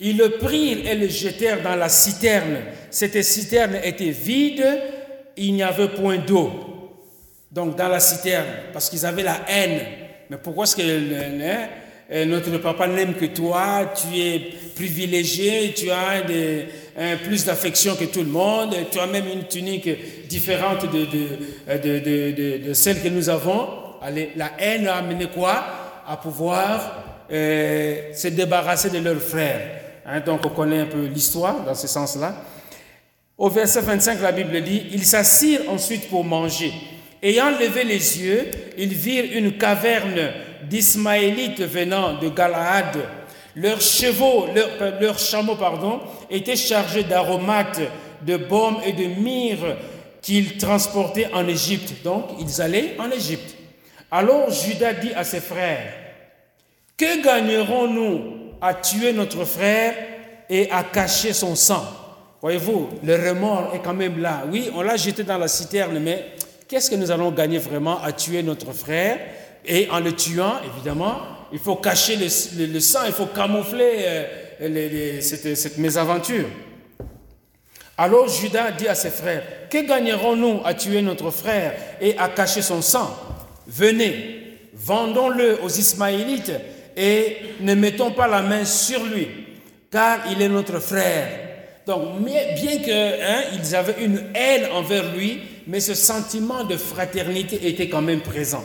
Ils 0.00 0.16
le 0.16 0.30
prirent 0.30 0.86
et 0.86 0.94
le 0.94 1.08
jetèrent 1.08 1.62
dans 1.62 1.76
la 1.76 1.90
citerne. 1.90 2.56
Cette 2.90 3.22
citerne 3.22 3.76
était 3.84 4.10
vide, 4.10 4.66
il 5.36 5.52
n'y 5.54 5.62
avait 5.62 5.88
point 5.88 6.16
d'eau. 6.16 6.50
Donc 7.52 7.76
dans 7.76 7.88
la 7.88 8.00
citerne, 8.00 8.46
parce 8.72 8.88
qu'ils 8.88 9.04
avaient 9.04 9.22
la 9.22 9.40
haine. 9.48 9.80
Mais 10.30 10.38
pourquoi 10.38 10.64
est-ce 10.64 10.76
que 10.76 10.82
hein, 10.82 11.68
euh, 12.12 12.24
notre 12.24 12.56
papa 12.58 12.86
n'aime 12.86 13.14
que 13.14 13.26
toi 13.26 13.92
Tu 13.94 14.18
es 14.18 14.40
privilégié, 14.74 15.74
tu 15.76 15.90
as 15.90 16.22
plus 17.24 17.44
d'affection 17.44 17.94
que 17.96 18.04
tout 18.04 18.22
le 18.22 18.30
monde, 18.30 18.74
tu 18.90 18.98
as 18.98 19.06
même 19.06 19.26
une 19.26 19.44
tunique 19.44 20.26
différente 20.28 20.90
de, 20.90 21.04
de, 21.04 22.58
de, 22.66 22.72
celle 22.72 23.02
que 23.02 23.08
nous 23.08 23.28
avons. 23.28 23.68
Allez, 24.00 24.30
la 24.36 24.52
haine 24.58 24.86
a 24.86 24.96
amené 24.96 25.26
quoi? 25.26 25.64
À 26.06 26.16
pouvoir 26.16 27.09
euh, 27.32 28.12
se 28.14 28.28
débarrasser 28.28 28.90
de 28.90 28.98
leurs 28.98 29.20
frères. 29.20 29.80
Hein, 30.06 30.20
donc 30.20 30.40
on 30.44 30.50
connaît 30.50 30.80
un 30.80 30.86
peu 30.86 31.06
l'histoire 31.06 31.64
dans 31.64 31.74
ce 31.74 31.86
sens-là. 31.86 32.34
Au 33.38 33.48
verset 33.48 33.80
25, 33.80 34.20
la 34.20 34.32
Bible 34.32 34.60
dit, 34.62 34.88
ils 34.92 35.04
s'assirent 35.04 35.70
ensuite 35.70 36.08
pour 36.08 36.24
manger. 36.24 36.72
Ayant 37.22 37.50
levé 37.50 37.84
les 37.84 38.20
yeux, 38.20 38.50
ils 38.76 38.92
virent 38.94 39.36
une 39.36 39.56
caverne 39.56 40.30
d'Ismaélites 40.68 41.62
venant 41.62 42.18
de 42.18 42.28
Galaad 42.28 42.98
leurs 43.56 43.80
chevaux, 43.80 44.46
leurs, 44.54 45.00
leurs 45.00 45.18
chameaux, 45.18 45.56
pardon, 45.56 46.00
étaient 46.30 46.56
chargés 46.56 47.02
d'aromates, 47.02 47.80
de 48.22 48.36
baumes 48.36 48.78
et 48.84 48.92
de 48.92 49.06
myrrhe 49.20 49.76
qu'ils 50.22 50.56
transportaient 50.58 51.32
en 51.32 51.46
Égypte. 51.48 52.02
Donc, 52.04 52.26
ils 52.40 52.60
allaient 52.60 52.96
en 52.98 53.10
Égypte. 53.10 53.56
Alors 54.10 54.50
Judas 54.50 54.92
dit 54.94 55.12
à 55.14 55.24
ses 55.24 55.40
frères, 55.40 55.92
Que 57.00 57.22
gagnerons-nous 57.22 58.20
à 58.60 58.74
tuer 58.74 59.14
notre 59.14 59.46
frère 59.46 59.94
et 60.50 60.70
à 60.70 60.84
cacher 60.84 61.32
son 61.32 61.54
sang? 61.54 61.82
Voyez-vous, 62.42 62.90
le 63.02 63.14
remords 63.14 63.74
est 63.74 63.78
quand 63.78 63.94
même 63.94 64.20
là. 64.20 64.44
Oui, 64.52 64.70
on 64.74 64.82
l'a 64.82 64.98
jeté 64.98 65.22
dans 65.22 65.38
la 65.38 65.48
citerne, 65.48 65.98
mais 65.98 66.26
qu'est-ce 66.68 66.90
que 66.90 66.96
nous 66.96 67.10
allons 67.10 67.30
gagner 67.30 67.56
vraiment 67.56 68.02
à 68.02 68.12
tuer 68.12 68.42
notre 68.42 68.72
frère? 68.74 69.18
Et 69.64 69.88
en 69.88 70.00
le 70.00 70.12
tuant, 70.12 70.56
évidemment, 70.74 71.22
il 71.54 71.58
faut 71.58 71.76
cacher 71.76 72.16
le, 72.16 72.80
sang, 72.80 73.00
il 73.06 73.14
faut 73.14 73.28
camoufler 73.34 74.04
euh, 74.60 75.20
cette, 75.22 75.78
mésaventure. 75.78 76.48
Alors 77.96 78.28
Judas 78.28 78.72
dit 78.72 78.88
à 78.88 78.94
ses 78.94 79.08
frères, 79.08 79.42
que 79.70 79.86
gagnerons-nous 79.88 80.60
à 80.66 80.74
tuer 80.74 81.00
notre 81.00 81.30
frère 81.30 81.72
et 81.98 82.18
à 82.18 82.28
cacher 82.28 82.60
son 82.60 82.82
sang? 82.82 83.16
Venez, 83.66 84.58
vendons-le 84.74 85.62
aux 85.62 85.70
Ismaélites 85.70 86.52
et 87.00 87.36
ne 87.60 87.74
mettons 87.74 88.12
pas 88.12 88.28
la 88.28 88.42
main 88.42 88.64
sur 88.64 89.04
lui, 89.04 89.28
car 89.90 90.20
il 90.30 90.40
est 90.42 90.48
notre 90.48 90.78
frère. 90.78 91.28
Donc, 91.86 92.22
bien 92.22 92.78
qu'ils 92.78 92.92
hein, 92.92 93.78
avaient 93.78 94.04
une 94.04 94.22
haine 94.34 94.70
envers 94.72 95.14
lui, 95.14 95.40
mais 95.66 95.80
ce 95.80 95.94
sentiment 95.94 96.64
de 96.64 96.76
fraternité 96.76 97.66
était 97.66 97.88
quand 97.88 98.02
même 98.02 98.20
présent 98.20 98.64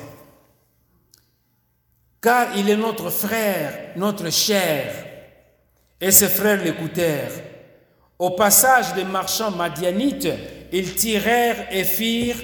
car 2.25 2.57
il 2.57 2.69
est 2.71 2.75
notre 2.75 3.11
frère, 3.11 3.91
notre 3.95 4.31
cher. 4.31 4.91
Et 6.01 6.09
ses 6.09 6.27
frères 6.27 6.63
l'écoutèrent. 6.63 7.33
Au 8.17 8.31
passage 8.31 8.95
des 8.95 9.03
marchands 9.03 9.51
madianites, 9.51 10.27
ils, 10.71 10.95
tirèrent 10.95 11.67
et 11.71 11.83
firent 11.83 12.41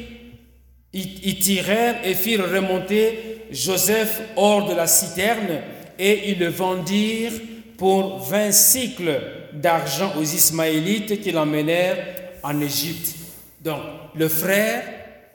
remonter 0.93 3.47
Joseph 3.49 4.21
hors 4.35 4.69
de 4.69 4.75
la 4.75 4.85
citerne 4.85 5.63
et 6.03 6.31
ils 6.31 6.39
le 6.39 6.47
vendirent 6.47 7.39
pour 7.77 8.17
20 8.17 8.51
cycles 8.51 9.21
d'argent 9.53 10.13
aux 10.17 10.23
Ismaélites 10.23 11.21
qui 11.21 11.31
l'emmenèrent 11.31 12.03
en 12.41 12.59
Égypte. 12.59 13.15
Donc, 13.63 13.81
le 14.15 14.27
frère, 14.27 14.83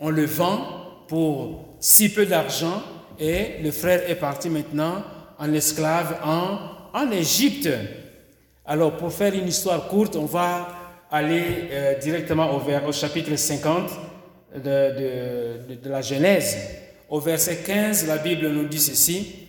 on 0.00 0.10
le 0.10 0.24
vend 0.24 0.58
pour 1.06 1.76
si 1.78 2.08
peu 2.12 2.26
d'argent 2.26 2.82
et 3.20 3.62
le 3.62 3.70
frère 3.70 4.10
est 4.10 4.16
parti 4.16 4.50
maintenant 4.50 5.04
en 5.38 5.52
esclave 5.52 6.18
en, 6.24 6.58
en 6.98 7.12
Égypte. 7.12 7.68
Alors, 8.64 8.96
pour 8.96 9.12
faire 9.12 9.34
une 9.34 9.46
histoire 9.46 9.86
courte, 9.86 10.16
on 10.16 10.24
va 10.24 10.68
aller 11.12 11.44
euh, 11.70 11.98
directement 12.00 12.56
au, 12.56 12.58
vers, 12.58 12.92
chapitre 12.92 13.36
50 13.36 13.88
de, 14.56 14.60
de, 14.60 15.74
de, 15.76 15.88
la 15.88 16.02
Genèse. 16.02 16.58
Au 17.08 17.20
verset 17.20 17.58
15, 17.64 18.08
la 18.08 18.18
Bible 18.18 18.48
nous 18.48 18.66
dit 18.66 18.80
ceci. 18.80 19.45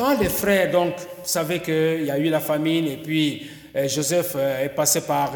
Quand 0.00 0.18
les 0.18 0.30
frères, 0.30 0.70
donc, 0.70 0.94
savaient 1.24 1.60
qu'il 1.60 2.06
y 2.06 2.10
a 2.10 2.16
eu 2.16 2.30
la 2.30 2.40
famine 2.40 2.86
et 2.86 2.96
puis 2.96 3.46
euh, 3.76 3.86
Joseph 3.86 4.32
euh, 4.34 4.64
est 4.64 4.70
passé 4.70 5.02
par 5.02 5.34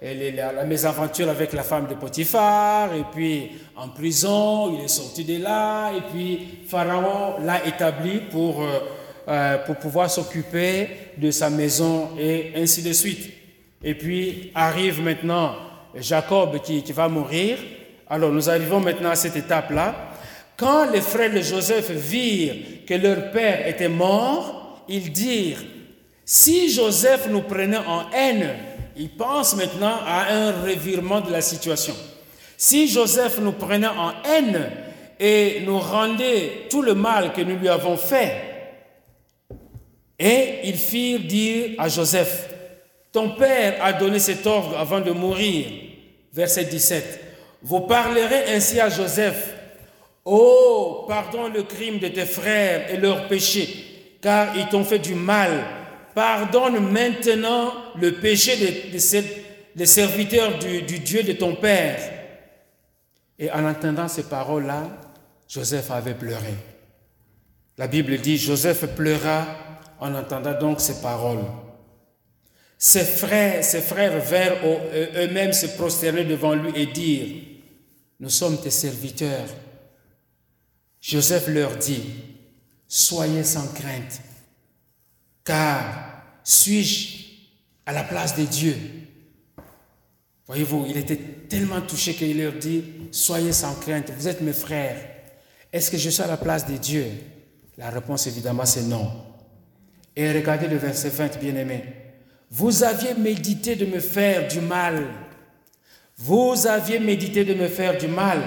la, 0.00 0.52
la, 0.52 0.64
mésaventure 0.64 1.28
avec 1.28 1.52
la 1.52 1.64
femme 1.64 1.88
de 1.88 1.94
Potiphar, 1.94 2.94
et 2.94 3.02
puis 3.12 3.50
en 3.74 3.88
prison, 3.88 4.72
il 4.78 4.84
est 4.84 4.88
sorti 4.88 5.24
de 5.24 5.42
là, 5.42 5.90
et 5.90 6.02
puis 6.12 6.60
Pharaon 6.68 7.44
l'a 7.44 7.66
établi 7.66 8.20
pour, 8.30 8.62
euh, 8.62 8.78
euh, 9.26 9.58
pour 9.66 9.74
pouvoir 9.74 10.08
s'occuper 10.08 10.90
de 11.16 11.32
sa 11.32 11.50
maison, 11.50 12.10
et 12.16 12.52
ainsi 12.54 12.84
de 12.84 12.92
suite. 12.92 13.32
Et 13.82 13.94
puis 13.94 14.52
arrive 14.54 15.02
maintenant 15.02 15.56
Jacob 15.96 16.60
qui 16.60 16.92
va 16.92 17.08
mourir. 17.08 17.58
Alors 18.08 18.30
nous 18.30 18.48
arrivons 18.48 18.78
maintenant 18.78 19.10
à 19.10 19.16
cette 19.16 19.34
étape-là. 19.34 20.07
Quand 20.58 20.90
les 20.90 21.00
frères 21.00 21.32
de 21.32 21.40
Joseph 21.40 21.90
virent 21.90 22.84
que 22.84 22.94
leur 22.94 23.30
père 23.30 23.66
était 23.68 23.88
mort, 23.88 24.84
ils 24.88 25.12
dirent, 25.12 25.62
si 26.24 26.68
Joseph 26.70 27.28
nous 27.30 27.42
prenait 27.42 27.76
en 27.76 28.10
haine, 28.10 28.56
il 28.96 29.10
pense 29.10 29.54
maintenant 29.54 29.98
à 30.04 30.32
un 30.32 30.62
revirement 30.62 31.20
de 31.20 31.30
la 31.30 31.40
situation. 31.42 31.94
Si 32.56 32.88
Joseph 32.88 33.38
nous 33.38 33.52
prenait 33.52 33.86
en 33.86 34.12
haine 34.24 34.68
et 35.20 35.62
nous 35.64 35.78
rendait 35.78 36.66
tout 36.68 36.82
le 36.82 36.94
mal 36.94 37.32
que 37.32 37.40
nous 37.40 37.56
lui 37.56 37.68
avons 37.68 37.96
fait, 37.96 38.32
et 40.18 40.58
ils 40.64 40.76
firent 40.76 41.20
dire 41.20 41.70
à 41.78 41.88
Joseph, 41.88 42.48
ton 43.12 43.30
père 43.36 43.76
a 43.80 43.92
donné 43.92 44.18
cet 44.18 44.44
ordre 44.44 44.76
avant 44.76 45.00
de 45.00 45.12
mourir. 45.12 45.66
Verset 46.32 46.64
17. 46.64 47.20
Vous 47.62 47.80
parlerez 47.80 48.54
ainsi 48.54 48.80
à 48.80 48.88
Joseph, 48.88 49.54
Oh, 50.30 51.04
pardonne 51.08 51.54
le 51.54 51.62
crime 51.62 51.98
de 51.98 52.08
tes 52.08 52.26
frères 52.26 52.92
et 52.92 52.98
leurs 52.98 53.28
péchés, 53.28 54.18
car 54.20 54.54
ils 54.56 54.68
t'ont 54.68 54.84
fait 54.84 54.98
du 54.98 55.14
mal 55.14 55.64
pardonne 56.18 56.80
maintenant 56.90 57.72
le 57.94 58.14
péché 58.14 58.56
des, 58.56 59.86
serviteurs 59.86 60.58
du, 60.58 60.82
du 60.82 60.98
Dieu 60.98 61.22
de 61.22 61.30
ton 61.30 61.54
Père. 61.54 62.00
Et 63.38 63.48
en 63.52 63.64
entendant 63.64 64.08
ces 64.08 64.24
paroles-là, 64.24 64.88
Joseph 65.46 65.92
avait 65.92 66.14
pleuré. 66.14 66.54
La 67.76 67.86
Bible 67.86 68.18
dit, 68.18 68.36
Joseph 68.36 68.84
pleura 68.96 69.46
en 70.00 70.12
entendant 70.12 70.58
donc 70.58 70.80
ces 70.80 71.00
paroles. 71.00 71.44
Ses 72.76 73.04
frères, 73.04 73.62
ses 73.62 73.80
frères 73.80 74.18
vinrent 74.18 74.58
eux-mêmes 75.16 75.52
se 75.52 75.66
prosterner 75.66 76.24
devant 76.24 76.56
lui 76.56 76.72
et 76.74 76.86
dire, 76.86 77.28
nous 78.18 78.30
sommes 78.30 78.60
tes 78.60 78.70
serviteurs. 78.70 79.46
Joseph 81.00 81.48
leur 81.48 81.76
dit, 81.76 82.02
soyez 82.86 83.44
sans 83.44 83.68
crainte, 83.68 84.20
car 85.44 86.24
suis-je 86.44 87.24
à 87.86 87.92
la 87.92 88.02
place 88.02 88.36
de 88.36 88.44
Dieu? 88.44 88.76
Voyez-vous, 90.46 90.86
il 90.88 90.96
était 90.96 91.16
tellement 91.48 91.80
touché 91.82 92.14
qu'il 92.14 92.40
leur 92.40 92.54
dit, 92.54 92.82
soyez 93.12 93.52
sans 93.52 93.74
crainte, 93.74 94.10
vous 94.16 94.28
êtes 94.28 94.40
mes 94.40 94.52
frères. 94.52 94.98
Est-ce 95.72 95.90
que 95.90 95.98
je 95.98 96.08
suis 96.10 96.22
à 96.22 96.26
la 96.26 96.38
place 96.38 96.66
de 96.66 96.76
Dieu? 96.76 97.06
La 97.76 97.90
réponse 97.90 98.26
évidemment 98.26 98.64
c'est 98.64 98.82
non. 98.82 99.10
Et 100.16 100.32
regardez 100.32 100.66
le 100.66 100.78
verset 100.78 101.10
20, 101.10 101.38
bien-aimé. 101.38 101.84
Vous 102.50 102.82
aviez 102.82 103.14
médité 103.14 103.76
de 103.76 103.86
me 103.86 104.00
faire 104.00 104.48
du 104.48 104.60
mal. 104.60 105.06
Vous 106.16 106.66
aviez 106.66 106.98
médité 106.98 107.44
de 107.44 107.54
me 107.54 107.68
faire 107.68 107.96
du 107.98 108.08
mal. 108.08 108.42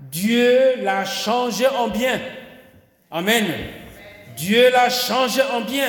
Dieu 0.00 0.82
l'a 0.82 1.04
changé 1.04 1.66
en 1.66 1.88
bien. 1.88 2.20
Amen. 3.10 3.44
Dieu 4.36 4.70
l'a 4.70 4.90
changé 4.90 5.42
en 5.52 5.62
bien 5.62 5.88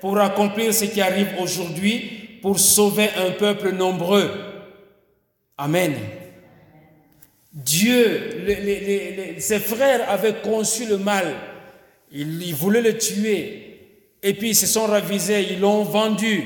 pour 0.00 0.18
accomplir 0.18 0.72
ce 0.72 0.86
qui 0.86 1.00
arrive 1.00 1.28
aujourd'hui, 1.38 2.38
pour 2.40 2.58
sauver 2.58 3.08
un 3.16 3.30
peuple 3.32 3.72
nombreux. 3.72 4.30
Amen. 5.58 5.94
Dieu, 7.52 8.46
ses 9.38 9.60
frères 9.60 10.08
avaient 10.10 10.40
conçu 10.42 10.86
le 10.86 10.96
mal. 10.96 11.34
Ils, 12.10 12.54
voulaient 12.54 12.82
le 12.82 12.96
tuer. 12.96 13.78
Et 14.22 14.34
puis 14.34 14.50
ils 14.50 14.56
se 14.56 14.66
sont 14.66 14.86
ravisés, 14.86 15.46
ils 15.50 15.60
l'ont 15.60 15.82
vendu. 15.82 16.44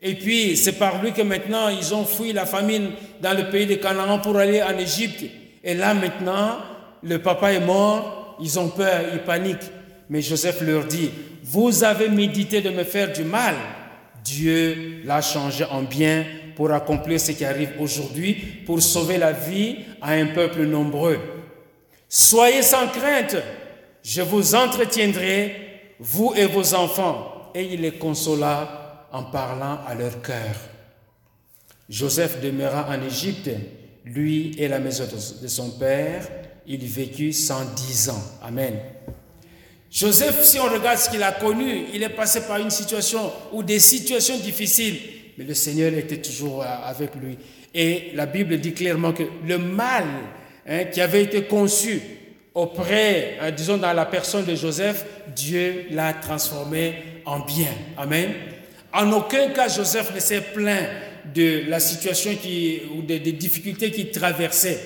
Et 0.00 0.14
puis 0.14 0.56
c'est 0.56 0.72
par 0.72 1.02
lui 1.02 1.12
que 1.12 1.22
maintenant 1.22 1.68
ils 1.68 1.94
ont 1.94 2.04
fui 2.04 2.32
la 2.32 2.46
famine 2.46 2.90
dans 3.20 3.36
le 3.36 3.50
pays 3.50 3.66
de 3.66 3.76
Canaan 3.76 4.18
pour 4.18 4.36
aller 4.36 4.62
en 4.62 4.76
Égypte. 4.76 5.24
Et 5.64 5.74
là 5.74 5.94
maintenant, 5.94 6.58
le 7.02 7.18
papa 7.20 7.52
est 7.52 7.64
mort, 7.64 8.36
ils 8.40 8.58
ont 8.58 8.68
peur, 8.68 9.02
ils 9.12 9.22
paniquent. 9.22 9.70
Mais 10.08 10.20
Joseph 10.20 10.60
leur 10.60 10.84
dit, 10.84 11.10
vous 11.42 11.84
avez 11.84 12.08
médité 12.08 12.60
de 12.60 12.70
me 12.70 12.84
faire 12.84 13.12
du 13.12 13.24
mal. 13.24 13.54
Dieu 14.24 15.02
l'a 15.04 15.20
changé 15.20 15.64
en 15.64 15.82
bien 15.82 16.24
pour 16.54 16.70
accomplir 16.72 17.20
ce 17.20 17.32
qui 17.32 17.44
arrive 17.44 17.72
aujourd'hui, 17.80 18.34
pour 18.66 18.82
sauver 18.82 19.18
la 19.18 19.32
vie 19.32 19.78
à 20.00 20.12
un 20.12 20.26
peuple 20.26 20.62
nombreux. 20.64 21.18
Soyez 22.08 22.62
sans 22.62 22.88
crainte, 22.88 23.36
je 24.02 24.22
vous 24.22 24.54
entretiendrai, 24.54 25.94
vous 25.98 26.34
et 26.36 26.46
vos 26.46 26.74
enfants. 26.74 27.50
Et 27.54 27.74
il 27.74 27.80
les 27.80 27.92
consola 27.92 29.08
en 29.12 29.24
parlant 29.24 29.78
à 29.86 29.94
leur 29.94 30.22
cœur. 30.22 30.54
Joseph 31.88 32.40
demeura 32.40 32.88
en 32.88 33.02
Égypte, 33.02 33.50
lui 34.04 34.54
et 34.58 34.68
la 34.68 34.78
maison 34.78 35.04
de 35.42 35.48
son 35.48 35.70
père. 35.70 36.28
Il 36.66 36.84
vécut 36.86 37.32
110 37.32 38.10
ans. 38.10 38.22
Amen. 38.42 38.74
Joseph, 39.90 40.42
si 40.44 40.58
on 40.58 40.64
regarde 40.72 40.98
ce 40.98 41.10
qu'il 41.10 41.22
a 41.22 41.32
connu, 41.32 41.86
il 41.92 42.02
est 42.02 42.08
passé 42.08 42.42
par 42.42 42.58
une 42.58 42.70
situation 42.70 43.30
ou 43.52 43.62
des 43.62 43.78
situations 43.78 44.38
difficiles 44.38 44.98
mais 45.36 45.44
le 45.44 45.54
Seigneur 45.54 45.92
était 45.94 46.18
toujours 46.18 46.62
euh, 46.62 46.66
avec 46.84 47.14
lui. 47.14 47.38
Et 47.74 48.10
la 48.14 48.26
Bible 48.26 48.58
dit 48.58 48.74
clairement 48.74 49.12
que 49.12 49.22
le 49.46 49.58
mal 49.58 50.04
hein, 50.68 50.84
qui 50.84 51.00
avait 51.00 51.22
été 51.22 51.44
conçu 51.44 52.00
auprès, 52.54 53.38
hein, 53.40 53.50
disons 53.50 53.78
dans 53.78 53.92
la 53.92 54.04
personne 54.04 54.44
de 54.44 54.54
Joseph, 54.54 55.04
Dieu 55.34 55.86
l'a 55.90 56.12
transformé 56.14 56.94
en 57.24 57.40
bien. 57.40 57.72
Amen. 57.96 58.30
En 58.92 59.10
aucun 59.12 59.48
cas 59.50 59.68
Joseph 59.68 60.14
ne 60.14 60.20
s'est 60.20 60.42
plaint 60.42 60.86
de 61.34 61.68
la 61.68 61.80
situation 61.80 62.34
qui, 62.34 62.80
ou 62.96 63.02
des, 63.02 63.20
difficultés 63.20 63.90
qu'il 63.90 64.10
traversait, 64.10 64.78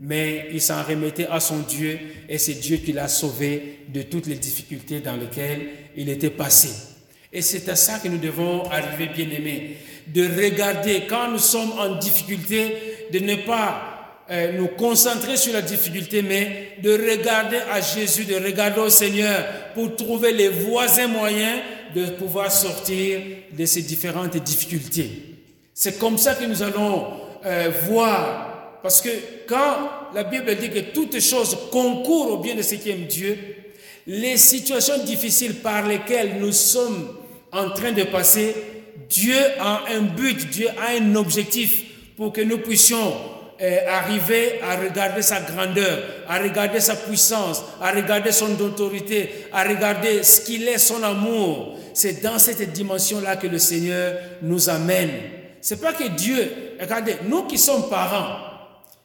mais 0.00 0.48
il 0.52 0.60
s'en 0.60 0.82
remettait 0.82 1.26
à 1.26 1.40
son 1.40 1.60
Dieu 1.60 1.98
et 2.28 2.38
c'est 2.38 2.54
Dieu 2.54 2.76
qui 2.78 2.92
l'a 2.92 3.08
sauvé 3.08 3.80
de 3.92 4.02
toutes 4.02 4.26
les 4.26 4.36
difficultés 4.36 5.00
dans 5.00 5.16
lesquelles 5.16 5.60
il 5.96 6.08
était 6.08 6.30
passé. 6.30 6.70
Et 7.32 7.42
c'est 7.42 7.68
à 7.68 7.76
ça 7.76 7.98
que 7.98 8.08
nous 8.08 8.18
devons 8.18 8.64
arriver, 8.70 9.08
bien-aimés, 9.14 9.76
de 10.06 10.24
regarder 10.42 11.02
quand 11.08 11.30
nous 11.30 11.38
sommes 11.38 11.72
en 11.72 11.96
difficulté, 11.96 12.74
de 13.12 13.18
ne 13.18 13.34
pas 13.36 14.24
euh, 14.30 14.52
nous 14.58 14.68
concentrer 14.68 15.36
sur 15.36 15.52
la 15.52 15.62
difficulté, 15.62 16.22
mais 16.22 16.76
de 16.82 16.92
regarder 16.92 17.58
à 17.70 17.80
Jésus, 17.80 18.24
de 18.24 18.36
regarder 18.36 18.80
au 18.80 18.90
Seigneur 18.90 19.44
pour 19.74 19.96
trouver 19.96 20.32
les 20.32 20.48
voies 20.48 20.86
et 20.98 21.06
moyens 21.06 21.60
de 21.94 22.04
pouvoir 22.10 22.52
sortir 22.52 23.20
de 23.56 23.64
ces 23.64 23.82
différentes 23.82 24.36
difficultés. 24.36 25.37
C'est 25.80 25.96
comme 25.96 26.18
ça 26.18 26.34
que 26.34 26.44
nous 26.44 26.60
allons 26.60 27.06
euh, 27.46 27.70
voir, 27.84 28.80
parce 28.82 29.00
que 29.00 29.10
quand 29.48 29.88
la 30.12 30.24
Bible 30.24 30.56
dit 30.56 30.70
que 30.70 30.92
toutes 30.92 31.20
choses 31.20 31.56
concourent 31.70 32.32
au 32.32 32.38
bien 32.38 32.56
de 32.56 32.62
ceux 32.62 32.78
qui 32.78 32.90
aiment 32.90 33.06
Dieu, 33.06 33.38
les 34.04 34.38
situations 34.38 34.98
difficiles 35.04 35.60
par 35.60 35.86
lesquelles 35.86 36.40
nous 36.40 36.50
sommes 36.50 37.16
en 37.52 37.70
train 37.70 37.92
de 37.92 38.02
passer, 38.02 38.56
Dieu 39.08 39.36
a 39.60 39.84
un 39.96 40.00
but, 40.00 40.50
Dieu 40.50 40.66
a 40.84 41.00
un 41.00 41.14
objectif 41.14 41.84
pour 42.16 42.32
que 42.32 42.40
nous 42.40 42.58
puissions 42.58 43.14
euh, 43.62 43.78
arriver 43.88 44.58
à 44.68 44.78
regarder 44.78 45.22
sa 45.22 45.42
grandeur, 45.42 46.02
à 46.28 46.40
regarder 46.40 46.80
sa 46.80 46.96
puissance, 46.96 47.62
à 47.80 47.92
regarder 47.92 48.32
son 48.32 48.60
autorité, 48.60 49.30
à 49.52 49.62
regarder 49.62 50.24
ce 50.24 50.40
qu'il 50.40 50.66
est, 50.66 50.78
son 50.78 51.04
amour. 51.04 51.76
C'est 51.94 52.20
dans 52.20 52.40
cette 52.40 52.72
dimension-là 52.72 53.36
que 53.36 53.46
le 53.46 53.58
Seigneur 53.58 54.14
nous 54.42 54.68
amène. 54.68 55.37
C'est 55.60 55.80
pas 55.80 55.92
que 55.92 56.08
Dieu, 56.08 56.76
regardez, 56.80 57.16
nous 57.28 57.44
qui 57.44 57.58
sommes 57.58 57.88
parents, 57.88 58.36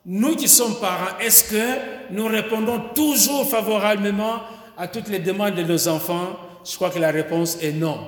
nous 0.05 0.35
qui 0.35 0.47
sommes 0.47 0.75
parents, 0.79 1.17
est-ce 1.19 1.45
que 1.45 2.11
nous 2.11 2.27
répondons 2.27 2.79
toujours 2.93 3.49
favorablement 3.49 4.41
à 4.77 4.87
toutes 4.87 5.07
les 5.07 5.19
demandes 5.19 5.55
de 5.55 5.63
nos 5.63 5.87
enfants? 5.87 6.37
Je 6.65 6.75
crois 6.75 6.89
que 6.89 6.99
la 6.99 7.11
réponse 7.11 7.57
est 7.61 7.71
non. 7.71 7.99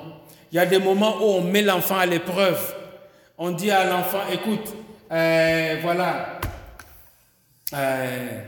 Il 0.52 0.56
y 0.56 0.58
a 0.58 0.66
des 0.66 0.78
moments 0.78 1.16
où 1.18 1.24
on 1.24 1.40
met 1.42 1.62
l'enfant 1.62 1.96
à 1.96 2.06
l'épreuve. 2.06 2.74
On 3.38 3.50
dit 3.50 3.70
à 3.70 3.84
l'enfant, 3.84 4.20
écoute, 4.32 4.74
euh, 5.10 5.76
voilà, 5.82 6.40
euh, 7.74 8.40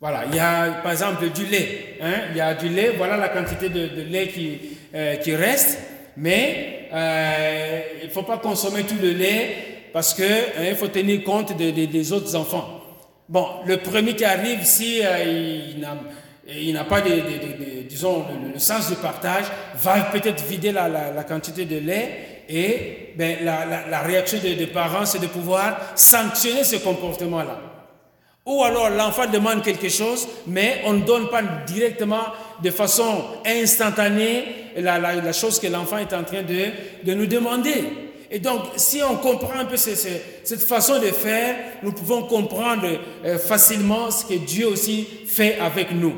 voilà, 0.00 0.24
il 0.26 0.34
y 0.34 0.38
a 0.38 0.80
par 0.82 0.92
exemple 0.92 1.30
du 1.30 1.46
lait. 1.46 1.96
Hein? 2.02 2.14
Il 2.30 2.36
y 2.36 2.40
a 2.40 2.54
du 2.54 2.68
lait, 2.68 2.94
voilà 2.96 3.16
la 3.16 3.28
quantité 3.28 3.68
de, 3.68 4.02
lait 4.02 4.28
qui, 4.28 4.60
euh, 4.94 5.16
qui 5.16 5.34
reste, 5.34 5.78
mais 6.16 6.73
il 6.94 8.06
ne 8.06 8.12
faut 8.12 8.22
pas 8.22 8.38
consommer 8.38 8.84
tout 8.84 8.96
le 9.00 9.10
lait 9.10 9.56
parce 9.92 10.14
qu'il 10.14 10.24
hein, 10.24 10.74
faut 10.76 10.88
tenir 10.88 11.24
compte 11.24 11.56
des 11.56 12.12
autres 12.12 12.34
enfants. 12.36 12.80
Bon, 13.28 13.46
le 13.66 13.78
premier 13.78 14.14
qui 14.14 14.24
arrive, 14.24 14.64
si 14.64 15.00
n'a 15.78 15.96
il 16.46 16.74
n'a 16.74 16.84
pas, 16.84 17.00
disons, 17.88 18.24
le, 18.52 18.58
sens 18.58 18.90
du 18.90 18.96
partage, 18.96 19.44
va 19.76 20.00
peut-être 20.12 20.44
vider 20.44 20.72
la, 20.72 20.88
la, 20.88 21.24
quantité 21.24 21.64
de 21.64 21.78
lait 21.78 22.42
et 22.48 23.14
ben, 23.16 23.38
la, 23.42 23.64
la, 23.88 24.00
réaction 24.00 24.38
des, 24.38 24.66
parents, 24.66 25.06
c'est 25.06 25.20
de 25.20 25.26
pouvoir 25.26 25.78
sanctionner 25.94 26.64
ce 26.64 26.76
comportement-là. 26.76 27.60
Ou 28.44 28.62
alors 28.62 28.90
l'enfant 28.90 29.26
demande 29.26 29.62
quelque 29.62 29.88
chose, 29.88 30.28
mais 30.46 30.82
on 30.84 30.92
ne 30.92 31.04
donne 31.04 31.30
pas 31.30 31.40
directement 31.66 32.24
de 32.62 32.70
façon 32.70 33.24
instantanée 33.46 34.44
la, 34.76 35.32
chose 35.32 35.58
que 35.58 35.66
l'enfant 35.66 35.98
est 35.98 36.12
en 36.12 36.24
train 36.24 36.42
de, 36.42 37.12
nous 37.14 37.26
demander. 37.26 37.84
Et 38.30 38.38
donc, 38.38 38.62
si 38.76 39.02
on 39.02 39.16
comprend 39.16 39.60
un 39.60 39.64
peu 39.64 39.76
cette 39.76 40.64
façon 40.66 40.98
de 40.98 41.06
faire, 41.06 41.56
nous 41.82 41.92
pouvons 41.92 42.22
comprendre 42.22 42.88
euh, 43.24 43.38
facilement 43.38 44.10
ce 44.10 44.24
que 44.24 44.34
Dieu 44.34 44.66
aussi 44.66 45.06
fait 45.26 45.58
avec 45.58 45.92
nous. 45.92 46.14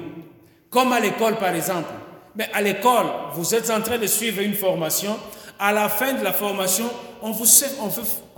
Comme 0.70 0.92
à 0.92 1.00
l'école, 1.00 1.36
par 1.36 1.54
exemple. 1.54 1.90
Mais 2.34 2.48
à 2.52 2.62
l'école, 2.62 3.07
vous 3.34 3.54
êtes 3.54 3.70
en 3.70 3.80
train 3.80 3.98
de 3.98 4.07
suivre 4.07 4.40
une 4.40 4.54
formation. 4.54 5.16
À 5.59 5.72
la 5.72 5.88
fin 5.88 6.12
de 6.14 6.22
la 6.22 6.32
formation, 6.32 6.84
on 7.22 7.32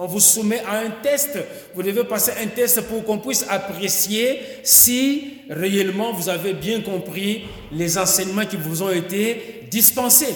vous 0.07 0.21
soumet 0.21 0.63
à 0.67 0.79
un 0.79 0.91
test. 1.03 1.39
Vous 1.75 1.83
devez 1.83 2.05
passer 2.05 2.33
un 2.43 2.47
test 2.47 2.81
pour 2.83 3.05
qu'on 3.05 3.19
puisse 3.19 3.45
apprécier 3.49 4.41
si 4.63 5.39
réellement 5.51 6.13
vous 6.13 6.29
avez 6.29 6.53
bien 6.53 6.81
compris 6.81 7.45
les 7.73 7.99
enseignements 7.99 8.47
qui 8.47 8.57
vous 8.57 8.83
ont 8.83 8.91
été 8.91 9.58
dispensés. 9.71 10.35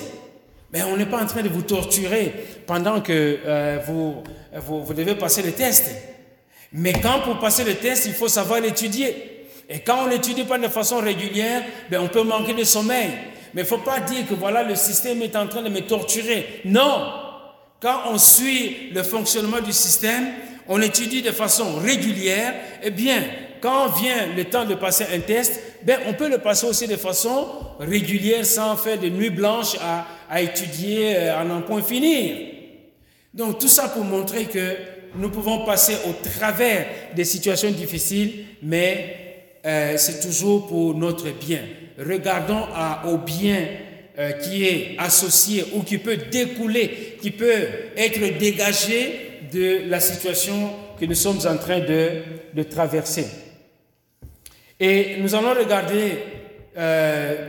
Mais 0.73 0.83
on 0.85 0.97
n'est 0.97 1.07
pas 1.07 1.23
en 1.23 1.27
train 1.27 1.43
de 1.43 1.49
vous 1.49 1.63
torturer 1.63 2.33
pendant 2.67 3.01
que 3.01 3.39
euh, 3.45 3.79
vous, 3.87 4.23
vous, 4.55 4.95
devez 4.95 5.15
passer 5.15 5.43
le 5.43 5.53
test. 5.53 5.91
Mais 6.73 6.95
quand 6.95 7.21
pour 7.21 7.39
passer 7.39 7.65
le 7.65 7.75
test, 7.75 8.07
il 8.07 8.15
faut 8.15 8.29
savoir 8.29 8.61
l'étudier. 8.61 9.49
Et 9.69 9.81
quand 9.81 10.05
on 10.05 10.09
n'étudie 10.09 10.45
pas 10.45 10.59
de 10.59 10.69
façon 10.69 10.99
régulière, 10.99 11.63
ben 11.91 12.01
on 12.01 12.09
peut 12.09 12.23
manquer 12.23 12.55
de 12.55 12.65
sommeil. 12.65 13.11
Mais 13.55 13.63
il 13.63 13.67
faut 13.67 13.79
pas 13.79 14.01
dire 14.01 14.27
que 14.27 14.35
voilà, 14.35 14.63
le 14.63 14.75
système 14.75 15.21
est 15.21 15.37
en 15.37 15.47
train 15.47 15.63
de 15.63 15.69
me 15.69 15.81
torturer. 15.81 16.63
Non. 16.65 17.13
Quand 17.81 18.03
on 18.11 18.19
suit 18.19 18.91
le 18.95 19.03
fonctionnement 19.03 19.61
du 19.61 19.73
système, 19.73 20.27
on 20.69 20.81
étudie 20.81 21.21
de 21.21 21.33
façon 21.33 21.77
régulière, 21.77 22.55
eh 22.83 22.91
bien, 22.91 23.23
quand 23.61 23.89
vient 23.89 24.29
le 24.35 24.45
temps 24.45 24.65
de 24.65 24.75
passer 24.75 25.05
un 25.15 25.21
test, 25.21 25.61
ben, 25.85 25.99
on 26.07 26.15
peut 26.15 26.29
le 26.29 26.39
passer 26.39 26.67
aussi 26.67 26.87
de 26.87 26.97
façon 26.97 27.47
régulière 27.81 28.47
sans 28.47 28.77
faire 28.77 28.99
de 28.99 29.09
nuits 29.09 29.31
blanches 29.31 29.77
à, 29.81 30.41
étudier 30.41 31.17
euh, 31.17 31.41
à 31.41 31.45
n'en 31.45 31.63
point 31.63 31.83
finir. 31.83 32.37
Donc 33.35 33.59
tout 33.59 33.69
ça 33.69 33.89
pour 33.89 34.05
montrer 34.05 34.45
que 34.45 34.77
nous 35.17 35.29
pouvons 35.31 35.65
passer 35.65 35.97
au 36.09 36.13
travers 36.13 36.87
des 37.15 37.25
situations 37.25 37.71
difficiles, 37.71 38.45
mais 38.63 39.57
euh, 39.67 39.95
c'est 39.97 40.21
toujours 40.21 40.67
pour 40.67 40.95
notre 40.95 41.31
bien. 41.31 41.63
Regardons 41.99 42.67
au 43.07 43.19
bien 43.19 43.67
euh, 44.19 44.33
qui 44.33 44.65
est 44.65 44.97
associé 44.99 45.65
ou 45.75 45.83
qui 45.83 45.99
peut 45.99 46.17
découler, 46.31 47.19
qui 47.21 47.31
peut 47.31 47.67
être 47.97 48.39
dégagé 48.39 49.41
de 49.53 49.83
la 49.89 50.01
situation 50.01 50.71
que 50.99 51.05
nous 51.05 51.15
sommes 51.15 51.41
en 51.47 51.57
train 51.59 51.81
de 51.81 52.63
traverser. 52.63 53.42
Et 54.85 55.19
nous 55.21 55.33
allons 55.37 55.55
regarder 55.55 56.19
euh, 56.77 57.49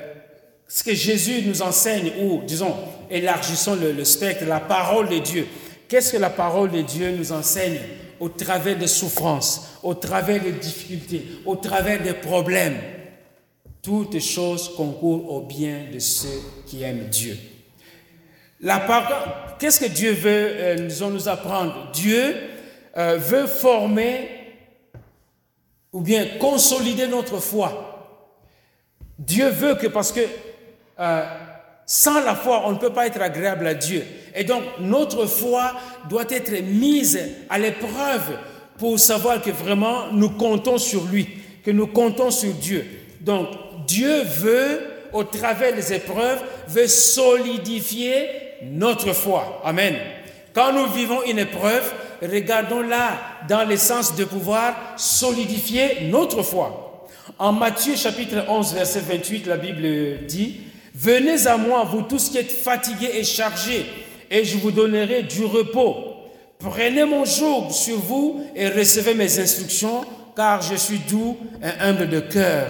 ce 0.67 0.84
que 0.84 0.93
Jésus 0.93 1.41
nous 1.47 1.63
enseigne, 1.63 2.11
ou 2.21 2.43
disons, 2.45 2.75
élargissons 3.09 3.75
le, 3.75 4.05
spectre, 4.05 4.45
la 4.45 4.59
parole 4.59 5.09
de 5.09 5.17
Dieu. 5.17 5.47
Qu'est-ce 5.88 6.11
que 6.11 6.17
la 6.17 6.29
parole 6.29 6.69
de 6.69 6.81
Dieu 6.84 7.09
nous 7.09 7.31
enseigne 7.31 7.79
au 8.19 8.29
travers 8.29 8.77
des 8.77 8.86
souffrances, 8.86 9.79
au 9.81 9.95
travers 9.95 10.43
des 10.43 10.51
difficultés, 10.51 11.25
au 11.43 11.55
travers 11.55 12.03
des 12.03 12.13
problèmes? 12.13 12.77
Toutes 13.81 14.19
choses 14.19 14.69
concourent 14.77 15.34
au 15.34 15.41
bien 15.41 15.86
de 15.91 15.97
ceux 15.97 16.39
qui 16.67 16.84
aiment 16.84 17.07
Dieu. 17.07 17.36
La 18.61 18.77
parole, 18.77 19.31
qu'est-ce 19.57 19.79
que 19.79 19.91
Dieu 19.91 20.11
veut 20.11 20.29
euh, 20.29 20.88
nous, 20.88 21.09
nous 21.09 21.27
apprendre? 21.27 21.89
Dieu 21.93 22.36
euh, 22.95 23.17
veut 23.17 23.47
former 23.47 24.42
ou 25.93 26.01
bien 26.01 26.25
consolider 26.39 27.07
notre 27.07 27.37
foi. 27.37 27.89
Dieu 29.19 29.47
veut 29.49 29.75
que, 29.75 29.87
parce 29.87 30.11
que 30.11 30.21
euh, 30.99 31.23
sans 31.85 32.19
la 32.21 32.35
foi, 32.35 32.63
on 32.65 32.71
ne 32.71 32.77
peut 32.77 32.91
pas 32.91 33.07
être 33.07 33.21
agréable 33.21 33.67
à 33.67 33.75
Dieu. 33.75 34.03
Et 34.35 34.43
donc, 34.43 34.63
notre 34.79 35.27
foi 35.27 35.73
doit 36.09 36.25
être 36.29 36.51
mise 36.63 37.19
à 37.49 37.59
l'épreuve 37.59 38.37
pour 38.77 38.99
savoir 38.99 39.41
que 39.41 39.51
vraiment 39.51 40.11
nous 40.11 40.31
comptons 40.31 40.79
sur 40.79 41.03
lui, 41.05 41.27
que 41.63 41.71
nous 41.71 41.87
comptons 41.87 42.31
sur 42.31 42.53
Dieu. 42.53 42.85
Donc, 43.21 43.47
Dieu 43.85 44.23
veut, 44.23 44.81
au 45.13 45.23
travers 45.23 45.75
des 45.75 45.93
épreuves, 45.93 46.41
veut 46.67 46.87
solidifier 46.87 48.27
notre 48.63 49.13
foi. 49.13 49.61
Amen. 49.63 49.95
Quand 50.53 50.73
nous 50.73 50.87
vivons 50.87 51.23
une 51.23 51.39
épreuve, 51.39 51.93
regardons-la 52.32 53.19
dans 53.47 53.67
le 53.67 53.78
sens 53.78 54.15
de 54.15 54.24
pouvoir 54.24 54.76
solidifier 54.97 56.07
notre 56.09 56.43
foi. 56.43 57.07
En 57.39 57.51
Matthieu 57.51 57.95
chapitre 57.95 58.45
11, 58.47 58.74
verset 58.74 59.01
28, 59.01 59.47
la 59.47 59.57
Bible 59.57 60.26
dit, 60.28 60.61
Venez 60.95 61.47
à 61.47 61.57
moi, 61.57 61.84
vous 61.84 62.03
tous 62.03 62.30
qui 62.30 62.38
êtes 62.38 62.51
fatigués 62.51 63.11
et 63.15 63.24
chargés, 63.24 63.86
et 64.30 64.45
je 64.45 64.57
vous 64.57 64.71
donnerai 64.71 65.24
du 65.24 65.43
repos. 65.45 65.95
Prenez 66.59 67.03
mon 67.03 67.26
joug 67.26 67.71
sur 67.71 67.97
vous 67.97 68.45
et 68.55 68.69
recevez 68.69 69.15
mes 69.15 69.39
instructions, 69.39 70.05
car 70.36 70.61
je 70.61 70.76
suis 70.76 70.99
doux 70.99 71.38
et 71.61 71.82
humble 71.82 72.07
de 72.09 72.19
cœur. 72.19 72.67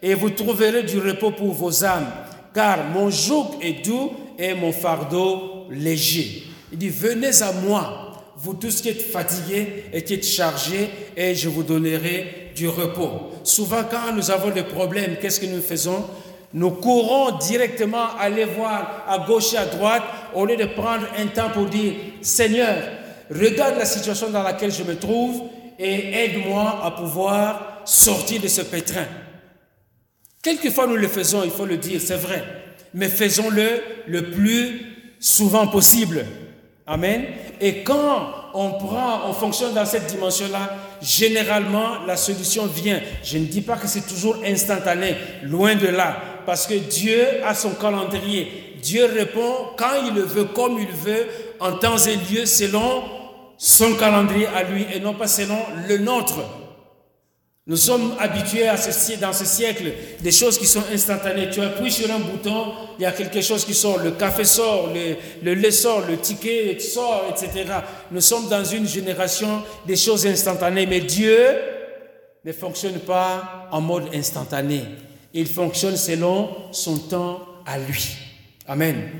Et 0.00 0.14
vous 0.14 0.30
trouverez 0.30 0.84
du 0.84 0.98
repos 1.00 1.32
pour 1.32 1.52
vos 1.52 1.84
âmes, 1.84 2.10
car 2.54 2.84
mon 2.94 3.10
joug 3.10 3.58
est 3.60 3.84
doux 3.84 4.12
et 4.38 4.54
mon 4.54 4.72
fardeau 4.72 5.66
léger. 5.70 6.44
Il 6.72 6.78
dit, 6.78 6.88
venez 6.88 7.42
à 7.42 7.52
moi, 7.52 8.05
vous 8.36 8.54
tous 8.54 8.80
qui 8.80 8.90
êtes 8.90 9.02
fatigués 9.02 9.84
et 9.92 10.04
qui 10.04 10.14
êtes 10.14 10.26
chargés, 10.26 10.90
et 11.16 11.34
je 11.34 11.48
vous 11.48 11.62
donnerai 11.62 12.52
du 12.54 12.68
repos. 12.68 13.32
Souvent, 13.44 13.84
quand 13.90 14.12
nous 14.14 14.30
avons 14.30 14.50
des 14.50 14.62
problèmes, 14.62 15.16
qu'est-ce 15.20 15.40
que 15.40 15.46
nous 15.46 15.62
faisons? 15.62 16.04
Nous 16.52 16.70
courons 16.70 17.36
directement 17.38 18.16
aller 18.18 18.44
voir 18.44 19.04
à 19.08 19.18
gauche 19.26 19.54
et 19.54 19.58
à 19.58 19.66
droite 19.66 20.02
au 20.34 20.46
lieu 20.46 20.56
de 20.56 20.64
prendre 20.64 21.06
un 21.18 21.26
temps 21.26 21.50
pour 21.50 21.66
dire 21.66 21.94
Seigneur, 22.22 22.76
regarde 23.30 23.76
la 23.78 23.84
situation 23.84 24.30
dans 24.30 24.42
laquelle 24.42 24.72
je 24.72 24.82
me 24.82 24.96
trouve 24.96 25.42
et 25.78 26.24
aide-moi 26.24 26.80
à 26.82 26.90
pouvoir 26.92 27.82
sortir 27.84 28.40
de 28.40 28.48
ce 28.48 28.62
pétrin. 28.62 29.06
Quelquefois 30.42 30.86
nous 30.86 30.96
le 30.96 31.08
faisons, 31.08 31.42
il 31.44 31.50
faut 31.50 31.66
le 31.66 31.76
dire, 31.76 32.00
c'est 32.00 32.16
vrai, 32.16 32.44
mais 32.94 33.08
faisons-le 33.08 33.82
le 34.06 34.30
plus 34.30 34.80
souvent 35.18 35.66
possible. 35.66 36.24
Amen. 36.86 37.24
Et 37.60 37.82
quand 37.82 38.30
on 38.54 38.70
prend, 38.72 39.28
on 39.28 39.32
fonctionne 39.32 39.74
dans 39.74 39.84
cette 39.84 40.06
dimension-là, 40.06 40.76
généralement 41.00 42.04
la 42.06 42.16
solution 42.16 42.66
vient. 42.66 43.00
Je 43.22 43.38
ne 43.38 43.44
dis 43.44 43.60
pas 43.60 43.76
que 43.76 43.86
c'est 43.86 44.06
toujours 44.06 44.36
instantané, 44.44 45.16
loin 45.42 45.74
de 45.74 45.88
là, 45.88 46.16
parce 46.44 46.66
que 46.66 46.74
Dieu 46.74 47.24
a 47.44 47.54
son 47.54 47.70
calendrier. 47.70 48.76
Dieu 48.82 49.06
répond 49.06 49.70
quand 49.76 50.06
il 50.06 50.14
le 50.14 50.22
veut, 50.22 50.44
comme 50.44 50.78
il 50.78 50.88
veut, 50.88 51.26
en 51.60 51.72
temps 51.72 51.98
et 51.98 52.16
lieu, 52.32 52.46
selon 52.46 53.02
son 53.58 53.94
calendrier 53.94 54.46
à 54.46 54.62
lui 54.62 54.86
et 54.94 55.00
non 55.00 55.14
pas 55.14 55.26
selon 55.26 55.58
le 55.88 55.98
nôtre. 55.98 56.40
Nous 57.68 57.76
sommes 57.76 58.14
habitués 58.20 58.68
à 58.68 58.76
dans 59.20 59.32
ce 59.32 59.44
siècle 59.44 59.92
des 60.20 60.30
choses 60.30 60.56
qui 60.56 60.66
sont 60.66 60.84
instantanées. 60.92 61.50
Tu 61.50 61.60
appuies 61.60 61.90
sur 61.90 62.08
un 62.12 62.20
bouton, 62.20 62.72
il 62.96 63.02
y 63.02 63.06
a 63.06 63.10
quelque 63.10 63.40
chose 63.40 63.64
qui 63.64 63.74
sort, 63.74 63.98
le 63.98 64.12
café 64.12 64.44
sort, 64.44 64.92
le, 64.94 65.16
le 65.42 65.54
lait 65.54 65.72
sort, 65.72 66.02
le 66.08 66.16
ticket 66.16 66.78
sort, 66.78 67.24
etc. 67.28 67.64
Nous 68.12 68.20
sommes 68.20 68.48
dans 68.48 68.62
une 68.64 68.86
génération 68.86 69.64
des 69.84 69.96
choses 69.96 70.24
instantanées, 70.28 70.86
mais 70.86 71.00
Dieu 71.00 71.36
ne 72.44 72.52
fonctionne 72.52 73.00
pas 73.00 73.68
en 73.72 73.80
mode 73.80 74.14
instantané. 74.14 74.82
Il 75.34 75.48
fonctionne 75.48 75.96
selon 75.96 76.48
son 76.70 76.96
temps 76.96 77.40
à 77.66 77.78
lui. 77.78 78.16
Amen. 78.68 79.10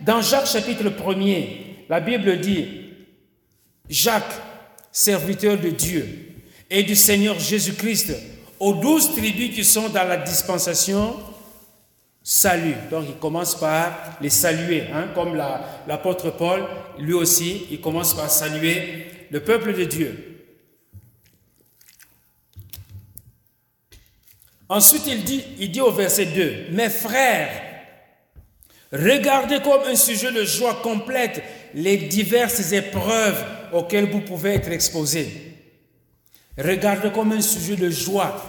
Dans 0.00 0.22
Jacques 0.22 0.46
chapitre 0.46 0.84
1er, 0.84 1.46
la 1.90 2.00
Bible 2.00 2.40
dit, 2.40 2.66
Jacques, 3.90 4.40
serviteur 4.90 5.58
de 5.58 5.68
Dieu, 5.68 6.31
et 6.72 6.82
du 6.82 6.96
Seigneur 6.96 7.38
Jésus-Christ 7.38 8.14
aux 8.58 8.72
douze 8.72 9.12
tribus 9.12 9.54
qui 9.54 9.62
sont 9.62 9.90
dans 9.90 10.04
la 10.04 10.16
dispensation, 10.16 11.16
salut. 12.22 12.74
Donc 12.90 13.04
il 13.08 13.16
commence 13.16 13.54
par 13.54 14.16
les 14.22 14.30
saluer, 14.30 14.84
hein, 14.90 15.08
comme 15.14 15.36
l'apôtre 15.86 16.30
Paul, 16.30 16.64
lui 16.98 17.12
aussi, 17.12 17.66
il 17.70 17.80
commence 17.80 18.14
par 18.14 18.30
saluer 18.30 19.06
le 19.30 19.40
peuple 19.40 19.74
de 19.74 19.84
Dieu. 19.84 20.40
Ensuite, 24.68 25.06
il 25.06 25.24
dit, 25.24 25.44
il 25.58 25.70
dit 25.70 25.82
au 25.82 25.90
verset 25.90 26.24
2, 26.24 26.68
Mes 26.70 26.88
frères, 26.88 27.50
regardez 28.90 29.60
comme 29.60 29.82
un 29.86 29.96
sujet 29.96 30.32
de 30.32 30.44
joie 30.44 30.80
complète 30.82 31.42
les 31.74 31.98
diverses 31.98 32.72
épreuves 32.72 33.44
auxquelles 33.74 34.10
vous 34.10 34.20
pouvez 34.20 34.54
être 34.54 34.70
exposés 34.70 35.51
Regardez 36.58 37.10
comme 37.10 37.32
un 37.32 37.40
sujet 37.40 37.76
de 37.76 37.90
joie. 37.90 38.42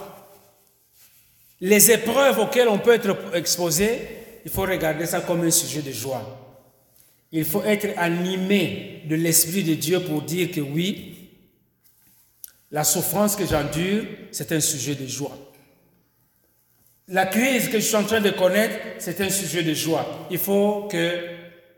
Les 1.61 1.91
épreuves 1.91 2.39
auxquelles 2.39 2.67
on 2.67 2.79
peut 2.79 2.93
être 2.93 3.15
exposé, 3.33 3.99
il 4.43 4.51
faut 4.51 4.63
regarder 4.63 5.05
ça 5.05 5.21
comme 5.21 5.43
un 5.43 5.51
sujet 5.51 5.81
de 5.81 5.91
joie. 5.91 6.39
Il 7.31 7.45
faut 7.45 7.63
être 7.63 7.97
animé 7.97 9.03
de 9.05 9.15
l'Esprit 9.15 9.63
de 9.63 9.73
Dieu 9.73 10.01
pour 10.01 10.21
dire 10.21 10.51
que 10.51 10.61
oui, 10.61 11.31
la 12.69 12.83
souffrance 12.83 13.35
que 13.35 13.45
j'endure, 13.45 14.03
c'est 14.31 14.51
un 14.51 14.59
sujet 14.59 14.95
de 14.95 15.07
joie. 15.07 15.37
La 17.07 17.25
crise 17.25 17.69
que 17.69 17.79
je 17.79 17.85
suis 17.85 17.95
en 17.95 18.03
train 18.03 18.21
de 18.21 18.29
connaître, 18.31 18.75
c'est 18.99 19.19
un 19.21 19.29
sujet 19.29 19.63
de 19.63 19.73
joie. 19.73 20.27
Il 20.31 20.37
faut 20.37 20.87
que 20.91 21.32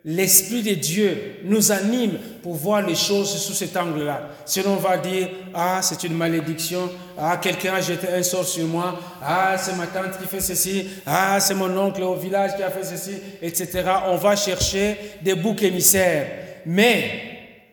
l'Esprit 0.05 0.61
de 0.61 0.75
Dieu 0.75 1.39
nous 1.43 1.71
anime 1.71 2.19
pour 2.43 2.53
voir 2.53 2.83
les 2.83 2.93
choses 2.93 3.35
sous 3.37 3.53
cet 3.53 3.75
angle-là. 3.75 4.29
Sinon, 4.45 4.73
on 4.73 4.75
va 4.75 4.97
dire, 4.97 5.29
ah, 5.51 5.79
c'est 5.81 6.03
une 6.03 6.13
malédiction, 6.13 6.91
ah, 7.17 7.37
quelqu'un 7.37 7.73
a 7.73 7.81
jeté 7.81 8.07
un 8.09 8.21
sort 8.21 8.45
sur 8.45 8.67
moi, 8.67 8.99
ah, 9.23 9.55
c'est 9.57 9.75
ma 9.75 9.87
tante 9.87 10.19
qui 10.21 10.27
fait 10.27 10.41
ceci, 10.41 10.87
ah, 11.07 11.39
c'est 11.39 11.55
mon 11.55 11.75
oncle 11.75 12.03
au 12.03 12.15
village 12.15 12.55
qui 12.55 12.61
a 12.61 12.69
fait 12.69 12.83
ceci, 12.83 13.17
etc. 13.41 13.83
On 14.05 14.17
va 14.17 14.35
chercher 14.35 14.95
des 15.23 15.33
boucs 15.33 15.63
émissaires. 15.63 16.27
Mais, 16.67 17.21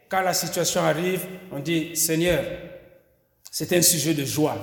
quand 0.09 0.22
la 0.22 0.33
situation 0.33 0.80
arrive, 0.80 1.20
on 1.53 1.59
dit, 1.59 1.95
Seigneur, 1.95 2.43
c'est 3.51 3.76
un 3.76 3.83
sujet 3.83 4.14
de 4.14 4.24
joie. 4.24 4.57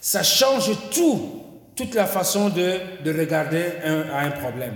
Ça 0.00 0.22
change 0.22 0.70
tout, 0.90 1.42
toute 1.76 1.94
la 1.94 2.06
façon 2.06 2.48
de, 2.48 2.78
de 3.04 3.18
regarder 3.18 3.64
à 4.10 4.20
un 4.20 4.30
problème. 4.30 4.74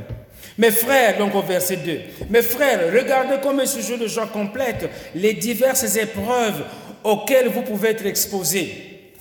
Mes 0.57 0.71
frères, 0.71 1.19
donc 1.19 1.35
au 1.35 1.43
verset 1.43 1.79
2, 1.79 2.01
mes 2.31 2.43
frères, 2.43 2.93
regardez 2.93 3.41
comme 3.43 3.59
un 3.59 3.67
sujet 3.67 3.99
de 3.99 4.07
joie 4.07 4.29
complète 4.29 4.89
les 5.15 5.35
diverses 5.35 5.97
épreuves 5.97 6.65
auxquelles 7.03 7.49
vous 7.49 7.63
pouvez 7.63 7.91
être 7.91 8.07
exposés, 8.07 9.13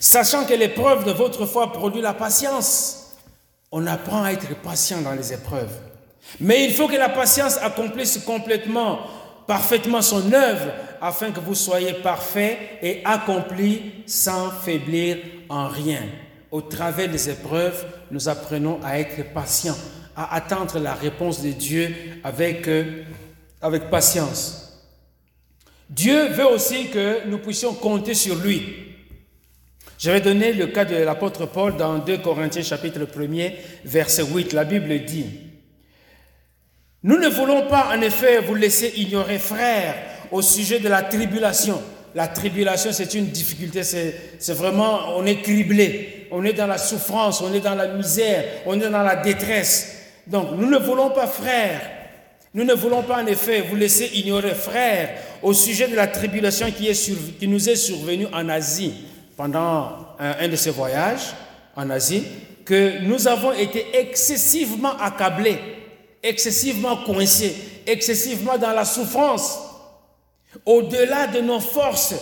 sachant 0.00 0.44
que 0.44 0.54
l'épreuve 0.54 1.04
de 1.04 1.12
votre 1.12 1.46
foi 1.46 1.72
produit 1.72 2.02
la 2.02 2.12
patience. 2.12 3.16
On 3.70 3.86
apprend 3.86 4.24
à 4.24 4.32
être 4.32 4.54
patient 4.62 5.00
dans 5.00 5.12
les 5.12 5.32
épreuves. 5.32 5.72
Mais 6.40 6.64
il 6.64 6.74
faut 6.74 6.88
que 6.88 6.96
la 6.96 7.08
patience 7.08 7.56
accomplisse 7.58 8.18
complètement, 8.18 8.98
parfaitement 9.46 10.02
son 10.02 10.32
œuvre, 10.32 10.72
afin 11.00 11.30
que 11.30 11.40
vous 11.40 11.54
soyez 11.54 11.94
parfaits 11.94 12.58
et 12.82 13.00
accomplis 13.04 13.92
sans 14.06 14.50
faiblir 14.50 15.18
en 15.48 15.68
rien. 15.68 16.02
Au 16.50 16.60
travers 16.60 17.08
des 17.08 17.30
épreuves, 17.30 17.86
nous 18.10 18.28
apprenons 18.28 18.78
à 18.84 18.98
être 18.98 19.32
patients 19.32 19.78
à 20.16 20.34
attendre 20.36 20.78
la 20.78 20.94
réponse 20.94 21.42
de 21.42 21.50
Dieu 21.50 21.94
avec, 22.24 22.68
euh, 22.68 23.04
avec 23.60 23.90
patience. 23.90 24.62
Dieu 25.88 26.28
veut 26.28 26.46
aussi 26.46 26.88
que 26.88 27.26
nous 27.26 27.38
puissions 27.38 27.74
compter 27.74 28.14
sur 28.14 28.36
lui. 28.36 28.92
Je 29.98 30.10
vais 30.10 30.20
donner 30.20 30.52
le 30.52 30.66
cas 30.66 30.84
de 30.84 30.96
l'apôtre 30.96 31.46
Paul 31.46 31.76
dans 31.76 31.98
2 31.98 32.18
Corinthiens 32.18 32.62
chapitre 32.62 33.00
1 33.00 33.50
verset 33.84 34.24
8. 34.24 34.52
La 34.52 34.64
Bible 34.64 35.04
dit, 35.04 35.26
Nous 37.02 37.18
ne 37.18 37.28
voulons 37.28 37.68
pas 37.68 37.90
en 37.96 38.00
effet 38.00 38.40
vous 38.40 38.54
laisser 38.54 38.92
ignorer, 38.96 39.38
frères, 39.38 39.94
au 40.32 40.42
sujet 40.42 40.80
de 40.80 40.88
la 40.88 41.02
tribulation. 41.02 41.80
La 42.14 42.26
tribulation, 42.26 42.90
c'est 42.92 43.14
une 43.14 43.26
difficulté, 43.26 43.82
c'est 43.84 44.52
vraiment, 44.54 45.16
on 45.16 45.24
est 45.24 45.40
criblé, 45.40 46.26
on 46.30 46.44
est 46.44 46.52
dans 46.52 46.66
la 46.66 46.78
souffrance, 46.78 47.40
on 47.40 47.54
est 47.54 47.60
dans 47.60 47.74
la 47.74 47.88
misère, 47.88 48.44
on 48.66 48.80
est 48.80 48.90
dans 48.90 49.02
la 49.02 49.16
détresse. 49.16 50.01
Donc, 50.26 50.52
nous 50.56 50.70
ne 50.70 50.78
voulons 50.78 51.10
pas, 51.10 51.26
frères, 51.26 51.80
nous 52.54 52.64
ne 52.64 52.74
voulons 52.74 53.02
pas 53.02 53.22
en 53.22 53.26
effet 53.26 53.62
vous 53.62 53.76
laisser 53.76 54.10
ignorer, 54.14 54.54
frères, 54.54 55.18
au 55.42 55.52
sujet 55.52 55.88
de 55.88 55.96
la 55.96 56.06
tribulation 56.06 56.66
qui, 56.70 57.48
nous 57.48 57.68
est 57.68 57.76
survenue 57.76 58.26
en 58.32 58.48
Asie 58.48 58.94
pendant 59.36 60.14
un, 60.18 60.48
de 60.48 60.56
ces 60.56 60.70
voyages 60.70 61.34
en 61.74 61.88
Asie, 61.90 62.24
que 62.64 63.00
nous 63.02 63.26
avons 63.26 63.52
été 63.52 63.86
excessivement 63.98 64.96
accablés, 64.98 65.58
excessivement 66.22 66.96
coincés, 66.98 67.56
excessivement 67.86 68.58
dans 68.58 68.72
la 68.72 68.84
souffrance, 68.84 69.58
au-delà 70.64 71.26
de 71.26 71.40
nos 71.40 71.60
forces, 71.60 72.14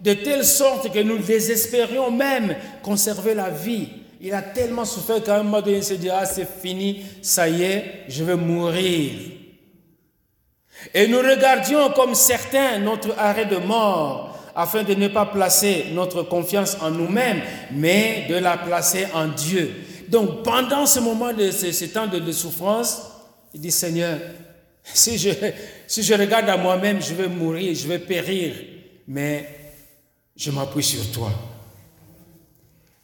de 0.00 0.12
telle 0.12 0.44
sorte 0.44 0.92
que 0.92 0.98
nous 0.98 1.18
désespérions 1.18 2.10
même 2.10 2.54
conserver 2.82 3.34
la 3.34 3.48
vie. 3.48 3.88
Il 4.20 4.32
a 4.32 4.42
tellement 4.42 4.84
souffert 4.84 5.22
qu'à 5.22 5.36
un 5.36 5.42
moment 5.42 5.60
donné, 5.60 5.78
il 5.78 5.84
se 5.84 5.94
dit, 5.94 6.08
ah 6.08 6.24
c'est 6.24 6.48
fini, 6.48 7.04
ça 7.22 7.48
y 7.48 7.62
est, 7.62 8.04
je 8.08 8.24
vais 8.24 8.36
mourir. 8.36 9.12
Et 10.94 11.06
nous 11.06 11.18
regardions 11.18 11.90
comme 11.90 12.14
certains 12.14 12.78
notre 12.78 13.18
arrêt 13.18 13.46
de 13.46 13.56
mort 13.56 14.38
afin 14.54 14.82
de 14.82 14.94
ne 14.94 15.08
pas 15.08 15.26
placer 15.26 15.86
notre 15.92 16.22
confiance 16.22 16.76
en 16.80 16.90
nous-mêmes, 16.90 17.42
mais 17.72 18.26
de 18.28 18.36
la 18.36 18.56
placer 18.56 19.06
en 19.12 19.28
Dieu. 19.28 19.70
Donc 20.08 20.42
pendant 20.42 20.86
ce 20.86 21.00
moment 21.00 21.32
de 21.32 21.50
ce, 21.50 21.84
temps 21.86 22.06
de, 22.06 22.32
souffrance, 22.32 23.02
il 23.52 23.60
dit 23.60 23.70
Seigneur, 23.70 24.18
si 24.82 25.18
je, 25.18 25.30
si 25.86 26.02
je 26.02 26.14
regarde 26.14 26.48
à 26.48 26.56
moi-même, 26.56 27.02
je 27.02 27.12
vais 27.12 27.28
mourir, 27.28 27.74
je 27.74 27.86
vais 27.86 27.98
périr, 27.98 28.54
mais 29.06 29.48
je 30.34 30.50
m'appuie 30.50 30.82
sur 30.82 31.10
toi. 31.10 31.30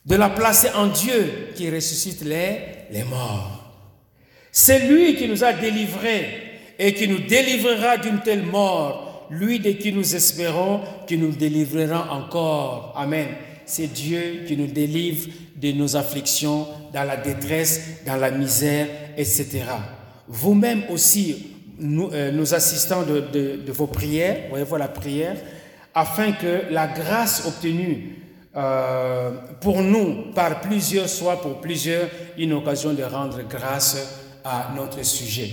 De 0.05 0.17
la 0.17 0.31
placer 0.31 0.69
en 0.75 0.89
Dieu 0.89 1.51
qui 1.55 1.71
ressuscite 1.71 2.23
les, 2.23 2.59
les 2.91 3.05
morts. 3.05 3.63
C'est 4.51 4.89
lui 4.89 5.15
qui 5.15 5.29
nous 5.29 5.45
a 5.45 5.53
délivrés 5.53 6.53
et 6.79 6.93
qui 6.93 7.07
nous 7.09 7.21
délivrera 7.21 7.97
d'une 7.97 8.21
telle 8.21 8.43
mort, 8.43 9.29
lui 9.31 9.61
de 9.61 9.71
qui 9.71 9.93
nous 9.93 10.15
espérons, 10.15 10.81
qui 11.07 11.17
nous 11.17 11.31
délivrera 11.31 12.13
encore. 12.13 12.93
Amen. 12.97 13.29
C'est 13.65 13.87
Dieu 13.87 14.43
qui 14.47 14.57
nous 14.57 14.67
délivre 14.67 15.29
de 15.57 15.73
nos 15.73 15.97
afflictions, 15.97 16.67
dans 16.93 17.05
la 17.05 17.17
détresse, 17.17 17.81
dans 18.05 18.17
la 18.17 18.31
misère, 18.31 18.89
etc. 19.17 19.65
Vous-même 20.27 20.83
aussi, 20.91 21.47
nous, 21.79 22.11
euh, 22.13 22.45
assistons 22.53 23.03
de, 23.05 23.21
de, 23.65 23.73
vos 23.73 23.87
prières, 23.87 24.49
voyez 24.51 24.67
la 24.79 24.89
prière, 24.89 25.37
afin 25.95 26.33
que 26.33 26.65
la 26.71 26.89
grâce 26.89 27.47
obtenue 27.47 28.22
euh, 28.55 29.31
pour 29.63 29.81
nous 29.81 30.33
par 30.35 30.61
plusieurs 30.61 31.09
soit 31.09 31.41
pour 31.41 31.63
plusieurs 31.63 32.09
une 32.37 32.53
occasion 32.53 32.93
de 32.93 33.03
rendre 33.03 33.41
grâce 33.49 34.41
à 34.45 34.73
notre 34.77 35.03
sujet. 35.05 35.51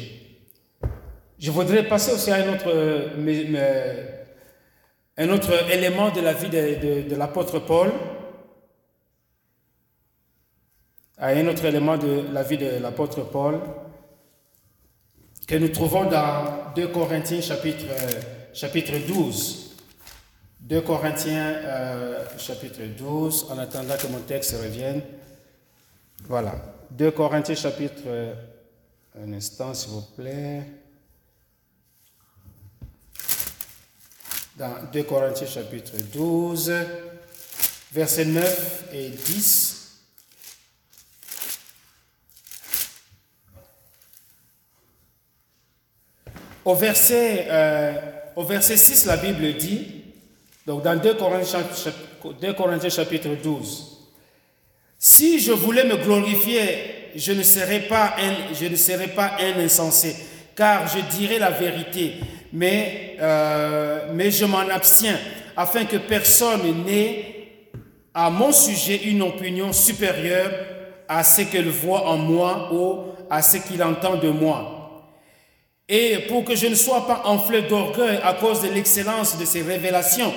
Je 1.38 1.50
voudrais 1.50 1.88
passer 1.88 2.12
aussi 2.12 2.30
à 2.30 2.36
un 2.36 2.54
autre, 2.54 2.70
un 5.18 5.30
autre 5.30 5.72
élément 5.72 6.10
de 6.12 6.20
la 6.20 6.34
vie 6.34 6.50
de, 6.50 7.16
l'apôtre 7.16 7.60
Paul, 7.60 7.90
à 11.18 11.28
un 11.28 11.48
autre 11.48 11.64
élément 11.64 11.98
de 11.98 12.26
la 12.34 12.44
vie 12.44 12.58
de 12.58 12.80
l'apôtre 12.82 13.22
Paul, 13.22 13.62
que 15.48 15.56
nous 15.56 15.70
trouvons 15.70 16.04
dans 16.10 16.74
2 16.76 16.90
Corinthiens 16.90 17.40
chapitre, 17.40 17.86
chapitre 18.54 18.94
12. 19.08 19.69
2 20.70 20.82
Corinthiens 20.82 21.56
euh, 21.66 22.26
chapitre 22.38 22.82
12, 22.98 23.48
en 23.50 23.58
attendant 23.58 23.98
que 23.98 24.08
mon 24.08 24.20
texte 24.20 24.52
revienne. 24.52 25.02
Voilà. 26.28 26.54
2 26.92 27.12
Corinthiens 27.12 27.56
chapitre, 27.56 28.36
un 29.20 29.34
instant 29.34 29.74
s'il 29.74 29.92
vous 29.92 30.06
plaît. 30.16 30.64
dans 34.60 34.76
2 34.92 35.04
Corinthiens 35.04 35.48
chapitre 35.48 35.94
12, 36.14 36.74
versets 37.94 38.26
9 38.26 38.90
et 38.94 39.10
10. 39.10 39.76
Au 46.66 46.76
verset, 46.76 47.48
euh, 47.50 47.94
au 48.36 48.44
verset 48.44 48.76
6, 48.76 49.06
la 49.06 49.16
Bible 49.16 49.58
dit, 49.58 49.99
donc 50.70 50.84
dans 50.84 50.96
2 50.96 51.16
Corinthiens, 51.16 51.64
2 52.40 52.54
Corinthiens 52.54 52.90
chapitre 52.92 53.30
12, 53.42 53.98
si 55.00 55.40
je 55.40 55.52
voulais 55.52 55.84
me 55.84 55.98
glorifier, 55.98 57.10
je 57.16 57.32
ne 57.32 57.42
serais 57.42 57.80
pas 57.80 58.14
un, 58.20 58.54
je 58.54 58.68
ne 58.68 58.76
serais 58.76 59.08
pas 59.08 59.32
un 59.40 59.60
insensé, 59.60 60.16
car 60.56 60.88
je 60.88 61.00
dirais 61.18 61.40
la 61.40 61.50
vérité 61.50 62.18
mais, 62.54 63.18
euh, 63.20 64.10
mais 64.14 64.30
je 64.30 64.46
m'en 64.46 64.60
abstiens, 64.60 65.18
afin 65.58 65.86
que 65.86 65.98
personne 65.98 66.84
n'ait 66.86 67.26
à 68.14 68.30
mon 68.30 68.52
sujet 68.52 68.98
une 69.06 69.24
opinion 69.24 69.74
supérieure 69.74 70.52
à 71.08 71.24
ce 71.24 71.42
qu'elle 71.42 71.70
voit 71.70 72.08
en 72.08 72.18
moi 72.18 72.70
ou 72.72 73.06
à 73.28 73.42
ce 73.42 73.58
qu'il 73.58 73.82
entend 73.82 74.18
de 74.18 74.30
moi. 74.30 74.76
Et 75.88 76.28
pour 76.28 76.46
que 76.46 76.56
je 76.56 76.68
ne 76.68 76.76
sois 76.76 77.08
pas 77.08 77.24
enflé 77.26 77.64
d'orgueil 77.64 78.20
à 78.24 78.34
cause 78.34 78.62
de 78.62 78.68
l'excellence 78.68 79.36
de 79.36 79.46
ces 79.46 79.64
révélations, 79.64 80.32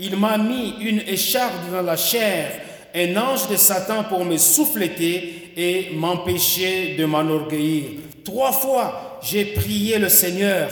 il 0.00 0.16
m'a 0.16 0.38
mis 0.38 0.74
une 0.80 1.02
écharpe 1.06 1.70
dans 1.70 1.82
la 1.82 1.96
chair, 1.96 2.50
un 2.94 3.16
ange 3.16 3.48
de 3.48 3.56
Satan 3.56 4.04
pour 4.04 4.24
me 4.24 4.36
souffleter 4.36 5.52
et 5.56 5.90
m'empêcher 5.94 6.96
de 6.98 7.04
m'enorgueillir. 7.04 7.84
Trois 8.24 8.52
fois, 8.52 9.20
j'ai 9.22 9.44
prié 9.44 9.98
le 9.98 10.08
Seigneur 10.08 10.68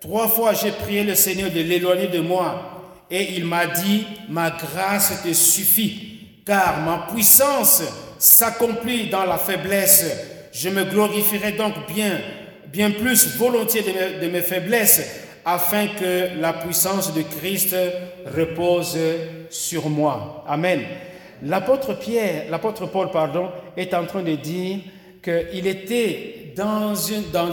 Trois 0.00 0.28
fois 0.28 0.54
j'ai 0.54 0.72
prié 0.72 1.04
le 1.04 1.14
Seigneur 1.14 1.50
de 1.50 1.60
l'éloigner 1.60 2.06
de 2.06 2.20
moi 2.20 2.96
et 3.10 3.34
il 3.34 3.44
m'a 3.44 3.66
dit, 3.66 4.06
ma 4.30 4.50
grâce 4.50 5.22
te 5.22 5.32
suffit, 5.34 6.20
car 6.46 6.80
ma 6.80 7.06
puissance 7.12 7.82
s'accomplit 8.18 9.10
dans 9.10 9.24
la 9.24 9.36
faiblesse. 9.36 10.06
Je 10.52 10.70
me 10.70 10.84
glorifierai 10.84 11.52
donc 11.52 11.74
bien, 11.92 12.18
bien 12.72 12.92
plus 12.92 13.36
volontiers 13.36 13.82
de 13.82 13.88
mes, 13.88 14.26
de 14.26 14.32
mes 14.32 14.40
faiblesses, 14.40 15.02
afin 15.44 15.88
que 15.88 16.40
la 16.40 16.52
puissance 16.52 17.14
de 17.14 17.22
Christ 17.22 17.74
repose 18.36 18.98
sur 19.50 19.88
moi. 19.88 20.44
Amen. 20.46 20.80
L'apôtre 21.42 21.94
Pierre, 21.94 22.44
l'apôtre 22.50 22.86
Paul, 22.86 23.10
pardon, 23.10 23.50
est 23.76 23.94
en 23.94 24.04
train 24.04 24.22
de 24.22 24.34
dire 24.34 24.80
qu'il 25.22 25.66
était 25.66 26.52
dans, 26.54 26.94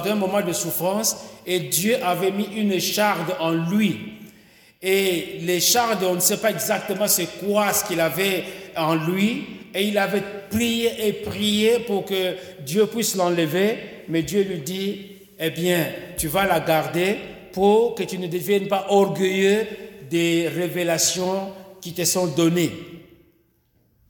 un 0.06 0.16
moment 0.16 0.42
de 0.42 0.52
souffrance 0.52 1.18
et 1.46 1.60
Dieu 1.60 1.96
avait 2.04 2.32
mis 2.32 2.48
une 2.56 2.74
écharde 2.74 3.36
en 3.40 3.52
lui. 3.52 4.14
Et 4.82 5.40
l'écharde, 5.42 6.04
on 6.04 6.16
ne 6.16 6.20
sait 6.20 6.38
pas 6.38 6.52
exactement 6.52 7.08
c'est 7.08 7.40
quoi 7.40 7.72
ce 7.74 7.86
qu'il 7.86 8.00
avait 8.00 8.44
en 8.76 8.96
lui. 8.96 9.46
Et 9.74 9.84
il 9.84 9.98
avait 9.98 10.24
prié 10.50 11.08
et 11.08 11.14
prié 11.14 11.80
pour 11.80 12.06
que 12.06 12.36
Dieu 12.62 12.86
puisse 12.88 13.16
l'enlever. 13.16 13.78
Mais 14.10 14.22
Dieu 14.22 14.44
lui 14.44 14.60
dit, 14.60 15.06
eh 15.40 15.50
bien, 15.50 15.86
tu 16.18 16.28
vas 16.28 16.46
la 16.46 16.60
garder 16.60 17.18
pour 17.58 17.96
que 17.96 18.04
tu 18.04 18.20
ne 18.20 18.28
deviennes 18.28 18.68
pas 18.68 18.86
orgueilleux 18.90 19.66
des 20.12 20.48
révélations 20.48 21.52
qui 21.82 21.92
te 21.92 22.06
sont 22.06 22.28
données. 22.28 22.72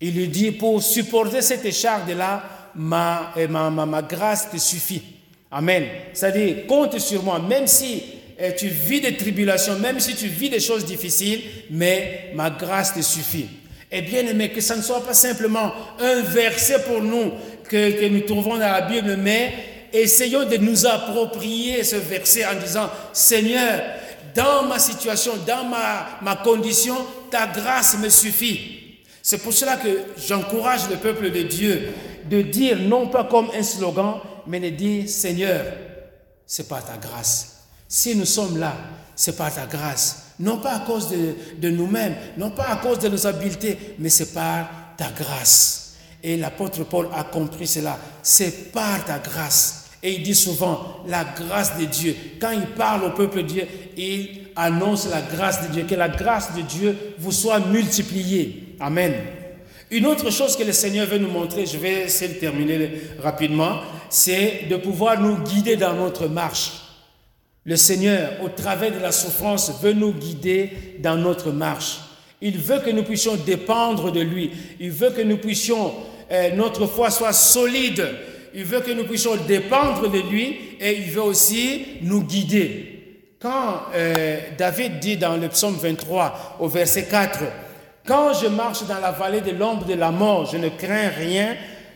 Il 0.02 0.16
lui 0.16 0.28
dit, 0.28 0.52
pour 0.52 0.84
supporter 0.84 1.42
cette 1.42 1.64
écharde-là, 1.64 2.44
ma, 2.76 3.34
ma, 3.50 3.70
ma, 3.70 3.86
ma 3.86 4.02
grâce 4.02 4.52
te 4.52 4.58
suffit. 4.58 5.02
Amen. 5.50 5.86
C'est-à-dire, 6.12 6.68
compte 6.68 7.00
sur 7.00 7.24
moi, 7.24 7.40
même 7.40 7.68
si 7.68 8.04
eh, 8.38 8.54
tu 8.54 8.68
vis 8.68 9.00
des 9.00 9.16
tribulations, 9.16 9.80
même 9.80 10.02
si 10.02 10.14
tu 10.14 10.28
vis 10.28 10.50
des 10.50 10.60
choses 10.60 10.84
difficiles, 10.84 11.40
mais 11.72 12.32
ma 12.36 12.50
grâce 12.50 12.96
te 12.96 13.02
suffit. 13.02 13.48
Et 13.90 14.02
bien 14.02 14.28
aimé, 14.28 14.50
que 14.50 14.60
ça 14.60 14.76
ne 14.76 14.82
soit 14.82 15.06
pas 15.06 15.14
simplement 15.14 15.72
un 16.02 16.22
verset 16.22 16.84
pour 16.84 17.02
nous 17.02 17.32
que 17.64 18.10
nous 18.10 18.22
trouvons 18.22 18.56
dans 18.56 18.60
la 18.60 18.82
Bible, 18.82 19.16
mais 19.16 19.54
essayons 19.94 20.48
de 20.48 20.58
nous 20.58 20.86
approprier 20.86 21.84
ce 21.84 21.96
verset 21.96 22.46
en 22.46 22.56
disant, 22.60 22.90
Seigneur, 23.14 23.82
dans 24.36 24.64
ma 24.64 24.80
situation, 24.80 25.34
dans 25.46 25.64
ma, 25.66 26.08
ma 26.22 26.36
condition, 26.36 26.96
ta 27.32 27.48
grâce 27.48 27.98
me 27.98 28.10
suffit. 28.10 29.00
C'est 29.22 29.40
pour 29.40 29.54
cela 29.54 29.78
que 29.78 29.90
j'encourage 30.26 30.90
le 30.90 30.96
peuple 30.98 31.32
de 31.32 31.42
Dieu 31.42 31.90
de 32.30 32.42
dire, 32.42 32.78
non 32.80 33.08
pas 33.08 33.24
comme 33.26 33.50
un 33.54 33.64
slogan, 33.64 34.20
mais 34.46 34.60
de 34.60 34.70
dire, 34.70 35.10
Seigneur, 35.10 35.66
c'est 36.46 36.68
par 36.68 36.86
ta 36.86 36.98
grâce. 36.98 37.64
Si 37.88 38.16
nous 38.16 38.26
sommes 38.26 38.58
là, 38.58 38.76
c'est 39.16 39.36
par 39.36 39.54
ta 39.54 39.66
grâce. 39.66 40.34
Non 40.40 40.58
pas 40.58 40.76
à 40.76 40.80
cause 40.80 41.10
de, 41.10 41.36
de 41.58 41.70
nous-mêmes, 41.70 42.16
non 42.38 42.52
pas 42.52 42.68
à 42.68 42.76
cause 42.78 43.00
de 43.00 43.10
nos 43.10 43.26
habiletés, 43.26 43.96
mais 43.98 44.10
c'est 44.10 44.34
par 44.34 44.70
ta 44.98 45.10
grâce. 45.10 45.87
Et 46.24 46.38
l'apôtre 46.38 46.84
Paul 46.84 47.08
a 47.16 47.24
compris 47.24 47.68
cela. 47.68 47.98
C'est 48.24 48.72
par 48.72 49.06
ta 49.06 49.20
grâce. 49.20 49.90
Et 50.04 50.14
il 50.14 50.24
dit 50.24 50.36
souvent 50.36 51.04
la 51.08 51.24
grâce 51.24 51.78
de 51.78 51.86
Dieu. 51.86 52.16
Quand 52.40 52.52
il 52.52 52.68
parle 52.68 53.06
au 53.06 53.12
peuple 53.12 53.38
de 53.38 53.48
Dieu, 53.48 53.68
il 53.98 54.42
annonce 54.56 55.10
la 55.10 55.22
grâce 55.22 55.68
de 55.68 55.74
Dieu. 55.74 55.84
Que 55.84 55.96
la 55.96 56.10
grâce 56.10 56.56
de 56.56 56.62
Dieu 56.62 56.98
vous 57.20 57.32
soit 57.32 57.60
multipliée. 57.60 58.76
Amen. 58.80 59.14
Une 59.90 60.06
autre 60.06 60.30
chose 60.30 60.58
que 60.58 60.64
le 60.64 60.74
Seigneur 60.74 61.08
veut 61.08 61.18
nous 61.18 61.32
montrer, 61.32 61.66
je 61.66 61.78
vais 61.78 62.04
essayer 62.04 62.34
de 62.34 62.40
terminer 62.40 63.02
rapidement, 63.24 63.80
c'est 64.10 64.66
de 64.70 64.76
pouvoir 64.76 65.22
nous 65.22 65.38
guider 65.38 65.78
dans 65.78 65.94
notre 65.94 66.28
marche. 66.28 66.82
Le 67.64 67.78
Seigneur, 67.78 68.32
au 68.44 68.50
travers 68.50 68.94
de 68.94 69.00
la 69.00 69.14
souffrance, 69.14 69.72
veut 69.82 69.94
nous 69.94 70.12
guider 70.12 70.98
dans 71.00 71.16
notre 71.16 71.52
marche. 71.52 72.00
Il 72.42 72.58
veut 72.58 72.80
que 72.80 72.92
nous 72.92 73.04
puissions 73.04 73.36
dépendre 73.36 74.12
de 74.12 74.22
lui. 74.22 74.52
Il 74.80 74.92
veut 74.92 75.10
que 75.10 75.22
nous 75.22 75.38
puissions, 75.38 75.94
euh, 76.32 76.56
notre 76.56 76.86
foi 76.86 77.10
soit 77.10 77.34
solide. 77.34 78.08
Il 78.54 78.64
veut 78.64 78.82
que 78.82 78.92
nous 78.92 79.06
puissions 79.06 79.36
dépendre 79.48 80.10
de 80.10 80.20
lui 80.20 80.58
et 80.80 80.98
il 80.98 81.12
veut 81.12 81.24
aussi 81.24 81.86
nous 82.02 82.24
guider. 82.24 82.94
Quand 83.40 83.82
euh, 83.96 84.40
David 84.58 85.00
dit 85.00 85.18
dans 85.18 85.38
le 85.38 85.48
psaume 85.50 85.76
23 85.76 86.58
au 86.60 86.68
verset 86.68 87.06
4, 87.06 87.40
Quand 88.08 88.34
je 88.34 88.48
marche 88.48 88.86
dans 88.88 89.00
la 89.00 89.12
vallée 89.12 89.42
de 89.42 89.52
l'ombre 89.52 89.86
de 89.86 89.94
la 89.94 90.12
mort, 90.12 90.46
je 90.46 90.56
ne 90.56 90.70
crains 90.70 91.10
rien, 91.10 91.56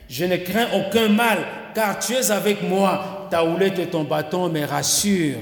je 0.09 0.25
ne 0.25 0.35
crains 0.35 0.67
aucun 0.75 1.07
mal, 1.07 1.39
car 1.73 1.99
tu 1.99 2.13
es 2.13 2.31
avec 2.31 2.61
moi, 2.63 3.27
ta 3.31 3.45
houlette 3.45 3.79
et 3.79 3.85
ton 3.85 4.03
bâton 4.03 4.49
me 4.49 4.65
rassurent. 4.65 5.37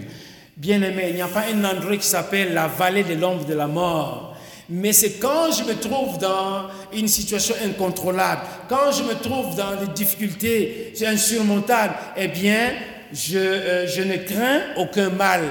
Bien-aimé, 0.55 1.07
il 1.09 1.15
n'y 1.15 1.21
a 1.23 1.27
pas 1.27 1.45
un 1.51 1.63
endroit 1.65 1.97
qui 1.97 2.05
s'appelle 2.05 2.53
la 2.53 2.67
vallée 2.67 3.03
de 3.03 3.15
l'ombre 3.15 3.45
de 3.45 3.55
la 3.55 3.65
mort. 3.65 4.28
Mais 4.70 4.93
c'est 4.93 5.13
quand 5.13 5.51
je 5.51 5.63
me 5.63 5.74
trouve 5.74 6.20
dans 6.20 6.67
une 6.93 7.07
situation 7.07 7.55
incontrôlable, 7.65 8.41
quand 8.67 8.91
je 8.91 9.03
me 9.03 9.15
trouve 9.15 9.55
dans 9.55 9.76
des 9.76 9.91
difficultés 9.93 10.93
insurmontables, 11.05 11.95
eh 12.15 12.28
bien, 12.28 12.74
je, 13.11 13.38
euh, 13.38 13.88
je 13.88 14.03
ne 14.03 14.17
crains 14.17 14.61
aucun 14.78 15.09
mal. 15.09 15.41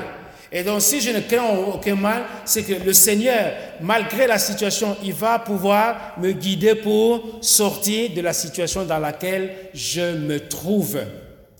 Et 0.53 0.63
donc, 0.63 0.81
si 0.81 1.01
je 1.01 1.11
ne 1.11 1.21
crains 1.21 1.57
aucun 1.75 1.97
mal, 1.97 2.23
c'est 2.45 2.63
que 2.63 2.85
le 2.85 2.93
Seigneur, 2.93 3.53
malgré 3.81 4.27
la 4.27 4.39
situation, 4.39 4.97
il 5.03 5.13
va 5.13 5.41
pouvoir 5.41 6.15
me 6.19 6.33
guider 6.33 6.77
pour 6.77 7.39
sortir 7.41 8.11
de 8.15 8.21
la 8.21 8.33
situation 8.33 8.85
dans 8.85 8.99
laquelle 8.99 9.51
je 9.75 10.17
me 10.17 10.39
trouve. 10.49 11.01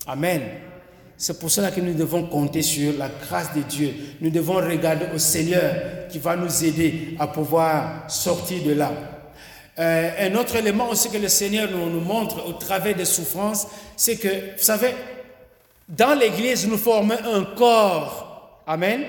Amen. 0.07 0.41
C'est 1.21 1.37
pour 1.37 1.51
cela 1.51 1.69
que 1.69 1.81
nous 1.81 1.93
devons 1.93 2.23
compter 2.23 2.61
sur 2.61 2.97
la 2.97 3.09
grâce 3.09 3.53
de 3.53 3.59
Dieu. 3.61 3.93
Nous 4.21 4.29
devons 4.29 4.55
regarder 4.55 5.07
au 5.13 5.17
Seigneur 5.17 6.07
qui 6.09 6.17
va 6.17 6.37
nous 6.37 6.63
aider 6.63 7.17
à 7.19 7.27
pouvoir 7.27 8.09
sortir 8.09 8.63
de 8.63 8.71
là. 8.71 8.93
Euh, 9.77 10.11
un 10.17 10.35
autre 10.35 10.55
élément 10.55 10.87
aussi 10.87 11.09
que 11.09 11.17
le 11.17 11.27
Seigneur 11.27 11.69
nous, 11.69 11.89
nous 11.89 11.99
montre 11.99 12.47
au 12.47 12.53
travers 12.53 12.95
des 12.95 13.03
souffrances, 13.03 13.67
c'est 13.97 14.15
que, 14.15 14.29
vous 14.29 14.63
savez, 14.63 14.91
dans 15.89 16.17
l'Église, 16.17 16.65
nous 16.65 16.77
formons 16.77 17.17
un 17.33 17.43
corps. 17.53 18.61
Amen. 18.65 19.03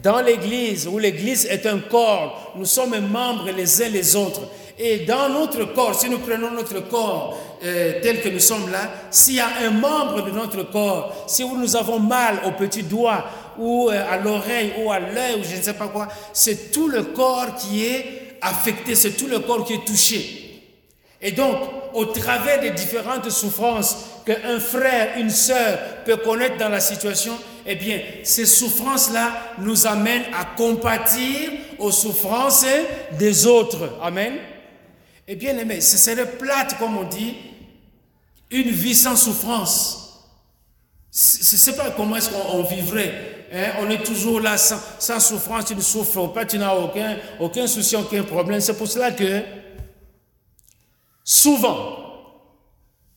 Dans 0.00 0.20
l'Église, 0.20 0.86
où 0.86 0.96
l'Église 1.00 1.44
est 1.46 1.66
un 1.66 1.80
corps, 1.80 2.52
nous 2.56 2.66
sommes 2.66 3.00
membres 3.00 3.50
les 3.50 3.82
uns 3.82 3.88
les 3.88 4.14
autres. 4.14 4.42
Et 4.78 5.00
dans 5.00 5.28
notre 5.28 5.64
corps, 5.74 5.98
si 5.98 6.08
nous 6.08 6.18
prenons 6.18 6.52
notre 6.52 6.88
corps 6.88 7.36
euh, 7.64 7.94
tel 8.00 8.20
que 8.20 8.28
nous 8.28 8.38
sommes 8.38 8.70
là, 8.70 8.88
s'il 9.10 9.34
y 9.34 9.40
a 9.40 9.48
un 9.64 9.70
membre 9.70 10.22
de 10.24 10.30
notre 10.30 10.70
corps, 10.70 11.24
si 11.26 11.44
nous 11.44 11.74
avons 11.74 11.98
mal 11.98 12.40
au 12.46 12.52
petit 12.52 12.84
doigt 12.84 13.24
ou 13.58 13.90
euh, 13.90 14.04
à 14.08 14.18
l'oreille 14.18 14.74
ou 14.78 14.92
à 14.92 15.00
l'œil 15.00 15.40
ou 15.40 15.44
je 15.44 15.56
ne 15.56 15.62
sais 15.62 15.72
pas 15.72 15.88
quoi, 15.88 16.06
c'est 16.32 16.70
tout 16.70 16.86
le 16.86 17.02
corps 17.02 17.56
qui 17.56 17.84
est 17.84 18.36
affecté, 18.40 18.94
c'est 18.94 19.16
tout 19.16 19.26
le 19.26 19.40
corps 19.40 19.64
qui 19.64 19.74
est 19.74 19.84
touché. 19.84 20.44
Et 21.20 21.32
donc, 21.32 21.56
au 21.94 22.04
travers 22.04 22.60
des 22.60 22.70
différentes 22.70 23.28
souffrances 23.30 23.96
qu'un 24.24 24.60
frère, 24.60 25.18
une 25.18 25.30
sœur 25.30 25.76
peut 26.04 26.18
connaître 26.18 26.56
dans 26.56 26.68
la 26.68 26.78
situation, 26.78 27.36
eh 27.66 27.74
bien, 27.74 28.00
ces 28.22 28.46
souffrances-là 28.46 29.32
nous 29.58 29.88
amènent 29.88 30.26
à 30.38 30.44
compatir 30.56 31.50
aux 31.80 31.90
souffrances 31.90 32.64
des 33.18 33.46
autres. 33.46 33.90
Amen. 34.00 34.34
Eh 35.30 35.36
bien 35.36 35.58
aimé, 35.58 35.82
ce 35.82 35.98
serait 35.98 36.38
plate, 36.38 36.78
comme 36.78 36.96
on 36.96 37.04
dit, 37.04 37.34
une 38.50 38.70
vie 38.70 38.94
sans 38.94 39.14
souffrance. 39.14 40.24
Je 41.12 41.52
ne 41.54 41.58
sais 41.58 41.76
pas 41.76 41.90
comment 41.90 42.16
est-ce 42.16 42.30
qu'on 42.30 42.62
vivrait. 42.62 43.46
Hein? 43.52 43.72
On 43.80 43.90
est 43.90 44.02
toujours 44.02 44.40
là 44.40 44.56
sans, 44.56 44.80
sans, 44.98 45.20
souffrance, 45.20 45.66
tu 45.66 45.76
ne 45.76 45.82
souffres 45.82 46.28
pas, 46.28 46.46
tu 46.46 46.56
n'as 46.56 46.74
aucun, 46.74 47.18
aucun 47.40 47.66
souci, 47.66 47.94
aucun 47.94 48.22
problème. 48.22 48.62
C'est 48.62 48.78
pour 48.78 48.88
cela 48.88 49.10
que 49.10 49.42
souvent, 51.22 51.98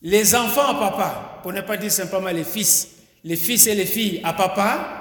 les 0.02 0.34
enfants 0.34 0.68
à 0.68 0.74
papa, 0.74 1.40
pour 1.42 1.54
ne 1.54 1.62
pas 1.62 1.78
dire 1.78 1.90
simplement 1.90 2.28
les 2.28 2.44
fils, 2.44 2.88
les 3.24 3.36
fils 3.36 3.66
et 3.66 3.74
les 3.74 3.86
filles 3.86 4.20
à 4.22 4.34
papa, 4.34 4.98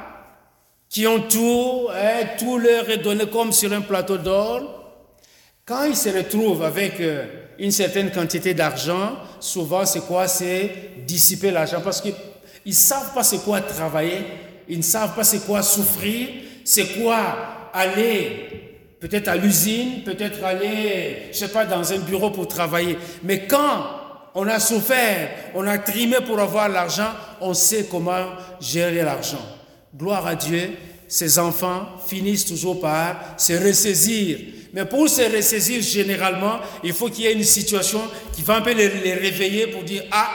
qui 0.88 1.06
ont 1.08 1.28
tout, 1.28 1.90
hein, 1.94 2.26
tout 2.40 2.58
leur 2.58 2.90
est 2.90 3.00
donné 3.00 3.30
comme 3.30 3.52
sur 3.52 3.74
un 3.74 3.82
plateau 3.82 4.18
d'or, 4.18 4.81
quand 5.66 5.86
ils 5.86 5.96
se 5.96 6.10
retrouvent 6.10 6.64
avec 6.64 7.00
euh, 7.00 7.26
une 7.60 7.72
certaine 7.72 8.12
quantité 8.12 8.54
d'argent, 8.54 9.18
souvent 9.40 9.86
c'est 9.86 10.06
quoi? 10.06 10.28
C'est 10.28 11.06
dissiper 11.06 11.52
l'argent. 11.52 11.82
Parce 11.84 12.02
qu'ils 12.02 12.14
ne 12.66 12.72
savent 12.72 13.14
pas 13.14 13.24
c'est 13.24 13.44
quoi 13.44 13.62
travailler, 13.62 14.26
ils 14.68 14.78
ne 14.78 14.84
savent 14.84 15.16
pas 15.16 15.24
c'est 15.24 15.46
quoi 15.46 15.62
souffrir, 15.62 16.28
c'est 16.66 17.02
quoi 17.02 17.70
aller 17.74 18.62
peut-être 19.00 19.30
à 19.30 19.36
l'usine, 19.36 20.04
peut-être 20.04 20.44
aller, 20.44 21.30
je 21.32 21.38
sais 21.38 21.48
pas, 21.48 21.66
dans 21.66 21.92
un 21.92 21.98
bureau 21.98 22.30
pour 22.30 22.48
travailler. 22.48 22.98
Mais 23.24 23.48
quand 23.48 23.86
on 24.36 24.48
a 24.48 24.60
souffert, 24.60 25.30
on 25.56 25.66
a 25.66 25.80
trimé 25.80 26.18
pour 26.26 26.40
avoir 26.40 26.70
l'argent, 26.70 27.10
on 27.42 27.54
sait 27.54 27.88
comment 27.90 28.28
gérer 28.62 29.02
l'argent. 29.02 29.44
Gloire 29.98 30.28
à 30.28 30.36
Dieu, 30.36 30.70
ces 31.08 31.40
enfants 31.40 31.88
finissent 32.08 32.46
toujours 32.46 32.80
par 32.80 33.36
se 33.38 33.54
ressaisir 33.54 34.38
mais 34.74 34.86
pour 34.86 35.10
se 35.10 35.22
ressaisir 35.22 35.82
généralement, 35.82 36.60
il 36.84 36.94
faut 36.94 37.10
qu'il 37.10 37.26
y 37.26 37.28
ait 37.28 37.34
une 37.34 37.44
situation 37.44 38.02
qui 38.34 38.42
va 38.42 38.58
un 38.58 38.62
peu 38.62 38.74
les, 38.74 38.88
réveiller 39.14 39.68
pour 39.68 39.84
dire, 39.84 40.04
ah, 40.12 40.30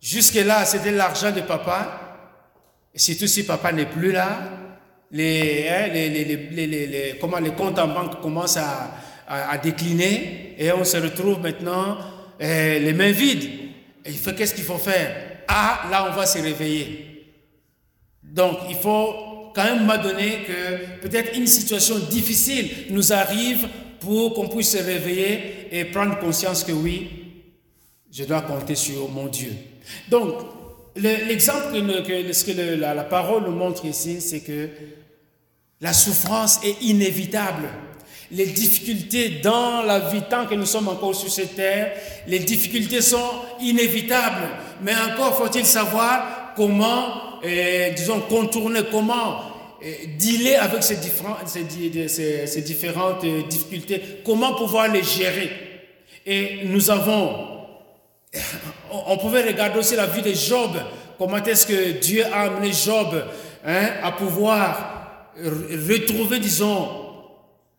jusque-là, 0.00 0.64
c'était 0.64 0.92
l'argent 0.92 1.30
de 1.30 1.42
papa. 1.42 2.00
Et 2.94 2.98
surtout 2.98 3.26
si 3.26 3.44
papa 3.44 3.72
n'est 3.72 3.86
plus 3.86 4.12
là, 4.12 4.38
les, 5.10 5.68
hein, 5.68 5.88
les, 5.92 6.08
les, 6.08 7.18
comment, 7.20 7.38
les 7.38 7.50
comptes 7.52 7.78
en 7.78 7.88
banque 7.88 8.20
commencent 8.20 8.56
à, 8.56 8.94
à, 9.28 9.58
décliner 9.58 10.54
et 10.58 10.72
on 10.72 10.84
se 10.84 10.96
retrouve 10.96 11.40
maintenant 11.40 11.98
eh, 12.38 12.78
les 12.78 12.92
mains 12.92 13.12
vides. 13.12 13.44
Et 14.04 14.10
il 14.10 14.18
faut 14.18 14.32
qu'est-ce 14.32 14.54
qu'il 14.54 14.64
faut 14.64 14.78
faire? 14.78 15.42
Ah, 15.46 15.82
là, 15.90 16.08
on 16.10 16.16
va 16.16 16.26
se 16.26 16.38
réveiller. 16.38 17.06
Donc, 18.22 18.58
il 18.68 18.76
faut 18.76 19.29
quand 19.54 19.64
même 19.64 19.86
m'a 19.86 19.98
donné 19.98 20.40
que 20.46 21.00
peut-être 21.06 21.36
une 21.36 21.46
situation 21.46 21.98
difficile 21.98 22.68
nous 22.90 23.12
arrive 23.12 23.68
pour 24.00 24.34
qu'on 24.34 24.48
puisse 24.48 24.72
se 24.72 24.82
réveiller 24.82 25.68
et 25.70 25.84
prendre 25.84 26.18
conscience 26.18 26.64
que 26.64 26.72
oui, 26.72 27.08
je 28.10 28.24
dois 28.24 28.42
compter 28.42 28.74
sur 28.74 29.08
mon 29.08 29.26
Dieu. 29.26 29.52
Donc, 30.08 30.34
l'exemple 30.96 31.72
que, 32.02 32.46
que 32.46 32.80
la 32.80 33.04
parole 33.04 33.44
nous 33.44 33.54
montre 33.54 33.84
ici, 33.84 34.20
c'est 34.20 34.40
que 34.40 34.68
la 35.80 35.92
souffrance 35.92 36.60
est 36.64 36.82
inévitable. 36.82 37.68
Les 38.32 38.46
difficultés 38.46 39.40
dans 39.42 39.82
la 39.82 39.98
vie, 39.98 40.22
tant 40.28 40.46
que 40.46 40.54
nous 40.54 40.66
sommes 40.66 40.88
encore 40.88 41.14
sur 41.14 41.30
cette 41.30 41.56
terre, 41.56 41.92
les 42.28 42.38
difficultés 42.38 43.00
sont 43.00 43.30
inévitables. 43.60 44.48
Mais 44.82 44.94
encore 44.94 45.36
faut-il 45.36 45.66
savoir 45.66 46.52
comment 46.54 47.29
disons, 47.42 48.20
contourner, 48.28 48.80
comment 48.90 49.50
dealer 50.18 50.56
avec 50.56 50.82
ces, 50.82 50.96
différentes, 50.96 51.48
ces, 51.48 52.46
ces 52.46 52.62
différentes 52.62 53.24
euh, 53.24 53.42
difficultés, 53.48 54.02
comment 54.24 54.54
pouvoir 54.54 54.88
les 54.92 55.02
gérer. 55.02 55.50
Et 56.26 56.60
nous 56.64 56.90
avons, 56.90 57.46
on 58.92 59.16
pouvait 59.16 59.42
regarder 59.42 59.78
aussi 59.78 59.96
la 59.96 60.06
vie 60.06 60.22
de 60.22 60.34
Job, 60.34 60.72
comment 61.18 61.42
est-ce 61.42 61.66
que 61.66 61.92
Dieu 61.98 62.24
a 62.26 62.42
amené 62.42 62.72
Job 62.72 63.24
hein, 63.64 63.88
à 64.02 64.12
pouvoir 64.12 65.32
retrouver, 65.36 66.38
disons, 66.38 66.88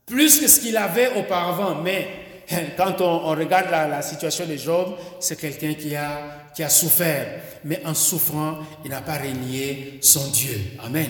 plus 0.07 0.39
que 0.39 0.47
ce 0.47 0.59
qu'il 0.59 0.77
avait 0.77 1.11
auparavant. 1.17 1.75
Mais 1.83 2.07
quand 2.77 3.01
on, 3.01 3.29
regarde 3.29 3.69
la, 3.71 4.01
situation 4.01 4.45
de 4.45 4.55
Job, 4.55 4.95
c'est 5.19 5.39
quelqu'un 5.39 5.73
qui 5.73 5.95
a 5.95 6.41
qui 6.53 6.63
a 6.63 6.69
souffert, 6.69 7.41
mais 7.63 7.81
en 7.85 7.93
souffrant, 7.93 8.59
il 8.83 8.91
n'a 8.91 9.01
pas 9.01 9.13
régné 9.13 9.99
son 10.01 10.27
Dieu. 10.27 10.59
Amen. 10.83 11.09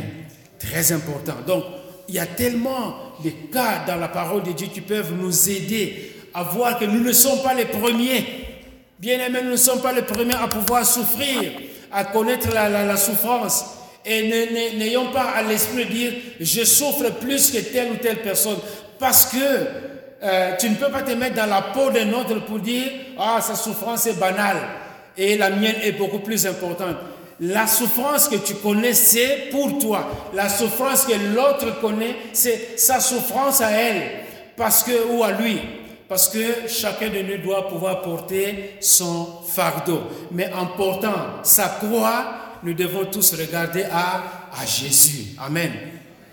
Très 0.59 0.91
important. 0.91 1.35
Donc, 1.47 1.63
il 2.07 2.15
y 2.15 2.19
a 2.19 2.25
tellement 2.25 2.95
de 3.23 3.29
cas 3.51 3.83
dans 3.87 3.95
la 3.95 4.07
parole 4.07 4.43
de 4.43 4.51
Dieu 4.51 4.67
qui 4.67 4.81
peuvent 4.81 5.13
nous 5.13 5.49
aider 5.49 6.11
à 6.33 6.43
voir 6.43 6.77
que 6.77 6.85
nous 6.85 6.99
ne 7.03 7.11
sommes 7.11 7.41
pas 7.41 7.53
les 7.53 7.65
premiers. 7.65 8.25
Bien 8.99 9.19
aimés, 9.19 9.41
nous 9.43 9.51
ne 9.51 9.55
sommes 9.55 9.81
pas 9.81 9.93
les 9.93 10.03
premiers 10.03 10.35
à 10.35 10.47
pouvoir 10.47 10.85
souffrir, 10.85 11.53
à 11.91 12.05
connaître 12.05 12.53
la, 12.53 12.69
la, 12.69 12.97
souffrance. 12.97 13.65
Et 14.05 14.23
n'ayons 14.77 15.11
pas 15.11 15.31
à 15.31 15.41
l'esprit 15.41 15.85
de 15.85 15.91
dire, 15.91 16.13
je 16.39 16.63
souffre 16.63 17.09
plus 17.19 17.49
que 17.51 17.59
telle 17.59 17.93
ou 17.93 17.95
telle 17.95 18.21
personne. 18.21 18.57
Parce 18.99 19.25
que 19.25 19.37
euh, 20.23 20.51
tu 20.59 20.69
ne 20.69 20.75
peux 20.75 20.89
pas 20.89 21.01
te 21.01 21.11
mettre 21.11 21.35
dans 21.35 21.49
la 21.49 21.61
peau 21.61 21.89
d'un 21.89 22.11
autre 22.13 22.45
pour 22.45 22.59
dire, 22.59 22.91
ah, 23.17 23.39
sa 23.41 23.55
souffrance 23.55 24.05
est 24.05 24.19
banale 24.19 24.57
et 25.17 25.37
la 25.37 25.49
mienne 25.49 25.75
est 25.83 25.93
beaucoup 25.93 26.19
plus 26.19 26.45
importante. 26.45 26.95
La 27.39 27.65
souffrance 27.65 28.27
que 28.27 28.35
tu 28.35 28.53
connais, 28.55 28.93
c'est 28.93 29.49
pour 29.51 29.79
toi. 29.79 30.07
La 30.35 30.47
souffrance 30.47 31.05
que 31.05 31.13
l'autre 31.35 31.81
connaît, 31.81 32.15
c'est 32.33 32.77
sa 32.77 32.99
souffrance 32.99 33.61
à 33.61 33.71
elle, 33.71 34.03
parce 34.55 34.83
que, 34.83 35.07
ou 35.11 35.23
à 35.23 35.31
lui. 35.31 35.59
Parce 36.07 36.29
que 36.29 36.67
chacun 36.67 37.09
de 37.09 37.19
nous 37.21 37.41
doit 37.43 37.67
pouvoir 37.67 38.01
porter 38.01 38.75
son 38.79 39.27
fardeau. 39.47 40.01
Mais 40.31 40.51
en 40.53 40.67
portant 40.67 41.15
sa 41.41 41.67
croix, 41.67 42.25
nous 42.63 42.73
devons 42.75 43.05
tous 43.05 43.33
regarder 43.33 43.85
à, 43.91 44.21
à 44.61 44.65
Jésus. 44.65 45.35
Amen. 45.39 45.71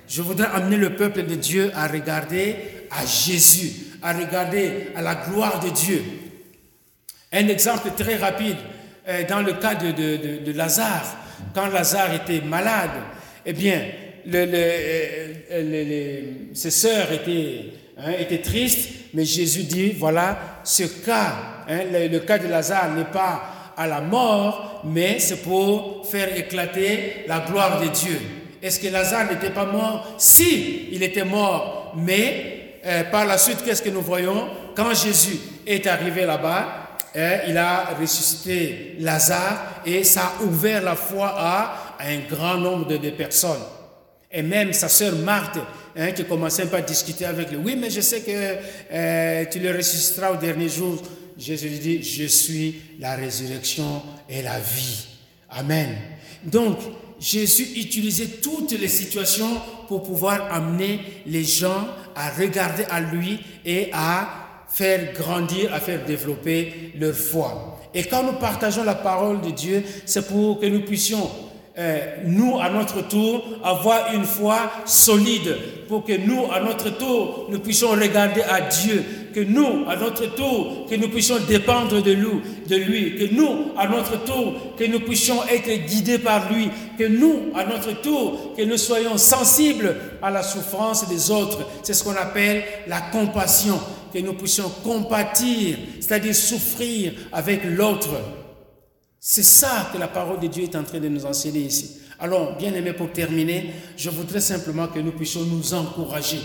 Je 0.07 0.21
voudrais 0.21 0.49
amener 0.53 0.77
le 0.77 0.95
peuple 0.97 1.25
de 1.25 1.37
Dieu 1.37 1.71
à 1.75 1.87
regarder 1.87 2.57
à 2.91 3.05
Jésus, 3.05 3.73
à 4.03 4.13
regarder 4.13 4.89
à 4.95 5.03
la 5.03 5.15
gloire 5.15 5.61
de 5.61 5.71
Dieu. 5.71 6.03
Un 7.33 7.49
exemple 7.49 7.91
très 7.97 8.17
rapide, 8.17 8.57
euh, 9.09 9.25
dans 9.29 9.41
le 9.41 9.55
cas 9.55 9.75
de, 9.75 10.53
Lazare, 10.53 11.17
quand 11.55 11.69
Lazare 11.69 12.15
était 12.15 12.41
malade, 12.41 12.91
eh 13.45 13.53
bien, 13.53 13.83
le, 14.27 14.47
euh, 15.51 16.23
ses 16.55 16.71
sœurs 16.71 17.13
étaient, 17.13 17.65
hein, 17.99 18.13
étaient 18.19 18.41
tristes, 18.43 18.91
mais 19.15 19.25
Jésus 19.25 19.63
dit, 19.65 19.93
voilà, 19.93 20.61
ce 20.65 20.85
cas, 20.85 21.35
hein, 21.69 21.81
le, 21.91 22.19
cas 22.19 22.39
de 22.39 22.49
Lazare 22.49 22.95
n'est 22.95 23.05
pas 23.05 23.73
à 23.77 23.87
la 23.87 24.01
mort, 24.01 24.83
mais 24.85 25.19
c'est 25.19 25.43
pour 25.43 26.07
faire 26.11 26.37
éclater 26.37 27.25
la 27.27 27.41
gloire 27.41 27.81
de 27.81 27.89
Dieu. 27.89 28.21
Est-ce 28.63 28.81
que 28.81 28.89
Lazare 28.89 29.31
n'était 29.31 29.51
pas 29.51 29.67
mort? 29.67 30.17
Si, 30.19 30.89
il 30.93 31.03
était 31.03 31.25
mort, 31.25 31.95
mais 31.97 32.58
euh, 32.89 33.05
par 33.05 33.27
la 33.27 33.39
suite, 33.39 33.63
qu'est-ce 33.65 33.83
que 33.83 33.91
nous 33.91 34.03
voyons? 34.03 34.49
Quand 34.75 34.95
Jésus 34.95 35.39
est 35.67 35.87
arrivé 35.87 36.25
là-bas, 36.25 36.89
Hein, 37.15 37.39
il 37.49 37.57
a 37.57 37.97
ressuscité 37.99 38.97
Lazare 39.01 39.83
et 39.87 40.05
ça 40.05 40.35
a 40.39 40.43
ouvert 40.45 40.83
la 40.83 40.95
foi 40.95 41.35
à, 41.37 41.97
un 42.01 42.19
grand 42.31 42.59
nombre 42.59 42.87
de, 42.87 43.11
personnes. 43.11 43.63
Et 44.31 44.43
même 44.43 44.73
sa 44.73 44.89
sœur 44.89 45.17
Marthe, 45.17 45.59
hein, 45.97 46.13
qui 46.13 46.25
commençait 46.25 46.67
peu 46.67 46.77
à 46.77 46.83
discuter 46.83 47.25
avec 47.25 47.51
lui, 47.51 47.57
oui, 47.57 47.77
mais 47.77 47.91
je 47.91 48.03
sais 48.03 48.21
que 48.21 48.31
euh, 48.31 49.45
tu 49.51 49.59
le 49.59 49.75
ressusciteras 49.75 50.33
au 50.33 50.37
dernier 50.37 50.69
jour. 50.69 51.03
Jésus 51.37 51.69
lui 51.69 51.79
dit, 51.79 52.03
je 52.03 52.25
suis 52.27 52.83
la 53.01 53.17
résurrection 53.17 54.03
et 54.29 54.43
la 54.43 54.59
vie. 54.61 55.07
Amen. 55.51 55.97
Donc, 56.45 56.79
Jésus 57.19 57.69
utilisait 57.77 58.39
toutes 58.43 58.79
les 58.79 58.89
situations 58.89 59.61
pour 59.89 60.03
pouvoir 60.03 60.53
amener 60.53 61.01
les 61.27 61.45
gens 61.45 61.89
à 62.15 62.31
regarder 62.31 62.85
à 62.91 63.01
lui 63.01 63.41
et 63.65 63.91
à 63.93 64.29
faire 64.69 65.15
grandir, 65.15 65.73
à 65.73 65.81
faire 65.81 66.05
développer 66.05 66.93
leur 66.99 67.15
foi. 67.15 67.79
Et 67.95 68.05
quand 68.05 68.23
nous 68.23 68.35
partageons 68.35 68.85
la 68.85 68.95
parole 68.95 69.41
de 69.41 69.51
Dieu, 69.51 69.83
c'est 70.05 70.29
pour 70.29 70.61
que 70.61 70.67
nous 70.67 70.83
puissions, 70.83 71.29
nous, 72.25 72.59
à 72.59 72.71
notre 72.71 73.07
tour, 73.07 73.45
avoir 73.63 74.13
une 74.15 74.25
foi 74.25 74.71
solide, 74.85 75.57
pour 75.89 76.05
que 76.05 76.13
nous, 76.13 76.51
à 76.53 76.61
notre 76.61 76.91
tour, 76.91 77.47
nous 77.51 77.61
puissions 77.61 77.91
regarder 77.91 78.43
à 78.43 78.61
Dieu, 78.63 79.05
que 79.33 79.41
nous, 79.41 79.89
à 79.89 79.97
notre 79.97 80.27
tour, 80.35 80.87
que 80.89 80.97
nous 80.97 81.09
puissions 81.09 81.39
dépendre 81.49 82.03
de 82.03 82.13
lui, 82.13 82.41
de 82.67 82.77
lui, 82.77 83.17
que 83.17 83.35
nous, 83.35 83.73
à 83.77 83.87
notre 83.87 84.23
tour, 84.25 84.75
que 84.77 84.85
nous 84.85 85.01
puissions 85.01 85.37
être 85.49 85.87
guidés 85.87 86.19
par 86.19 86.53
lui, 86.53 86.69
que 86.99 87.05
nous, 87.05 87.53
à 87.55 87.65
notre 87.65 88.01
tour, 88.03 88.55
que 88.57 88.63
nous 88.63 88.77
soyons 88.77 89.17
sensibles 89.17 89.97
à 90.23 90.31
la 90.31 90.43
souffrance 90.43 91.09
des 91.09 91.31
autres. 91.31 91.61
C'est 91.83 91.95
ce 91.95 92.03
qu'on 92.05 92.17
appelle 92.17 92.65
la 92.87 93.01
compassion, 93.01 93.79
que 94.13 94.19
nous 94.19 94.35
puissions 94.35 94.71
compatir, 94.83 95.77
c'est-à-dire 96.01 96.35
souffrir 96.35 97.13
avec 97.33 97.61
l'autre. 97.65 98.11
C'est 99.21 99.43
ça 99.43 99.91
que 99.93 99.99
la 99.99 100.09
parole 100.09 100.41
de 100.41 100.47
Dieu 100.47 100.65
est 100.65 100.77
en 100.77 100.85
train 100.85 101.01
de 101.01 101.09
nous 101.09 101.27
enseigner 101.27 101.61
ici. 101.61 102.01
Alors, 102.21 102.57
bien 102.57 102.75
aimé, 102.75 102.93
pour 102.93 103.13
terminer, 103.13 103.71
je 103.97 104.11
voudrais 104.11 104.41
simplement 104.41 104.89
que 104.89 104.99
nous 104.99 105.13
puissions 105.13 105.43
nous 105.43 105.75
encourager 105.75 106.41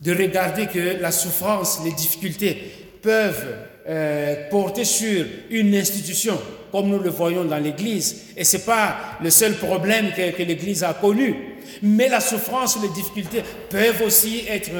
de 0.00 0.14
regarder 0.14 0.66
que 0.66 1.00
la 1.00 1.10
souffrance, 1.10 1.80
les 1.84 1.92
difficultés 1.92 2.56
peuvent 3.02 3.56
euh, 3.88 4.48
porter 4.50 4.84
sur 4.84 5.24
une 5.50 5.74
institution, 5.74 6.38
comme 6.70 6.88
nous 6.88 6.98
le 7.00 7.10
voyons 7.10 7.44
dans 7.44 7.58
l'Église. 7.58 8.26
Et 8.36 8.44
ce 8.44 8.56
n'est 8.56 8.62
pas 8.62 9.18
le 9.22 9.30
seul 9.30 9.54
problème 9.54 10.12
que, 10.12 10.42
l'Église 10.42 10.84
a 10.84 10.94
connu. 10.94 11.56
Mais 11.82 12.08
la 12.08 12.20
souffrance, 12.20 12.78
les 12.80 12.88
difficultés 12.88 13.42
peuvent 13.68 14.02
aussi 14.02 14.44
être 14.48 14.70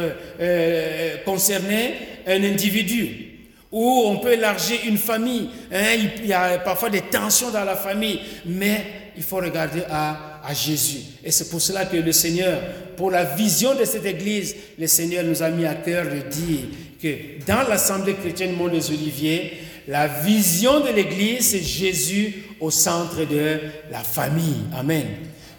euh, 0.40 1.16
concerner 1.24 1.94
un 2.26 2.42
individu. 2.44 3.27
Ou 3.70 4.04
on 4.06 4.18
peut 4.18 4.32
élargir 4.32 4.78
une 4.86 4.96
famille. 4.96 5.50
Hein, 5.72 5.96
il 6.18 6.26
y 6.26 6.32
a 6.32 6.58
parfois 6.58 6.90
des 6.90 7.02
tensions 7.02 7.50
dans 7.50 7.64
la 7.64 7.76
famille. 7.76 8.20
Mais 8.46 8.84
il 9.16 9.22
faut 9.22 9.36
regarder 9.36 9.82
à, 9.90 10.24
Jésus. 10.54 11.00
Et 11.22 11.30
c'est 11.30 11.50
pour 11.50 11.60
cela 11.60 11.84
que 11.84 11.96
le 11.98 12.12
Seigneur, 12.12 12.58
pour 12.96 13.10
la 13.10 13.24
vision 13.24 13.74
de 13.74 13.84
cette 13.84 14.06
Église, 14.06 14.56
le 14.78 14.86
Seigneur 14.86 15.22
nous 15.22 15.42
a 15.42 15.50
mis 15.50 15.66
à 15.66 15.74
cœur 15.74 16.06
de 16.06 16.26
dire 16.26 16.60
que 17.02 17.44
dans 17.46 17.68
l'Assemblée 17.68 18.14
chrétienne 18.14 18.56
Mont 18.56 18.68
des 18.68 18.88
Oliviers, 18.88 19.58
la 19.88 20.06
vision 20.06 20.80
de 20.80 20.88
l'Église, 20.88 21.50
c'est 21.50 21.60
Jésus 21.60 22.44
au 22.60 22.70
centre 22.70 23.24
de 23.24 23.58
la 23.90 23.98
famille. 23.98 24.62
Amen. 24.74 25.06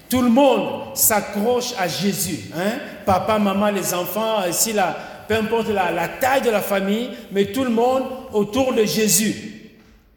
Tout 0.10 0.24
le 0.24 0.30
monde 0.30 0.96
s'accroche 0.96 1.74
à 1.78 1.88
Jésus. 1.88 2.40
Hein? 2.56 2.80
Papa, 3.06 3.38
maman, 3.38 3.70
les 3.70 3.94
enfants, 3.94 4.44
ici, 4.50 4.74
là, 4.74 4.98
peu 5.30 5.36
importe 5.36 5.70
la, 5.70 6.08
taille 6.08 6.42
de 6.42 6.50
la 6.50 6.60
famille, 6.60 7.12
mais 7.32 7.46
tout 7.46 7.64
le 7.64 7.70
monde 7.70 8.02
autour 8.34 8.74
de 8.74 8.84
Jésus. 8.84 9.36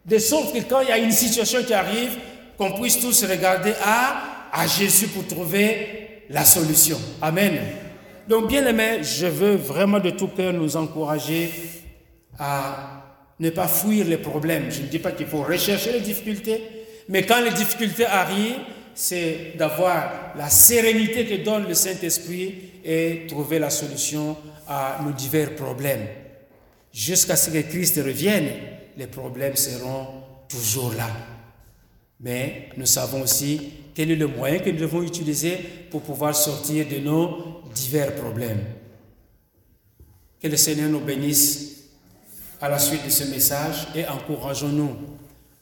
De 0.03 0.17
sorte 0.17 0.51
que 0.55 0.59
quand 0.67 0.81
il 0.81 0.89
y 0.89 0.91
a 0.91 0.97
une 0.97 1.11
situation 1.11 1.63
qui 1.63 1.73
arrive, 1.75 2.17
qu'on 2.57 2.71
puisse 2.71 2.99
tous 2.99 3.23
regarder 3.25 3.73
à, 3.85 4.49
à 4.51 4.65
Jésus 4.65 5.07
pour 5.09 5.27
trouver 5.27 6.23
la 6.31 6.43
solution. 6.43 6.99
Amen. 7.21 7.59
Donc, 8.27 8.47
bien 8.47 8.65
aimé, 8.65 9.03
je 9.03 9.27
veux 9.27 9.53
vraiment 9.53 9.99
de 9.99 10.09
tout 10.09 10.29
cœur 10.29 10.51
nous 10.51 10.75
encourager 10.77 11.51
à 12.39 13.03
ne 13.39 13.51
pas 13.51 13.67
fuir 13.67 14.07
les 14.07 14.17
problèmes. 14.17 14.71
Je 14.71 14.81
ne 14.81 14.87
dis 14.87 14.99
pas 14.99 15.11
qu'il 15.11 15.27
faut 15.27 15.43
rechercher 15.43 15.91
les 15.91 16.01
difficultés, 16.01 16.59
mais 17.07 17.21
quand 17.23 17.39
les 17.39 17.51
difficultés 17.51 18.07
arrivent, 18.07 18.61
c'est 18.95 19.53
d'avoir 19.57 20.33
la 20.35 20.49
sérénité 20.49 21.27
que 21.27 21.43
donne 21.43 21.67
le 21.67 21.75
Saint-Esprit 21.75 22.55
et 22.83 23.27
trouver 23.27 23.59
la 23.59 23.69
solution 23.69 24.35
à 24.67 24.99
nos 25.03 25.11
divers 25.11 25.55
problèmes. 25.55 26.07
Jusqu'à 26.91 27.35
ce 27.35 27.49
que 27.49 27.61
Christ 27.61 27.97
revienne, 27.97 28.49
les 28.97 29.07
problèmes 29.07 29.55
seront 29.55 30.07
toujours 30.47 30.93
là. 30.93 31.09
Mais 32.19 32.69
nous 32.77 32.85
savons 32.85 33.21
aussi 33.21 33.73
quel 33.95 34.11
est 34.11 34.15
le 34.15 34.27
moyen 34.27 34.59
que 34.59 34.69
nous 34.69 34.79
devons 34.79 35.03
utiliser 35.03 35.57
pour 35.89 36.01
pouvoir 36.01 36.35
sortir 36.35 36.87
de 36.87 36.97
nos 36.97 37.61
divers 37.73 38.15
problèmes. 38.15 38.63
Que 40.41 40.47
le 40.47 40.57
Seigneur 40.57 40.89
nous 40.89 40.99
bénisse 40.99 41.73
à 42.61 42.69
la 42.69 42.79
suite 42.79 43.03
de 43.05 43.09
ce 43.09 43.25
message 43.25 43.87
et 43.95 44.07
encourageons-nous 44.07 44.95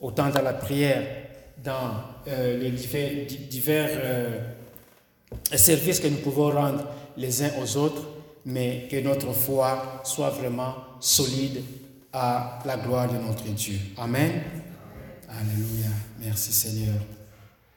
autant 0.00 0.30
dans 0.30 0.42
la 0.42 0.52
prière, 0.52 1.04
dans 1.62 1.94
euh, 2.28 2.58
les 2.58 2.70
divers, 2.70 3.90
euh, 3.92 4.38
services 5.56 6.00
que 6.00 6.08
nous 6.08 6.18
pouvons 6.18 6.50
rendre 6.50 6.86
les 7.16 7.42
uns 7.42 7.50
aux 7.60 7.76
autres, 7.76 8.02
mais 8.44 8.88
que 8.90 9.00
notre 9.00 9.32
foi 9.32 10.02
soit 10.04 10.30
vraiment 10.30 10.74
solide 11.00 11.62
à 12.12 12.58
la 12.64 12.76
gloire 12.76 13.10
de 13.12 13.18
notre 13.18 13.44
Dieu. 13.44 13.78
Amen. 13.96 14.42
Alléluia. 15.28 15.88
Merci 16.20 16.52
Seigneur. 16.52 16.94